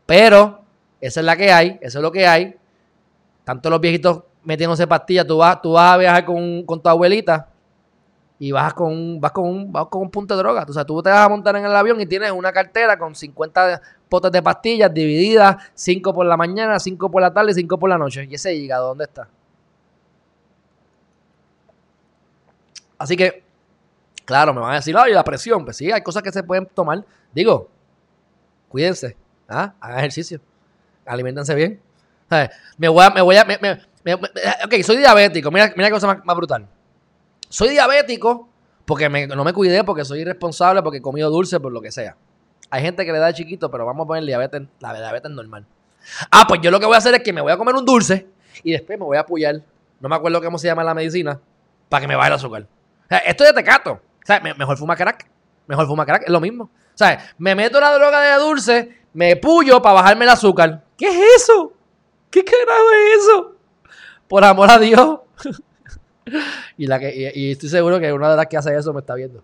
Pero 0.04 0.60
esa 1.00 1.20
es 1.20 1.24
la 1.24 1.34
que 1.34 1.50
hay, 1.50 1.78
eso 1.80 2.00
es 2.00 2.02
lo 2.02 2.12
que 2.12 2.26
hay. 2.26 2.56
Tanto 3.42 3.70
los 3.70 3.80
viejitos 3.80 4.22
metiéndose 4.42 4.86
pastillas, 4.86 5.26
tú 5.26 5.38
vas, 5.38 5.62
tú 5.62 5.72
vas 5.72 5.94
a 5.94 5.96
viajar 5.96 6.26
con, 6.26 6.64
con 6.64 6.78
tu 6.78 6.90
abuelita 6.90 7.48
y 8.38 8.52
vas 8.52 8.74
con 8.74 8.92
un, 8.92 9.18
vas 9.18 9.32
con 9.32 9.46
un, 9.46 9.72
vas 9.72 9.86
con 9.86 10.02
un 10.02 10.10
punto 10.10 10.36
de 10.36 10.42
droga. 10.42 10.66
O 10.68 10.72
sea, 10.74 10.84
tú 10.84 11.02
te 11.02 11.08
vas 11.08 11.20
a 11.20 11.28
montar 11.30 11.56
en 11.56 11.64
el 11.64 11.74
avión 11.74 11.98
y 12.02 12.04
tienes 12.04 12.30
una 12.32 12.52
cartera 12.52 12.98
con 12.98 13.14
50 13.14 13.80
potes 14.10 14.30
de 14.30 14.42
pastillas 14.42 14.92
divididas, 14.92 15.56
5 15.72 16.12
por 16.12 16.26
la 16.26 16.36
mañana, 16.36 16.78
5 16.78 17.10
por 17.10 17.22
la 17.22 17.32
tarde 17.32 17.52
y 17.52 17.54
5 17.54 17.78
por 17.78 17.88
la 17.88 17.96
noche. 17.96 18.28
¿Y 18.28 18.34
ese 18.34 18.54
hígado 18.54 18.88
dónde 18.88 19.04
está? 19.04 19.26
Así 22.98 23.16
que, 23.16 23.42
claro, 24.24 24.54
me 24.54 24.60
van 24.60 24.72
a 24.72 24.76
decir, 24.76 24.96
ay, 24.96 25.12
la 25.12 25.24
presión. 25.24 25.64
Pues 25.64 25.76
sí, 25.76 25.90
hay 25.90 26.02
cosas 26.02 26.22
que 26.22 26.32
se 26.32 26.42
pueden 26.42 26.66
tomar. 26.66 27.04
Digo, 27.32 27.68
cuídense, 28.68 29.16
¿ah? 29.48 29.74
hagan 29.80 29.98
ejercicio, 29.98 30.40
alimentense 31.04 31.54
bien. 31.54 31.80
Me 32.78 32.88
voy 32.88 33.04
a, 33.04 33.10
me 33.10 33.20
voy 33.20 33.36
a, 33.36 33.46
ok, 34.64 34.74
soy 34.82 34.96
diabético, 34.96 35.50
mira, 35.50 35.72
mira 35.76 35.88
qué 35.88 35.94
cosa 35.94 36.22
más 36.24 36.36
brutal. 36.36 36.66
Soy 37.48 37.68
diabético 37.68 38.48
Porque 38.84 39.08
no 39.08 39.44
me 39.44 39.52
cuidé, 39.52 39.84
porque 39.84 40.04
soy 40.04 40.20
irresponsable, 40.20 40.82
porque 40.82 40.98
he 40.98 41.02
comido 41.02 41.30
dulce, 41.30 41.58
por 41.60 41.72
lo 41.72 41.80
que 41.80 41.90
sea. 41.90 42.16
Hay 42.70 42.82
gente 42.82 43.04
que 43.04 43.12
le 43.12 43.18
da 43.18 43.28
de 43.28 43.34
chiquito, 43.34 43.70
pero 43.70 43.86
vamos 43.86 44.04
a 44.04 44.06
poner 44.08 44.24
diabetes, 44.24 44.62
la 44.80 44.92
diabetes 44.92 45.30
normal. 45.30 45.64
Ah, 46.30 46.44
pues 46.46 46.60
yo 46.60 46.70
lo 46.70 46.80
que 46.80 46.86
voy 46.86 46.94
a 46.94 46.98
hacer 46.98 47.14
es 47.14 47.22
que 47.22 47.32
me 47.32 47.40
voy 47.40 47.52
a 47.52 47.56
comer 47.56 47.74
un 47.74 47.84
dulce 47.84 48.26
y 48.62 48.72
después 48.72 48.98
me 48.98 49.04
voy 49.04 49.16
a 49.16 49.20
apoyar. 49.20 49.62
No 50.00 50.08
me 50.08 50.16
acuerdo 50.16 50.42
cómo 50.42 50.58
se 50.58 50.66
llama 50.66 50.84
la 50.84 50.92
medicina, 50.92 51.40
para 51.88 52.02
que 52.02 52.08
me 52.08 52.16
baje 52.16 52.28
el 52.28 52.34
azúcar. 52.34 52.66
Esto 53.18 53.44
es 53.44 53.50
de 53.50 53.62
tecato. 53.62 53.92
O 53.92 54.26
sea, 54.26 54.40
mejor 54.40 54.76
fuma 54.76 54.96
crack. 54.96 55.28
Mejor 55.66 55.86
fuma 55.86 56.04
crack, 56.04 56.22
es 56.24 56.30
lo 56.30 56.40
mismo. 56.40 56.64
O 56.64 56.96
sea, 56.96 57.34
me 57.38 57.54
meto 57.54 57.80
la 57.80 57.92
droga 57.94 58.20
de 58.20 58.42
dulce, 58.42 58.98
me 59.12 59.36
puyo 59.36 59.80
para 59.82 59.94
bajarme 59.94 60.24
el 60.24 60.30
azúcar. 60.30 60.84
¿Qué 60.96 61.08
es 61.08 61.42
eso? 61.42 61.72
¿Qué 62.30 62.44
carajo 62.44 62.90
es 62.90 63.22
eso? 63.22 63.56
Por 64.28 64.44
amor 64.44 64.70
a 64.70 64.78
Dios. 64.78 65.20
y, 66.76 66.86
la 66.86 66.98
que, 66.98 67.32
y, 67.34 67.52
estoy 67.52 67.68
seguro 67.68 67.98
que 68.00 68.12
una 68.12 68.30
de 68.30 68.36
las 68.36 68.46
que 68.46 68.56
hace 68.56 68.76
eso 68.76 68.92
me 68.92 69.00
está 69.00 69.14
viendo. 69.14 69.42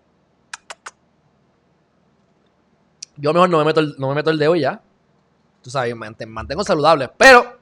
Yo 3.17 3.33
mejor 3.33 3.49
no 3.49 3.59
me 3.59 3.65
meto 3.65 3.79
el, 3.79 3.95
no 3.97 4.09
me 4.09 4.15
meto 4.15 4.29
el 4.29 4.37
dedo 4.37 4.55
ya. 4.55 4.81
Tú 5.61 5.69
sabes, 5.69 5.95
me 5.95 6.09
mantengo 6.25 6.63
saludable. 6.63 7.09
Pero 7.17 7.59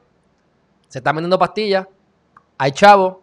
se 0.88 1.00
están 1.00 1.16
vendiendo 1.16 1.38
pastillas. 1.38 1.86
Hay 2.58 2.72
chavos. 2.72 3.18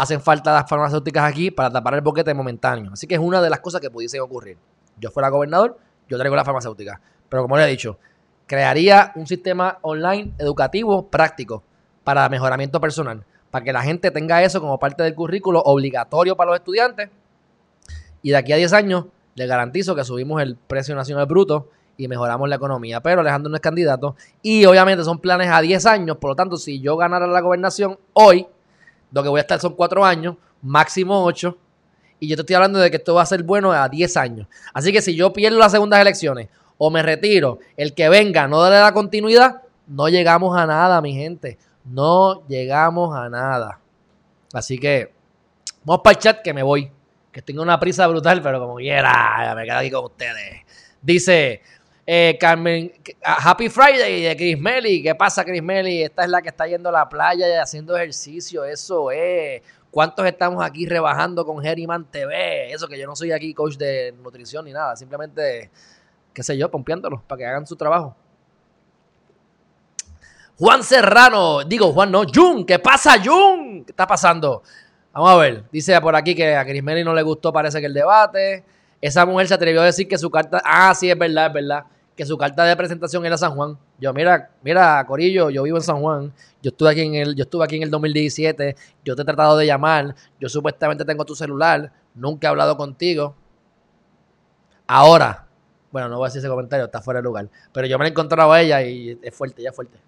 Hacen 0.00 0.22
falta 0.22 0.54
las 0.54 0.66
farmacéuticas 0.66 1.24
aquí 1.24 1.50
para 1.50 1.70
tapar 1.70 1.92
el 1.92 2.00
boquete 2.00 2.32
momentáneo. 2.32 2.92
Así 2.94 3.06
que 3.06 3.16
es 3.16 3.20
una 3.20 3.42
de 3.42 3.50
las 3.50 3.60
cosas 3.60 3.82
que 3.82 3.90
pudiesen 3.90 4.22
ocurrir. 4.22 4.56
Yo 4.98 5.10
fuera 5.10 5.28
gobernador, 5.28 5.78
yo 6.08 6.16
traigo 6.16 6.34
la 6.34 6.42
farmacéutica. 6.42 6.98
Pero 7.28 7.42
como 7.42 7.58
le 7.58 7.64
he 7.64 7.66
dicho, 7.66 7.98
crearía 8.46 9.12
un 9.14 9.26
sistema 9.26 9.76
online 9.82 10.32
educativo 10.38 11.06
práctico 11.06 11.62
para 12.02 12.26
mejoramiento 12.30 12.80
personal, 12.80 13.22
para 13.50 13.62
que 13.62 13.74
la 13.74 13.82
gente 13.82 14.10
tenga 14.10 14.42
eso 14.42 14.58
como 14.62 14.78
parte 14.78 15.02
del 15.02 15.14
currículo 15.14 15.60
obligatorio 15.60 16.34
para 16.34 16.52
los 16.52 16.60
estudiantes. 16.60 17.10
Y 18.22 18.30
de 18.30 18.38
aquí 18.38 18.54
a 18.54 18.56
10 18.56 18.72
años 18.72 19.04
les 19.34 19.46
garantizo 19.46 19.94
que 19.94 20.02
subimos 20.02 20.40
el 20.40 20.56
precio 20.56 20.94
nacional 20.94 21.26
bruto 21.26 21.68
y 21.98 22.08
mejoramos 22.08 22.48
la 22.48 22.56
economía. 22.56 23.02
Pero 23.02 23.20
Alejandro 23.20 23.50
no 23.50 23.56
es 23.56 23.60
candidato 23.60 24.16
y 24.40 24.64
obviamente 24.64 25.04
son 25.04 25.18
planes 25.18 25.50
a 25.50 25.60
10 25.60 25.84
años, 25.84 26.16
por 26.16 26.30
lo 26.30 26.36
tanto, 26.36 26.56
si 26.56 26.80
yo 26.80 26.96
ganara 26.96 27.26
la 27.26 27.42
gobernación 27.42 27.98
hoy, 28.14 28.46
lo 29.12 29.22
que 29.22 29.28
voy 29.28 29.38
a 29.38 29.42
estar 29.42 29.60
son 29.60 29.74
4 29.74 30.04
años, 30.04 30.36
máximo 30.62 31.24
8, 31.24 31.56
y 32.20 32.28
yo 32.28 32.36
te 32.36 32.42
estoy 32.42 32.56
hablando 32.56 32.78
de 32.78 32.90
que 32.90 32.98
esto 32.98 33.14
va 33.14 33.22
a 33.22 33.26
ser 33.26 33.42
bueno 33.42 33.72
a 33.72 33.88
10 33.88 34.16
años. 34.16 34.46
Así 34.74 34.92
que 34.92 35.00
si 35.00 35.14
yo 35.14 35.32
pierdo 35.32 35.58
las 35.58 35.72
segundas 35.72 36.00
elecciones 36.00 36.48
o 36.76 36.90
me 36.90 37.02
retiro, 37.02 37.58
el 37.76 37.94
que 37.94 38.08
venga 38.08 38.46
no 38.46 38.60
darle 38.60 38.80
la 38.80 38.92
continuidad, 38.92 39.62
no 39.86 40.08
llegamos 40.08 40.56
a 40.56 40.66
nada, 40.66 41.00
mi 41.00 41.14
gente. 41.14 41.58
No 41.84 42.46
llegamos 42.46 43.16
a 43.16 43.28
nada. 43.28 43.80
Así 44.52 44.78
que 44.78 45.12
vamos 45.82 46.02
para 46.04 46.12
el 46.12 46.18
chat 46.20 46.42
que 46.42 46.52
me 46.52 46.62
voy. 46.62 46.92
Que 47.32 47.42
tengo 47.42 47.62
una 47.62 47.80
prisa 47.80 48.06
brutal, 48.06 48.42
pero 48.42 48.60
como 48.60 48.76
quiera, 48.76 49.52
me 49.56 49.64
quedo 49.64 49.78
aquí 49.78 49.90
con 49.90 50.04
ustedes. 50.04 50.62
Dice 51.00 51.62
eh, 52.12 52.36
Carmen, 52.40 52.92
Happy 53.22 53.68
Friday 53.68 54.22
de 54.22 54.36
Chris 54.36 54.58
Melly. 54.58 55.00
¿Qué 55.00 55.14
pasa, 55.14 55.44
Chris 55.44 55.62
Melly? 55.62 56.02
Esta 56.02 56.24
es 56.24 56.28
la 56.28 56.42
que 56.42 56.48
está 56.48 56.66
yendo 56.66 56.88
a 56.88 56.92
la 56.92 57.08
playa 57.08 57.48
y 57.48 57.52
haciendo 57.52 57.96
ejercicio. 57.96 58.64
Eso 58.64 59.12
es. 59.12 59.62
¿Cuántos 59.92 60.26
estamos 60.26 60.64
aquí 60.64 60.86
rebajando 60.86 61.46
con 61.46 61.62
Geriman 61.62 62.04
TV? 62.04 62.72
Eso 62.72 62.88
que 62.88 62.98
yo 62.98 63.06
no 63.06 63.14
soy 63.14 63.30
aquí 63.30 63.54
coach 63.54 63.76
de 63.76 64.12
nutrición 64.24 64.64
ni 64.64 64.72
nada, 64.72 64.96
simplemente, 64.96 65.70
qué 66.34 66.42
sé 66.42 66.58
yo, 66.58 66.68
pompeándolos 66.68 67.22
para 67.22 67.38
que 67.38 67.46
hagan 67.46 67.64
su 67.64 67.76
trabajo. 67.76 68.16
Juan 70.58 70.82
Serrano, 70.82 71.62
digo 71.62 71.92
Juan, 71.92 72.10
no, 72.10 72.24
Jun, 72.24 72.66
¿qué 72.66 72.80
pasa, 72.80 73.22
Jun? 73.24 73.84
¿Qué 73.84 73.92
está 73.92 74.08
pasando? 74.08 74.64
Vamos 75.12 75.30
a 75.30 75.36
ver, 75.36 75.64
dice 75.70 76.00
por 76.00 76.16
aquí 76.16 76.34
que 76.34 76.56
a 76.56 76.64
Chris 76.64 76.82
Mary 76.82 77.04
no 77.04 77.14
le 77.14 77.22
gustó, 77.22 77.52
parece 77.52 77.78
que 77.78 77.86
el 77.86 77.94
debate. 77.94 78.64
Esa 79.00 79.24
mujer 79.24 79.46
se 79.46 79.54
atrevió 79.54 79.80
a 79.80 79.84
decir 79.84 80.08
que 80.08 80.18
su 80.18 80.28
carta, 80.28 80.60
ah, 80.64 80.92
sí, 80.92 81.08
es 81.08 81.16
verdad, 81.16 81.46
es 81.46 81.52
verdad 81.52 81.84
que 82.16 82.26
su 82.26 82.36
carta 82.36 82.64
de 82.64 82.76
presentación 82.76 83.24
era 83.24 83.38
San 83.38 83.54
Juan. 83.54 83.78
Yo, 83.98 84.12
mira, 84.12 84.50
mira, 84.62 85.04
Corillo, 85.06 85.50
yo 85.50 85.62
vivo 85.62 85.78
en 85.78 85.82
San 85.82 86.00
Juan. 86.00 86.32
Yo 86.62 86.70
estuve 86.70 86.90
aquí 86.90 87.00
en 87.00 87.14
el, 87.14 87.34
yo 87.34 87.44
estuve 87.44 87.64
aquí 87.64 87.76
en 87.76 87.82
el 87.82 87.90
2017. 87.90 88.76
Yo 89.04 89.16
te 89.16 89.22
he 89.22 89.24
tratado 89.24 89.56
de 89.56 89.66
llamar. 89.66 90.14
Yo 90.38 90.48
supuestamente 90.48 91.04
tengo 91.04 91.24
tu 91.24 91.34
celular. 91.34 91.92
Nunca 92.14 92.46
he 92.46 92.50
hablado 92.50 92.76
contigo. 92.76 93.34
Ahora, 94.86 95.46
bueno, 95.90 96.08
no 96.08 96.18
voy 96.18 96.26
a 96.26 96.28
decir 96.28 96.40
ese 96.40 96.48
comentario, 96.48 96.86
está 96.86 97.00
fuera 97.00 97.20
de 97.20 97.24
lugar. 97.24 97.48
Pero 97.72 97.86
yo 97.86 97.98
me 97.98 98.06
he 98.06 98.08
encontrado 98.08 98.52
a 98.52 98.60
ella 98.60 98.82
y 98.82 99.18
es 99.22 99.34
fuerte, 99.34 99.62
ya 99.62 99.70
es 99.70 99.76
fuerte. 99.76 99.98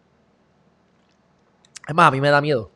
Es 1.86 1.94
más, 1.94 2.08
a 2.08 2.10
mí 2.10 2.20
me 2.20 2.30
da 2.30 2.40
miedo. 2.40 2.70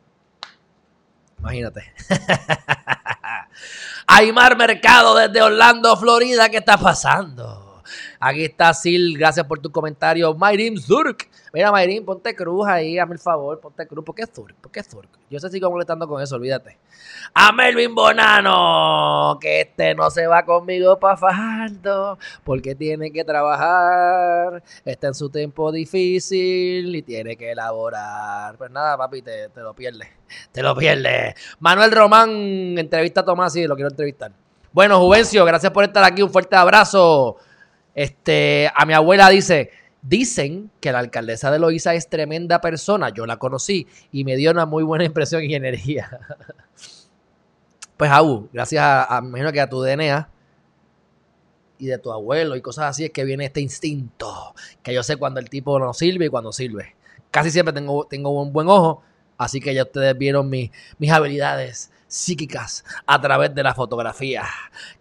Imagínate. 1.39 1.93
Aymar 4.07 4.57
Mercado 4.57 5.15
desde 5.15 5.41
Orlando, 5.41 5.95
Florida, 5.97 6.49
¿qué 6.49 6.57
está 6.57 6.77
pasando? 6.77 7.66
Aquí 8.19 8.45
está 8.45 8.73
Sil, 8.73 9.17
gracias 9.17 9.45
por 9.45 9.59
tu 9.59 9.71
comentario. 9.71 10.33
Mayrim 10.33 10.77
Zurk. 10.77 11.29
Mira, 11.53 11.71
Mayrim, 11.71 12.03
ponte 12.03 12.35
cruz 12.35 12.67
ahí, 12.67 12.97
hazme 12.97 13.13
el 13.13 13.19
favor, 13.19 13.59
ponte 13.59 13.85
cruz. 13.87 14.03
¿Por 14.03 14.15
qué 14.15 14.25
Zurk? 14.25 14.55
¿Por 14.55 14.71
qué 14.71 14.83
Zurk? 14.83 15.09
Yo 15.29 15.39
se 15.39 15.49
sigo 15.49 15.69
molestando 15.69 16.07
con 16.07 16.21
eso, 16.21 16.35
olvídate. 16.35 16.77
A 17.33 17.51
Melvin 17.51 17.93
Bonano, 17.93 19.37
que 19.39 19.61
este 19.61 19.93
no 19.93 20.09
se 20.09 20.25
va 20.25 20.45
conmigo 20.45 20.99
para 20.99 21.17
Fajardo, 21.17 22.17
porque 22.43 22.75
tiene 22.75 23.11
que 23.11 23.23
trabajar, 23.23 24.63
está 24.85 25.07
en 25.07 25.13
su 25.13 25.29
tiempo 25.29 25.71
difícil 25.71 26.95
y 26.95 27.01
tiene 27.01 27.35
que 27.35 27.51
elaborar. 27.51 28.57
Pues 28.57 28.71
nada, 28.71 28.97
papi, 28.97 29.21
te, 29.21 29.49
te 29.49 29.61
lo 29.61 29.73
pierdes, 29.73 30.07
te 30.51 30.63
lo 30.63 30.75
pierdes. 30.75 31.35
Manuel 31.59 31.91
Román, 31.91 32.29
entrevista 32.77 33.21
a 33.21 33.25
Tomás, 33.25 33.53
sí, 33.53 33.67
lo 33.67 33.75
quiero 33.75 33.89
entrevistar. 33.89 34.31
Bueno, 34.71 34.99
Juvencio, 34.99 35.43
gracias 35.45 35.71
por 35.71 35.83
estar 35.83 36.03
aquí, 36.03 36.21
un 36.21 36.31
fuerte 36.31 36.55
abrazo. 36.55 37.37
Este, 37.97 38.71
a 38.75 38.85
mi 38.85 38.93
abuela 38.93 39.27
dice, 39.27 39.71
dicen 40.03 40.69
que 40.79 40.91
la 40.91 40.99
alcaldesa 40.99 41.49
de 41.49 41.57
Loíza 41.57 41.95
es 41.95 42.07
tremenda 42.07 42.61
persona. 42.61 43.09
Yo 43.09 43.25
la 43.25 43.37
conocí 43.37 43.87
y 44.11 44.23
me 44.23 44.35
dio 44.35 44.51
una 44.51 44.67
muy 44.67 44.83
buena 44.83 45.03
impresión 45.05 45.43
y 45.43 45.55
energía. 45.55 46.07
pues, 47.97 48.11
Abu, 48.11 48.49
gracias 48.53 48.83
a, 48.83 49.17
a, 49.17 49.51
que 49.51 49.61
a 49.61 49.67
tu 49.67 49.81
DNA 49.81 50.29
y 51.79 51.87
de 51.87 51.97
tu 51.97 52.11
abuelo 52.11 52.55
y 52.55 52.61
cosas 52.61 52.85
así 52.85 53.05
es 53.05 53.09
que 53.09 53.23
viene 53.23 53.45
este 53.45 53.61
instinto. 53.61 54.53
Que 54.83 54.93
yo 54.93 55.01
sé 55.01 55.17
cuando 55.17 55.39
el 55.39 55.49
tipo 55.49 55.79
no 55.79 55.91
sirve 55.95 56.27
y 56.27 56.29
cuando 56.29 56.53
sirve. 56.53 56.95
Casi 57.31 57.49
siempre 57.49 57.73
tengo, 57.73 58.05
tengo 58.05 58.29
un 58.29 58.53
buen 58.53 58.67
ojo. 58.69 59.01
Así 59.39 59.59
que 59.59 59.73
ya 59.73 59.81
ustedes 59.81 60.15
vieron 60.15 60.51
mis 60.51 61.11
habilidades 61.11 61.89
psíquicas 62.07 62.85
a 63.05 63.19
través 63.19 63.53
de 63.53 63.63
la 63.63 63.73
fotografía. 63.73 64.43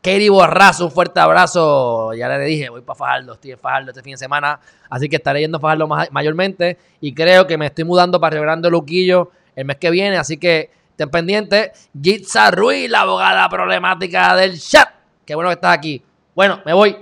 Katie 0.03 0.31
Borrazo, 0.31 0.87
un 0.87 0.91
fuerte 0.91 1.21
abrazo. 1.21 2.13
Ya 2.15 2.29
le 2.29 2.45
dije, 2.45 2.69
voy 2.69 2.83
para 2.83 2.97
Fajardo, 2.97 3.35
estoy 3.35 3.53
en 3.53 3.59
Fajardo 3.59 3.91
este 3.91 4.03
fin 4.03 4.13
de 4.13 4.19
semana, 4.19 4.61
así 4.91 5.09
que 5.09 5.17
estaré 5.17 5.41
yendo 5.41 5.59
a 5.59 5.61
Fajardo 5.61 5.89
mayormente 6.11 6.79
y 7.01 7.15
creo 7.15 7.47
que 7.47 7.57
me 7.57 7.67
estoy 7.67 7.85
mudando 7.85 8.21
para 8.21 8.41
Grande 8.41 8.71
Luquillo 8.71 9.31
el 9.55 9.65
mes 9.65 9.77
que 9.77 9.91
viene, 9.91 10.19
así 10.19 10.37
que 10.37 10.71
estén 10.91 11.11
pendientes. 11.11 11.89
Jitsa 12.01 12.51
Ruiz, 12.51 12.91
la 12.91 13.01
abogada 13.01 13.49
problemática 13.49 14.37
del 14.37 14.61
chat. 14.61 14.89
Qué 15.25 15.35
bueno 15.35 15.49
que 15.51 15.55
estás 15.55 15.77
aquí. 15.77 16.03
Bueno, 16.35 16.61
me 16.65 16.73
voy. 16.73 16.97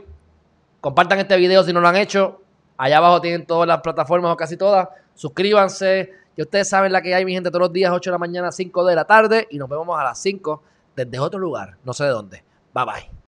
Compartan 0.80 1.18
este 1.18 1.36
video 1.36 1.64
si 1.64 1.72
no 1.72 1.80
lo 1.80 1.88
han 1.88 1.96
hecho. 1.96 2.42
Allá 2.76 2.98
abajo 2.98 3.20
tienen 3.20 3.46
todas 3.46 3.66
las 3.66 3.80
plataformas 3.80 4.32
o 4.32 4.36
casi 4.36 4.56
todas. 4.56 4.88
Suscríbanse 5.14 6.12
y 6.36 6.42
ustedes 6.42 6.68
saben 6.68 6.92
la 6.92 7.02
que 7.02 7.14
hay, 7.14 7.24
mi 7.24 7.32
gente, 7.32 7.50
todos 7.50 7.62
los 7.62 7.72
días, 7.72 7.92
8 7.92 8.10
de 8.10 8.12
la 8.12 8.18
mañana, 8.18 8.52
5 8.52 8.84
de 8.84 8.94
la 8.94 9.04
tarde. 9.04 9.46
Y 9.50 9.58
nos 9.58 9.68
vemos 9.68 9.98
a 9.98 10.04
las 10.04 10.18
5 10.18 10.62
desde 10.96 11.18
otro 11.18 11.38
lugar, 11.38 11.76
no 11.84 11.92
sé 11.92 12.04
de 12.04 12.10
dónde. 12.10 12.44
Bye 12.72 12.84
bye. 12.84 13.23